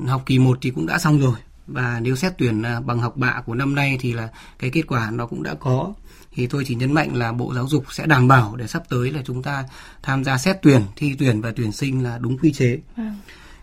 học 0.06 0.22
kỳ 0.26 0.38
1 0.38 0.58
thì 0.62 0.70
cũng 0.70 0.86
đã 0.86 0.98
xong 0.98 1.20
rồi. 1.20 1.36
Và 1.66 2.00
nếu 2.02 2.16
xét 2.16 2.32
tuyển 2.38 2.62
à, 2.62 2.80
bằng 2.80 2.98
học 2.98 3.16
bạ 3.16 3.42
của 3.46 3.54
năm 3.54 3.74
nay 3.74 3.98
thì 4.00 4.12
là 4.12 4.28
cái 4.58 4.70
kết 4.70 4.82
quả 4.88 5.10
nó 5.10 5.26
cũng 5.26 5.42
đã 5.42 5.54
có 5.54 5.92
thì 6.34 6.46
tôi 6.46 6.64
chỉ 6.66 6.74
nhấn 6.74 6.92
mạnh 6.92 7.16
là 7.16 7.32
Bộ 7.32 7.54
Giáo 7.54 7.68
dục 7.68 7.84
sẽ 7.92 8.06
đảm 8.06 8.28
bảo 8.28 8.56
để 8.56 8.66
sắp 8.66 8.82
tới 8.88 9.10
là 9.10 9.22
chúng 9.24 9.42
ta 9.42 9.64
tham 10.02 10.24
gia 10.24 10.38
xét 10.38 10.56
tuyển, 10.62 10.82
thi 10.96 11.14
tuyển 11.18 11.40
và 11.40 11.52
tuyển 11.56 11.72
sinh 11.72 12.04
là 12.04 12.18
đúng 12.18 12.38
quy 12.38 12.52
chế. 12.52 12.78
À. 12.96 13.14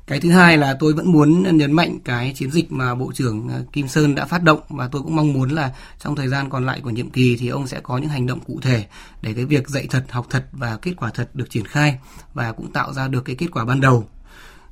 Cái 0.07 0.19
thứ 0.19 0.31
hai 0.31 0.57
là 0.57 0.75
tôi 0.79 0.93
vẫn 0.93 1.11
muốn 1.11 1.57
nhấn 1.57 1.71
mạnh 1.71 1.99
cái 2.03 2.33
chiến 2.35 2.51
dịch 2.51 2.71
mà 2.71 2.95
Bộ 2.95 3.11
trưởng 3.13 3.49
ờ, 3.49 3.63
Kim 3.73 3.87
Sơn 3.87 4.15
đã 4.15 4.25
phát 4.25 4.43
động 4.43 4.59
và 4.69 4.87
tôi 4.87 5.01
cũng 5.01 5.15
mong 5.15 5.33
muốn 5.33 5.49
là 5.49 5.71
trong 5.99 6.15
thời 6.15 6.27
gian 6.27 6.49
còn 6.49 6.65
lại 6.65 6.81
của 6.83 6.89
nhiệm 6.89 7.09
kỳ 7.09 7.37
thì 7.39 7.47
ông 7.47 7.67
sẽ 7.67 7.79
có 7.79 7.97
những 7.97 8.09
hành 8.09 8.27
động 8.27 8.39
cụ 8.39 8.59
thể 8.61 8.85
để 9.21 9.33
cái 9.33 9.45
việc 9.45 9.69
dạy 9.69 9.87
thật, 9.89 10.05
học 10.09 10.27
thật 10.29 10.45
và 10.51 10.77
kết 10.81 10.91
quả 10.97 11.11
thật 11.13 11.29
được 11.33 11.49
triển 11.49 11.65
khai 11.65 11.99
và 12.33 12.51
cũng 12.51 12.71
tạo 12.71 12.93
ra 12.93 13.07
được 13.07 13.25
cái 13.25 13.35
kết 13.35 13.47
quả 13.51 13.65
ban 13.65 13.81
đầu. 13.81 14.07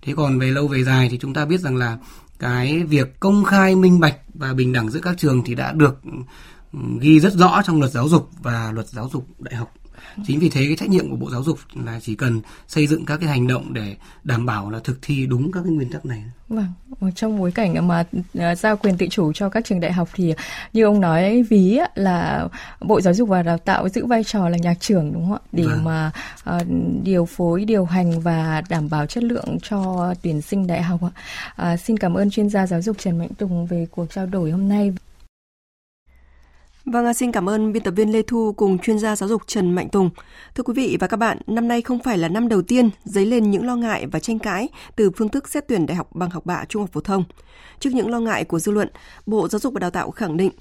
Thế 0.02 0.14
còn 0.18 0.40
về 0.40 0.52
lâu 0.52 0.68
về 0.68 0.84
dài 0.84 1.08
thì 1.12 1.18
chúng 1.22 1.34
ta 1.34 1.46
biết 1.46 1.60
rằng 1.60 1.76
là 1.76 1.98
cái 2.40 2.84
việc 2.84 3.20
công 3.20 3.44
khai 3.44 3.76
minh 3.76 4.00
bạch 4.00 4.16
và 4.34 4.54
bình 4.54 4.74
đẳng 4.74 4.90
giữa 4.90 5.00
các 5.00 5.18
trường 5.18 5.44
thì 5.44 5.56
đã 5.56 5.72
được 5.72 6.02
ghi 7.00 7.20
rất 7.20 7.34
rõ 7.34 7.62
trong 7.66 7.80
luật 7.80 7.92
giáo 7.92 8.10
dục 8.10 8.30
và 8.42 8.72
luật 8.72 8.88
giáo 8.88 9.10
dục 9.14 9.26
đại 9.40 9.56
học. 9.56 9.74
Chính 10.28 10.40
vì 10.40 10.50
thế 10.50 10.66
cái 10.68 10.76
trách 10.76 10.90
nhiệm 10.90 11.10
của 11.10 11.16
bộ 11.16 11.30
giáo 11.32 11.44
dục 11.44 11.60
là 11.86 12.00
chỉ 12.00 12.16
cần 12.16 12.42
xây 12.68 12.88
dựng 12.88 13.06
các 13.06 13.18
cái 13.18 13.30
hành 13.30 13.48
động 13.48 13.74
để 13.74 13.96
đảm 14.24 14.46
bảo 14.46 14.70
là 14.70 14.80
thực 14.84 14.98
thi 15.02 15.26
đúng 15.26 15.52
các 15.52 15.62
cái 15.64 15.74
nguyên 15.74 15.90
tắc 15.90 16.06
này. 16.06 16.24
Vâng 16.48 16.68
trong 17.16 17.40
bối 17.40 17.52
cảnh 17.52 17.88
mà 17.88 18.04
à, 18.40 18.56
giao 18.56 18.78
quyền 18.78 18.98
tự 18.98 19.08
chủ 19.10 19.34
cho 19.34 19.50
các 19.50 19.66
trường 19.66 19.80
đại 19.80 19.92
học 19.92 20.10
thì 20.14 20.34
như 20.74 20.84
ông 20.84 21.02
nói 21.02 21.44
ví 21.50 21.80
là 21.96 22.48
bộ 22.82 23.02
giáo 23.02 23.14
dục 23.14 23.30
và 23.30 23.44
đào 23.44 23.58
tạo 23.58 23.90
giữ 23.90 24.06
vai 24.06 24.24
trò 24.24 24.50
là 24.50 24.58
nhạc 24.58 24.80
trưởng 24.80 25.14
đúng 25.14 25.24
không 25.30 25.34
ạ? 25.34 25.48
Để 25.52 25.64
vâng. 25.64 25.84
mà 25.84 26.12
uh, 26.50 26.62
điều 27.04 27.26
phối 27.26 27.66
điều 27.66 27.86
hành 27.86 28.20
và 28.20 28.62
đảm 28.70 28.90
bảo 28.90 29.06
chất 29.06 29.24
lượng 29.24 29.58
cho 29.64 30.14
tuyển 30.22 30.42
sinh 30.42 30.68
đại 30.68 30.82
học 30.82 31.00
ạ. 31.02 31.12
Uh, 31.74 31.80
xin 31.80 31.98
cảm 31.98 32.14
ơn 32.14 32.30
chuyên 32.30 32.50
gia 32.50 32.68
giáo 32.68 32.82
dục 32.82 32.98
trần 33.00 33.18
mạnh 33.18 33.34
tùng 33.38 33.66
về 33.66 33.88
cuộc 33.92 34.06
trao 34.14 34.26
đổi 34.26 34.52
hôm 34.52 34.70
nay 34.70 34.94
Vâng, 36.92 37.06
à, 37.06 37.14
xin 37.14 37.32
cảm 37.32 37.50
ơn 37.50 37.72
biên 37.72 37.84
tập 37.84 37.92
viên 37.92 38.12
Lê 38.12 38.22
Thu 38.22 38.54
cùng 38.54 38.80
chuyên 38.80 39.00
gia 39.00 39.16
giáo 39.16 39.30
dục 39.30 39.42
Trần 39.48 39.72
Mạnh 39.72 39.90
Tùng. 39.90 40.10
Thưa 40.56 40.64
quý 40.64 40.74
vị 40.74 40.98
và 41.00 41.08
các 41.08 41.18
bạn, 41.18 41.38
năm 41.48 41.68
nay 41.68 41.82
không 41.82 42.00
phải 42.00 42.18
là 42.18 42.28
năm 42.28 42.48
đầu 42.48 42.62
tiên 42.62 42.90
dấy 43.04 43.26
lên 43.26 43.52
những 43.52 43.66
lo 43.66 43.76
ngại 43.76 44.06
và 44.12 44.20
tranh 44.20 44.40
cãi 44.40 44.70
từ 44.96 45.12
phương 45.12 45.30
thức 45.30 45.50
xét 45.50 45.68
tuyển 45.68 45.86
đại 45.86 45.96
học 45.96 46.10
bằng 46.16 46.30
học 46.30 46.46
bạ 46.46 46.66
trung 46.70 46.82
học 46.82 46.90
phổ 46.94 47.02
thông. 47.02 47.24
Trước 47.80 47.90
những 47.94 48.10
lo 48.10 48.20
ngại 48.20 48.44
của 48.44 48.60
dư 48.60 48.72
luận, 48.72 48.90
Bộ 49.26 49.48
Giáo 49.48 49.60
dục 49.60 49.74
và 49.74 49.80
Đào 49.80 49.92
tạo 49.92 50.12
khẳng 50.12 50.38
định 50.38 50.52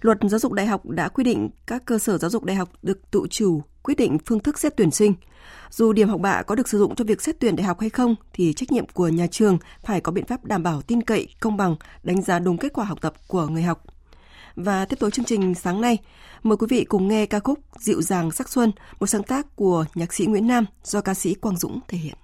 Luật 0.00 0.18
giáo 0.22 0.38
dục 0.38 0.52
đại 0.52 0.66
học 0.66 0.86
đã 0.86 1.08
quy 1.08 1.24
định 1.24 1.50
các 1.66 1.84
cơ 1.84 1.98
sở 1.98 2.18
giáo 2.18 2.30
dục 2.30 2.44
đại 2.44 2.56
học 2.56 2.68
được 2.82 3.10
tự 3.10 3.22
chủ 3.30 3.62
quyết 3.82 3.94
định 3.94 4.18
phương 4.26 4.40
thức 4.40 4.58
xét 4.58 4.76
tuyển 4.76 4.90
sinh. 4.90 5.14
Dù 5.70 5.92
điểm 5.92 6.08
học 6.08 6.20
bạ 6.20 6.42
có 6.42 6.54
được 6.54 6.68
sử 6.68 6.78
dụng 6.78 6.94
cho 6.94 7.04
việc 7.04 7.22
xét 7.22 7.40
tuyển 7.40 7.56
đại 7.56 7.66
học 7.66 7.80
hay 7.80 7.90
không 7.90 8.14
thì 8.32 8.52
trách 8.52 8.72
nhiệm 8.72 8.86
của 8.86 9.08
nhà 9.08 9.26
trường 9.26 9.58
phải 9.84 10.00
có 10.00 10.12
biện 10.12 10.26
pháp 10.26 10.44
đảm 10.44 10.62
bảo 10.62 10.82
tin 10.82 11.02
cậy, 11.02 11.28
công 11.40 11.56
bằng, 11.56 11.76
đánh 12.02 12.22
giá 12.22 12.38
đúng 12.38 12.58
kết 12.58 12.72
quả 12.72 12.84
học 12.84 12.98
tập 13.00 13.14
của 13.26 13.46
người 13.46 13.62
học. 13.62 13.97
Và 14.64 14.84
tiếp 14.84 14.96
tục 15.00 15.12
chương 15.12 15.24
trình 15.24 15.54
sáng 15.54 15.80
nay, 15.80 15.98
mời 16.42 16.56
quý 16.56 16.66
vị 16.70 16.84
cùng 16.84 17.08
nghe 17.08 17.26
ca 17.26 17.40
khúc 17.40 17.58
Dịu 17.78 18.02
dàng 18.02 18.30
sắc 18.30 18.48
xuân, 18.48 18.72
một 19.00 19.06
sáng 19.06 19.22
tác 19.22 19.56
của 19.56 19.84
nhạc 19.94 20.12
sĩ 20.12 20.26
Nguyễn 20.26 20.46
Nam 20.46 20.66
do 20.84 21.00
ca 21.00 21.14
sĩ 21.14 21.34
Quang 21.34 21.56
Dũng 21.56 21.80
thể 21.88 21.98
hiện. 21.98 22.14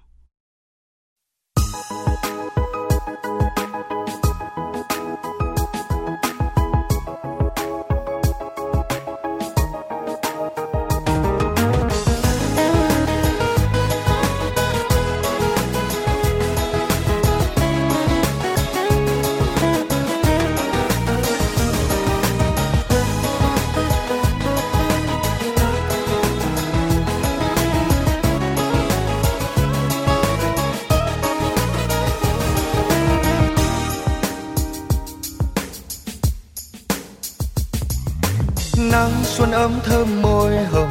Xuân 39.37 39.51
ấm 39.51 39.79
thơm 39.85 40.21
môi 40.21 40.57
hồng, 40.57 40.89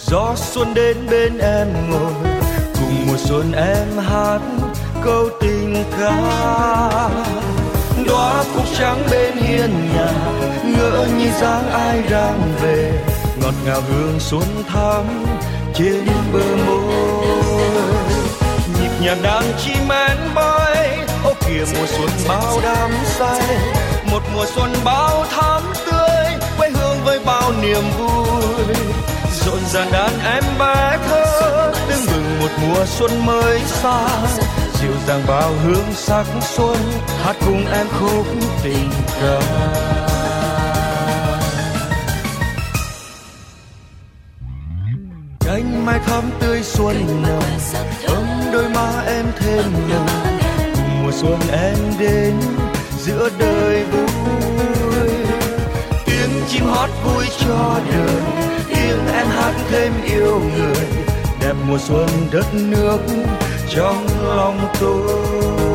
gió 0.00 0.34
xuân 0.36 0.74
đến 0.74 0.96
bên 1.10 1.38
em 1.38 1.90
ngồi, 1.90 2.12
cùng 2.74 3.06
mùa 3.06 3.16
xuân 3.16 3.52
em 3.52 3.98
hát 3.98 4.40
câu 5.04 5.28
tình 5.40 5.84
ca. 5.98 6.16
Đóa 8.06 8.44
cúc 8.54 8.64
trắng 8.78 9.02
bên 9.10 9.36
hiên 9.36 9.70
nhà, 9.94 10.12
ngỡ 10.64 11.06
như 11.18 11.26
dáng 11.40 11.70
ai 11.70 12.02
đang 12.10 12.52
về, 12.62 12.92
ngọt 13.42 13.54
ngào 13.64 13.80
hương 13.88 14.20
xuân 14.20 14.64
thắm 14.68 15.04
trên 15.74 16.06
bờ 16.32 16.56
môi. 16.66 17.26
Nhịp 18.80 18.90
nhàng 19.00 19.22
đàn 19.22 19.44
chim 19.64 19.88
én 19.88 20.16
bay, 20.34 20.98
ô 21.24 21.32
kìa 21.46 21.64
mùa 21.78 21.86
xuân 21.86 22.10
bao 22.28 22.60
đắm 22.62 22.90
say, 23.04 23.58
một 24.10 24.22
mùa 24.34 24.46
xuân 24.54 24.74
bao 24.84 25.24
thắm 25.30 25.62
tươi 25.86 25.95
bao 27.46 27.62
niềm 27.62 27.84
vui. 27.98 28.74
Rộn 29.46 29.58
ràng 29.72 29.92
đàn 29.92 30.20
em 30.20 30.44
bé 30.58 30.98
thơ 31.08 31.72
tưng 31.88 32.06
bừng 32.06 32.40
một 32.40 32.50
mùa 32.62 32.84
xuân 32.86 33.26
mới 33.26 33.60
sang 33.60 34.26
dịu 34.80 34.92
dàng 35.06 35.22
bao 35.26 35.52
hương 35.64 35.92
sắc 35.94 36.26
xuân, 36.40 36.76
hát 37.22 37.36
cùng 37.46 37.66
em 37.66 37.86
khúc 37.88 38.26
tình 38.62 38.90
ca. 39.20 39.40
Cánh 45.40 45.86
mai 45.86 45.98
thắm 46.06 46.30
tươi 46.40 46.62
xuân 46.62 47.22
nồng, 47.22 47.58
ấm 48.06 48.26
đôi 48.52 48.68
má 48.68 49.02
em 49.06 49.26
thêm 49.38 49.72
nồng. 49.90 50.38
Cùng 50.74 51.02
mùa 51.02 51.12
xuân 51.12 51.38
em 51.52 51.78
đến, 51.98 52.34
giữa 52.98 53.28
đời 53.38 53.84
vui 53.84 54.15
chim 56.56 56.66
hót 56.66 56.90
vui 57.04 57.24
cho 57.38 57.80
đời. 57.90 58.20
Tiếng 58.68 59.06
em 59.14 59.26
hát 59.26 59.52
thêm 59.70 59.92
yêu 60.04 60.40
người, 60.56 60.86
đẹp 61.40 61.54
mùa 61.68 61.78
xuân 61.78 62.08
đất 62.32 62.46
nước 62.54 62.98
trong 63.68 64.06
lòng 64.36 64.68
tôi. 64.80 65.65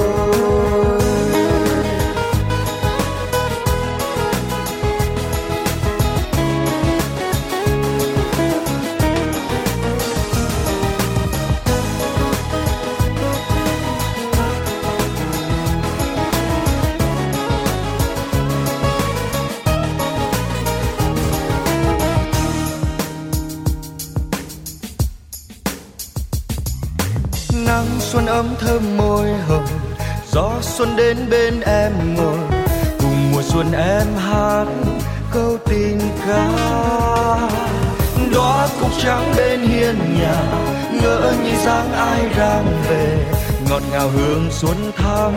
Ngọt 44.02 44.10
hương 44.14 44.48
xuân 44.52 44.92
thắm 44.98 45.34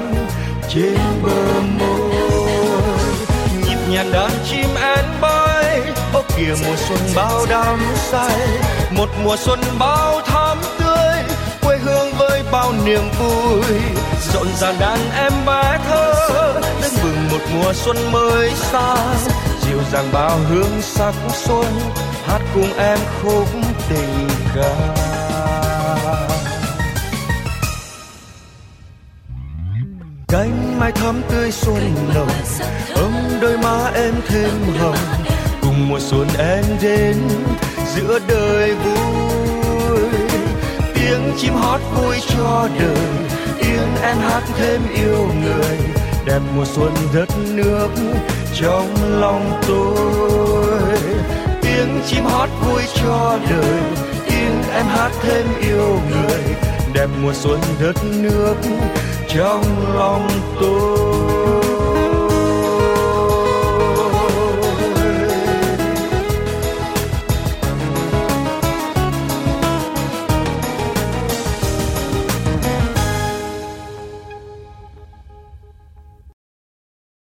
trên 0.68 0.98
bờ 1.22 1.60
môi. 1.78 2.10
Nhịp 3.64 3.78
nhàng 3.90 4.12
đàn 4.12 4.30
chim 4.50 4.66
én 4.74 5.04
bay 5.20 5.80
ô 6.12 6.22
kìa 6.36 6.54
mùa 6.66 6.76
xuân 6.88 6.98
bao 7.14 7.46
đắm 7.50 7.78
say. 7.96 8.48
Một 8.90 9.08
mùa 9.24 9.36
xuân 9.36 9.60
bao 9.78 10.20
thắm 10.26 10.58
tươi, 10.78 11.36
quê 11.62 11.78
hương 11.78 12.08
với 12.18 12.42
bao 12.52 12.72
niềm 12.84 13.02
vui. 13.18 13.80
Rộn 14.32 14.46
ràng 14.60 14.74
đàn 14.80 14.98
em 15.16 15.32
bé 15.46 15.78
thơ 15.88 16.14
tưng 16.82 16.92
bừng 17.02 17.28
một 17.30 17.44
mùa 17.54 17.72
xuân 17.72 17.96
mới 18.12 18.50
sang 18.54 19.16
dịu 19.62 19.78
dàng 19.92 20.08
bao 20.12 20.38
hương 20.48 20.82
sắc 20.82 21.14
xuân, 21.32 21.66
hát 22.26 22.40
cùng 22.54 22.78
em 22.78 22.98
khúc 23.22 23.48
tình 23.88 24.28
ca. 24.54 25.03
cánh 30.34 30.80
mai 30.80 30.92
thắm 30.92 31.22
tươi 31.30 31.50
xuân 31.50 31.94
nồng 32.14 32.28
ấm 32.94 33.12
đôi 33.40 33.58
má 33.58 33.90
em 33.94 34.14
thêm 34.28 34.50
hồng. 34.78 34.96
cùng 35.62 35.88
mùa 35.88 36.00
xuân 36.00 36.28
em 36.38 36.64
đến 36.82 37.16
giữa 37.94 38.18
đời 38.28 38.74
vui. 38.74 40.00
Tiếng 40.94 41.32
chim 41.38 41.54
hót 41.54 41.80
vui 41.96 42.16
cho 42.28 42.68
đời 42.80 43.06
tiếng 43.60 43.96
em 44.02 44.16
hát 44.16 44.42
thêm 44.58 44.80
yêu 44.94 45.28
người. 45.42 45.78
Đẹp 46.26 46.40
mùa 46.56 46.64
xuân 46.64 46.92
đất 47.14 47.28
nước 47.54 47.88
trong 48.54 48.94
lòng 49.20 49.60
tôi. 49.68 50.98
Tiếng 51.62 52.00
chim 52.06 52.24
hót 52.24 52.48
vui 52.66 52.82
cho 52.94 53.38
đời 53.50 53.80
tiếng 54.28 54.62
em 54.72 54.86
hát 54.86 55.10
thêm 55.22 55.46
yêu 55.60 56.00
người. 56.10 56.56
Đẹp 56.94 57.08
mùa 57.22 57.32
xuân 57.34 57.60
đất 57.80 57.96
nước 58.04 58.54
trong 59.34 59.94
lòng 59.94 60.28
tôi. 60.60 61.53